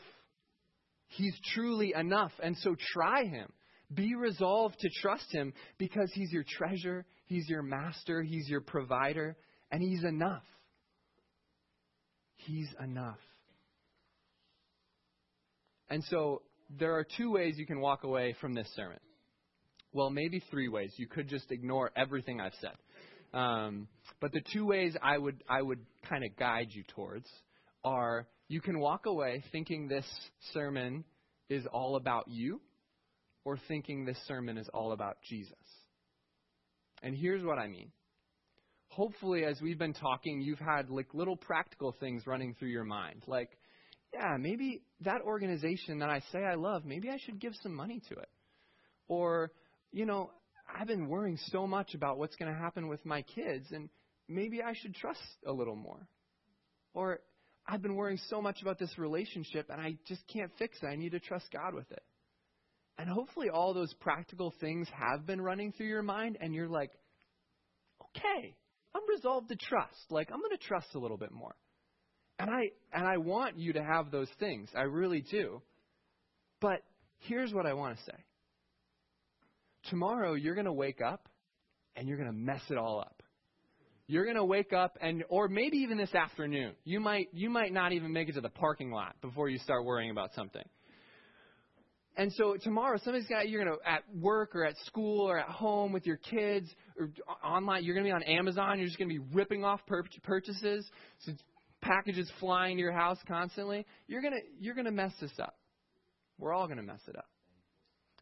He's 1.07 1.37
truly 1.53 1.93
enough. 1.93 2.31
And 2.41 2.55
so 2.57 2.75
try 2.93 3.25
him. 3.25 3.51
Be 3.93 4.15
resolved 4.15 4.79
to 4.79 4.89
trust 5.01 5.29
him 5.31 5.51
because 5.77 6.09
he's 6.13 6.31
your 6.31 6.45
treasure, 6.47 7.05
he's 7.25 7.49
your 7.49 7.63
master, 7.63 8.21
he's 8.21 8.47
your 8.47 8.61
provider, 8.61 9.35
and 9.71 9.81
He's 9.81 10.03
enough. 10.03 10.43
He's 12.35 12.69
enough. 12.81 13.19
And 15.89 16.03
so 16.05 16.43
there 16.69 16.95
are 16.95 17.05
two 17.17 17.31
ways 17.31 17.55
you 17.57 17.65
can 17.65 17.79
walk 17.79 18.03
away 18.03 18.35
from 18.39 18.53
this 18.53 18.67
sermon. 18.75 18.99
Well, 19.91 20.09
maybe 20.09 20.41
three 20.51 20.67
ways. 20.67 20.93
You 20.97 21.07
could 21.07 21.27
just 21.27 21.51
ignore 21.51 21.91
everything 21.95 22.39
I've 22.39 22.53
said. 22.61 23.37
Um, 23.37 23.87
but 24.19 24.31
the 24.31 24.41
two 24.53 24.65
ways 24.65 24.95
I 25.01 25.17
would 25.17 25.43
I 25.47 25.61
would 25.61 25.79
kind 26.07 26.23
of 26.23 26.35
guide 26.35 26.69
you 26.71 26.83
towards 26.95 27.27
are 27.83 28.27
you 28.47 28.61
can 28.61 28.79
walk 28.79 29.05
away 29.05 29.43
thinking 29.51 29.87
this 29.87 30.05
sermon 30.53 31.03
is 31.49 31.65
all 31.71 31.95
about 31.95 32.27
you, 32.27 32.61
or 33.45 33.57
thinking 33.67 34.05
this 34.05 34.17
sermon 34.27 34.57
is 34.57 34.67
all 34.73 34.91
about 34.91 35.17
Jesus. 35.27 35.53
And 37.01 37.15
here's 37.15 37.43
what 37.43 37.57
I 37.57 37.67
mean 37.67 37.91
hopefully, 38.89 39.45
as 39.45 39.61
we've 39.61 39.79
been 39.79 39.93
talking, 39.93 40.41
you've 40.41 40.59
had 40.59 40.89
like 40.89 41.13
little 41.13 41.37
practical 41.37 41.95
things 41.99 42.27
running 42.27 42.55
through 42.55 42.69
your 42.69 42.83
mind. 42.83 43.23
Like, 43.27 43.49
yeah, 44.13 44.35
maybe 44.39 44.81
that 45.01 45.21
organization 45.21 45.99
that 45.99 46.09
I 46.09 46.19
say 46.31 46.39
I 46.39 46.55
love, 46.55 46.83
maybe 46.85 47.09
I 47.09 47.17
should 47.23 47.39
give 47.39 47.53
some 47.61 47.73
money 47.73 48.01
to 48.09 48.15
it. 48.15 48.29
Or, 49.07 49.51
you 49.91 50.05
know, 50.05 50.31
I've 50.73 50.87
been 50.87 51.07
worrying 51.07 51.37
so 51.47 51.65
much 51.65 51.93
about 51.93 52.17
what's 52.17 52.35
going 52.35 52.51
to 52.53 52.57
happen 52.57 52.87
with 52.87 53.05
my 53.05 53.23
kids, 53.23 53.65
and 53.71 53.89
maybe 54.27 54.61
I 54.61 54.73
should 54.73 54.95
trust 54.95 55.19
a 55.45 55.51
little 55.51 55.75
more. 55.75 56.07
Or, 56.93 57.19
I've 57.67 57.81
been 57.81 57.95
worrying 57.95 58.19
so 58.29 58.41
much 58.41 58.61
about 58.61 58.79
this 58.79 58.97
relationship, 58.97 59.69
and 59.69 59.79
I 59.79 59.97
just 60.07 60.21
can't 60.31 60.51
fix 60.57 60.77
it. 60.81 60.87
I 60.87 60.95
need 60.95 61.11
to 61.11 61.19
trust 61.19 61.45
God 61.51 61.73
with 61.73 61.91
it. 61.91 62.01
And 62.97 63.07
hopefully, 63.07 63.49
all 63.49 63.73
those 63.73 63.93
practical 63.99 64.53
things 64.59 64.87
have 64.91 65.25
been 65.25 65.39
running 65.39 65.71
through 65.71 65.87
your 65.87 66.01
mind, 66.01 66.37
and 66.41 66.53
you're 66.53 66.67
like, 66.67 66.91
okay, 68.17 68.55
I'm 68.95 69.07
resolved 69.07 69.49
to 69.49 69.55
trust. 69.55 69.99
Like 70.09 70.29
I'm 70.31 70.39
going 70.39 70.57
to 70.57 70.57
trust 70.57 70.87
a 70.95 70.99
little 70.99 71.17
bit 71.17 71.31
more. 71.31 71.55
And 72.39 72.49
I 72.49 72.71
and 72.93 73.05
I 73.05 73.17
want 73.17 73.57
you 73.57 73.73
to 73.73 73.83
have 73.83 74.11
those 74.11 74.29
things. 74.39 74.69
I 74.75 74.83
really 74.83 75.21
do. 75.21 75.61
But 76.61 76.83
here's 77.19 77.53
what 77.53 77.65
I 77.65 77.73
want 77.73 77.97
to 77.97 78.03
say. 78.03 78.17
Tomorrow 79.89 80.33
you're 80.33 80.55
going 80.55 80.65
to 80.65 80.73
wake 80.73 81.01
up 81.01 81.27
and 81.95 82.07
you're 82.07 82.17
going 82.17 82.29
to 82.29 82.37
mess 82.37 82.61
it 82.69 82.77
all 82.77 82.99
up. 82.99 83.23
You're 84.07 84.23
going 84.23 84.37
to 84.37 84.45
wake 84.45 84.73
up 84.73 84.97
and 85.01 85.23
or 85.29 85.47
maybe 85.47 85.77
even 85.77 85.97
this 85.97 86.15
afternoon. 86.15 86.73
You 86.83 86.99
might 86.99 87.27
you 87.31 87.49
might 87.49 87.71
not 87.71 87.91
even 87.91 88.11
make 88.11 88.27
it 88.27 88.33
to 88.33 88.41
the 88.41 88.49
parking 88.49 88.91
lot 88.91 89.15
before 89.21 89.49
you 89.49 89.59
start 89.59 89.85
worrying 89.85 90.09
about 90.09 90.33
something. 90.35 90.63
And 92.17 92.33
so 92.33 92.57
tomorrow, 92.61 92.97
somebody's 93.03 93.29
got 93.29 93.47
you're 93.47 93.63
going 93.63 93.77
to 93.77 93.89
at 93.89 94.03
work 94.13 94.55
or 94.55 94.65
at 94.65 94.75
school 94.85 95.29
or 95.29 95.37
at 95.37 95.47
home 95.47 95.93
with 95.93 96.05
your 96.05 96.17
kids 96.17 96.67
or 96.99 97.09
online. 97.43 97.83
You're 97.83 97.93
going 97.93 98.03
to 98.03 98.09
be 98.09 98.13
on 98.13 98.23
Amazon. 98.23 98.77
You're 98.77 98.87
just 98.87 98.97
going 98.97 99.09
to 99.09 99.19
be 99.19 99.25
ripping 99.31 99.63
off 99.63 99.79
pur- 99.87 100.03
purchases, 100.23 100.89
packages 101.81 102.29
flying 102.39 102.77
to 102.77 102.81
your 102.81 102.91
house 102.91 103.19
constantly. 103.27 103.85
You're 104.07 104.21
going 104.21 104.33
to 104.33 104.41
you're 104.59 104.75
going 104.75 104.85
to 104.85 104.91
mess 104.91 105.13
this 105.21 105.31
up. 105.39 105.55
We're 106.37 106.53
all 106.53 106.65
going 106.65 106.77
to 106.77 106.83
mess 106.83 107.01
it 107.07 107.15
up. 107.15 107.29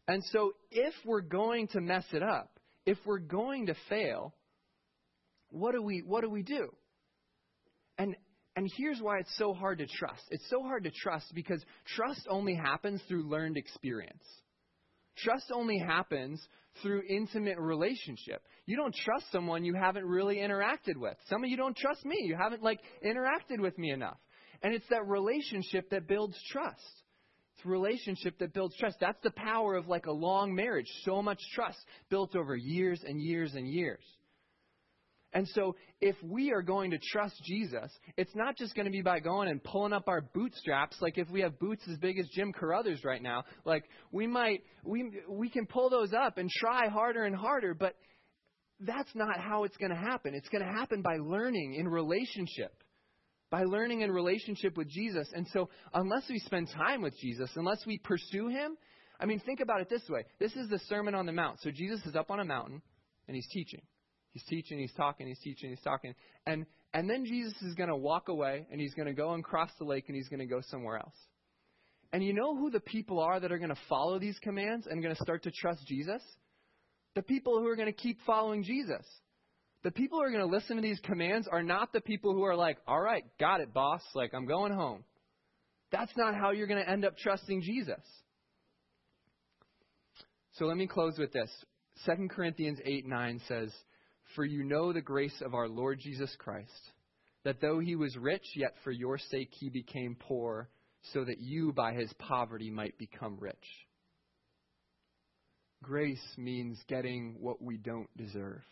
And 0.08 0.24
so, 0.32 0.52
if 0.70 0.94
we're 1.04 1.20
going 1.20 1.68
to 1.68 1.80
mess 1.80 2.06
it 2.12 2.22
up, 2.22 2.58
if 2.86 2.96
we're 3.04 3.18
going 3.18 3.66
to 3.66 3.74
fail, 3.90 4.34
what 5.50 5.72
do 5.72 5.82
we 5.82 6.02
what 6.04 6.22
do 6.22 6.30
we 6.30 6.42
do? 6.42 6.70
And 7.98 8.16
and 8.56 8.68
here's 8.76 9.00
why 9.00 9.18
it's 9.18 9.36
so 9.36 9.52
hard 9.52 9.78
to 9.78 9.86
trust. 9.86 10.22
It's 10.30 10.48
so 10.50 10.62
hard 10.62 10.84
to 10.84 10.90
trust 10.90 11.32
because 11.34 11.62
trust 11.94 12.26
only 12.28 12.54
happens 12.54 13.00
through 13.06 13.28
learned 13.28 13.56
experience. 13.56 14.24
Trust 15.18 15.52
only 15.52 15.78
happens 15.78 16.40
through 16.82 17.02
intimate 17.08 17.58
relationship. 17.58 18.42
You 18.66 18.76
don't 18.76 18.94
trust 18.94 19.26
someone 19.30 19.64
you 19.64 19.74
haven't 19.74 20.06
really 20.06 20.36
interacted 20.36 20.96
with. 20.96 21.16
Some 21.28 21.44
of 21.44 21.50
you 21.50 21.56
don't 21.56 21.76
trust 21.76 22.04
me. 22.04 22.16
You 22.20 22.36
haven't 22.36 22.62
like 22.62 22.80
interacted 23.04 23.60
with 23.60 23.76
me 23.78 23.90
enough. 23.90 24.18
And 24.62 24.74
it's 24.74 24.88
that 24.90 25.06
relationship 25.06 25.90
that 25.90 26.08
builds 26.08 26.36
trust. 26.50 27.02
It's 27.58 27.66
relationship 27.66 28.38
that 28.38 28.54
builds 28.54 28.76
trust. 28.76 28.98
That's 29.00 29.20
the 29.24 29.32
power 29.32 29.74
of 29.74 29.88
like 29.88 30.06
a 30.06 30.12
long 30.12 30.54
marriage. 30.54 30.86
So 31.04 31.20
much 31.20 31.40
trust 31.54 31.78
built 32.08 32.36
over 32.36 32.54
years 32.54 33.02
and 33.04 33.20
years 33.20 33.54
and 33.54 33.66
years. 33.66 34.04
And 35.32 35.46
so, 35.48 35.74
if 36.00 36.16
we 36.22 36.52
are 36.52 36.62
going 36.62 36.92
to 36.92 36.98
trust 37.12 37.34
Jesus, 37.44 37.90
it's 38.16 38.34
not 38.34 38.56
just 38.56 38.74
going 38.74 38.86
to 38.86 38.92
be 38.92 39.02
by 39.02 39.20
going 39.20 39.48
and 39.48 39.62
pulling 39.62 39.92
up 39.92 40.08
our 40.08 40.22
bootstraps. 40.22 40.96
Like 41.02 41.18
if 41.18 41.28
we 41.28 41.40
have 41.40 41.58
boots 41.58 41.82
as 41.90 41.98
big 41.98 42.18
as 42.18 42.26
Jim 42.32 42.52
Carruthers 42.52 43.04
right 43.04 43.20
now, 43.20 43.42
like 43.64 43.84
we 44.12 44.26
might 44.26 44.62
we 44.84 45.10
we 45.28 45.50
can 45.50 45.66
pull 45.66 45.90
those 45.90 46.12
up 46.14 46.38
and 46.38 46.48
try 46.48 46.88
harder 46.88 47.24
and 47.24 47.34
harder, 47.34 47.74
but 47.74 47.94
that's 48.80 49.10
not 49.14 49.38
how 49.38 49.64
it's 49.64 49.76
going 49.76 49.90
to 49.90 49.96
happen. 49.96 50.32
It's 50.34 50.48
going 50.48 50.64
to 50.64 50.72
happen 50.72 51.02
by 51.02 51.16
learning 51.16 51.74
in 51.74 51.88
relationship. 51.88 52.72
By 53.50 53.64
learning 53.64 54.02
in 54.02 54.12
relationship 54.12 54.76
with 54.76 54.88
Jesus. 54.88 55.28
And 55.32 55.46
so, 55.52 55.70
unless 55.94 56.24
we 56.28 56.38
spend 56.40 56.68
time 56.68 57.02
with 57.02 57.18
Jesus, 57.18 57.50
unless 57.56 57.84
we 57.86 57.98
pursue 57.98 58.48
him, 58.48 58.76
I 59.20 59.26
mean, 59.26 59.40
think 59.40 59.60
about 59.60 59.80
it 59.80 59.88
this 59.88 60.06
way. 60.08 60.24
This 60.38 60.54
is 60.54 60.68
the 60.68 60.78
Sermon 60.80 61.14
on 61.14 61.26
the 61.26 61.32
Mount. 61.32 61.60
So, 61.60 61.70
Jesus 61.70 62.04
is 62.04 62.14
up 62.14 62.30
on 62.30 62.40
a 62.40 62.44
mountain 62.44 62.82
and 63.26 63.34
he's 63.34 63.48
teaching. 63.48 63.82
He's 64.32 64.44
teaching, 64.44 64.78
he's 64.78 64.92
talking, 64.94 65.26
he's 65.26 65.40
teaching, 65.40 65.70
he's 65.70 65.80
talking. 65.80 66.14
And, 66.46 66.66
and 66.92 67.08
then 67.08 67.24
Jesus 67.24 67.60
is 67.62 67.74
going 67.74 67.88
to 67.88 67.96
walk 67.96 68.28
away 68.28 68.66
and 68.70 68.80
he's 68.80 68.94
going 68.94 69.08
to 69.08 69.14
go 69.14 69.32
and 69.32 69.42
cross 69.42 69.70
the 69.78 69.84
lake 69.84 70.04
and 70.08 70.16
he's 70.16 70.28
going 70.28 70.40
to 70.40 70.46
go 70.46 70.60
somewhere 70.70 70.98
else. 70.98 71.16
And 72.12 72.24
you 72.24 72.32
know 72.32 72.56
who 72.56 72.70
the 72.70 72.80
people 72.80 73.20
are 73.20 73.38
that 73.40 73.52
are 73.52 73.58
going 73.58 73.70
to 73.70 73.80
follow 73.88 74.18
these 74.18 74.38
commands 74.38 74.86
and 74.86 75.02
going 75.02 75.14
to 75.14 75.22
start 75.22 75.42
to 75.44 75.50
trust 75.50 75.86
Jesus? 75.86 76.22
The 77.14 77.22
people 77.22 77.58
who 77.58 77.66
are 77.66 77.76
going 77.76 77.92
to 77.92 77.92
keep 77.92 78.18
following 78.26 78.62
Jesus. 78.62 79.04
The 79.84 79.90
people 79.92 80.18
who 80.18 80.24
are 80.24 80.30
going 80.30 80.48
to 80.48 80.54
listen 80.54 80.76
to 80.76 80.82
these 80.82 81.00
commands 81.00 81.48
are 81.50 81.62
not 81.62 81.92
the 81.92 82.00
people 82.00 82.34
who 82.34 82.42
are 82.42 82.56
like, 82.56 82.78
all 82.86 83.00
right, 83.00 83.24
got 83.38 83.60
it, 83.60 83.72
boss. 83.72 84.02
Like, 84.14 84.34
I'm 84.34 84.46
going 84.46 84.72
home. 84.72 85.04
That's 85.92 86.12
not 86.16 86.34
how 86.34 86.50
you're 86.50 86.66
going 86.66 86.82
to 86.82 86.90
end 86.90 87.04
up 87.04 87.16
trusting 87.16 87.62
Jesus. 87.62 88.02
So 90.54 90.66
let 90.66 90.76
me 90.76 90.88
close 90.88 91.16
with 91.18 91.32
this. 91.32 91.50
2 92.06 92.28
Corinthians 92.28 92.80
8 92.84 93.06
9 93.06 93.40
says, 93.46 93.72
For 94.34 94.44
you 94.44 94.64
know 94.64 94.92
the 94.92 95.00
grace 95.00 95.40
of 95.44 95.54
our 95.54 95.68
Lord 95.68 96.00
Jesus 96.00 96.34
Christ, 96.38 96.92
that 97.44 97.60
though 97.60 97.78
he 97.78 97.94
was 97.94 98.16
rich, 98.16 98.44
yet 98.56 98.74
for 98.82 98.90
your 98.90 99.18
sake 99.18 99.50
he 99.52 99.70
became 99.70 100.16
poor, 100.18 100.68
so 101.12 101.24
that 101.24 101.38
you 101.38 101.72
by 101.72 101.94
his 101.94 102.12
poverty 102.18 102.70
might 102.70 102.98
become 102.98 103.38
rich. 103.38 103.56
Grace 105.82 106.24
means 106.36 106.78
getting 106.88 107.36
what 107.38 107.62
we 107.62 107.76
don't 107.76 108.08
deserve. 108.16 108.62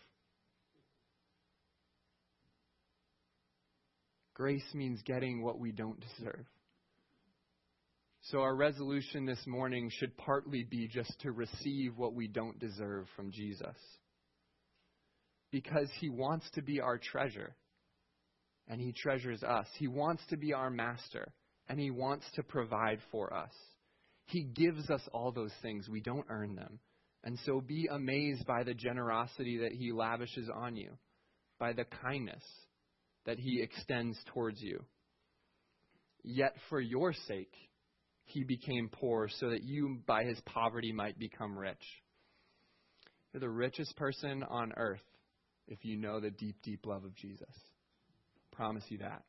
Grace 4.36 4.74
means 4.74 5.00
getting 5.06 5.42
what 5.42 5.58
we 5.58 5.72
don't 5.72 5.98
deserve. 5.98 6.44
So, 8.24 8.40
our 8.40 8.54
resolution 8.54 9.24
this 9.24 9.42
morning 9.46 9.90
should 9.90 10.14
partly 10.18 10.62
be 10.62 10.88
just 10.88 11.18
to 11.20 11.32
receive 11.32 11.96
what 11.96 12.12
we 12.12 12.28
don't 12.28 12.58
deserve 12.58 13.06
from 13.16 13.30
Jesus. 13.30 13.76
Because 15.50 15.88
he 16.00 16.10
wants 16.10 16.44
to 16.50 16.60
be 16.60 16.82
our 16.82 16.98
treasure, 16.98 17.56
and 18.68 18.78
he 18.78 18.92
treasures 18.92 19.42
us. 19.42 19.68
He 19.78 19.88
wants 19.88 20.22
to 20.28 20.36
be 20.36 20.52
our 20.52 20.68
master, 20.68 21.32
and 21.66 21.80
he 21.80 21.90
wants 21.90 22.26
to 22.34 22.42
provide 22.42 22.98
for 23.10 23.32
us. 23.32 23.52
He 24.26 24.42
gives 24.42 24.90
us 24.90 25.08
all 25.14 25.32
those 25.32 25.54
things. 25.62 25.88
We 25.88 26.02
don't 26.02 26.26
earn 26.28 26.56
them. 26.56 26.78
And 27.24 27.38
so 27.46 27.62
be 27.62 27.88
amazed 27.90 28.44
by 28.44 28.64
the 28.64 28.74
generosity 28.74 29.58
that 29.62 29.72
He 29.72 29.92
lavishes 29.92 30.50
on 30.54 30.76
you, 30.76 30.90
by 31.58 31.72
the 31.72 31.86
kindness 32.02 32.44
that 33.26 33.38
He 33.38 33.60
extends 33.60 34.18
towards 34.32 34.62
you. 34.62 34.84
Yet 36.22 36.54
for 36.68 36.80
your 36.80 37.12
sake, 37.12 37.52
He 38.24 38.44
became 38.44 38.88
poor 38.90 39.28
so 39.28 39.50
that 39.50 39.62
you, 39.62 39.98
by 40.06 40.24
His 40.24 40.40
poverty, 40.46 40.92
might 40.92 41.18
become 41.18 41.58
rich. 41.58 41.76
You're 43.32 43.40
the 43.40 43.48
richest 43.50 43.96
person 43.96 44.42
on 44.42 44.72
earth 44.76 45.02
if 45.68 45.84
you 45.84 45.96
know 45.96 46.20
the 46.20 46.30
deep, 46.30 46.56
deep 46.62 46.86
love 46.86 47.04
of 47.04 47.14
Jesus. 47.14 47.48
I 47.50 48.56
promise 48.56 48.84
you 48.88 48.98
that. 48.98 49.22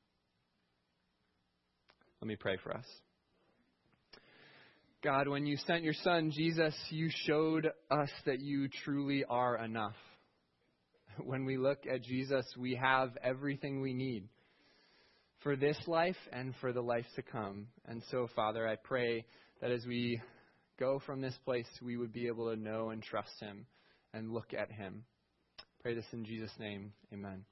Let 2.21 2.27
me 2.27 2.35
pray 2.35 2.57
for 2.63 2.73
us. 2.75 2.85
God, 5.03 5.27
when 5.27 5.45
you 5.45 5.57
sent 5.57 5.83
your 5.83 5.93
son, 5.93 6.31
Jesus, 6.31 6.75
you 6.89 7.09
showed 7.25 7.67
us 7.91 8.09
that 8.25 8.39
you 8.41 8.67
truly 8.83 9.23
are 9.29 9.63
enough. 9.63 9.95
When 11.23 11.45
we 11.45 11.57
look 11.57 11.79
at 11.91 12.03
Jesus, 12.03 12.45
we 12.57 12.75
have 12.75 13.17
everything 13.23 13.81
we 13.81 13.93
need 13.93 14.27
for 15.41 15.55
this 15.55 15.77
life 15.87 16.17
and 16.31 16.53
for 16.61 16.73
the 16.73 16.81
life 16.81 17.05
to 17.15 17.21
come. 17.21 17.67
And 17.85 18.03
so, 18.11 18.27
Father, 18.35 18.67
I 18.67 18.75
pray 18.75 19.25
that 19.61 19.71
as 19.71 19.85
we 19.85 20.21
go 20.79 20.99
from 21.05 21.21
this 21.21 21.37
place, 21.45 21.67
we 21.81 21.97
would 21.97 22.13
be 22.13 22.27
able 22.27 22.49
to 22.53 22.59
know 22.59 22.89
and 22.89 23.01
trust 23.01 23.39
him 23.39 23.65
and 24.13 24.31
look 24.31 24.53
at 24.53 24.71
him. 24.71 25.03
Pray 25.81 25.95
this 25.95 26.05
in 26.11 26.25
Jesus' 26.25 26.51
name. 26.59 26.91
Amen. 27.13 27.43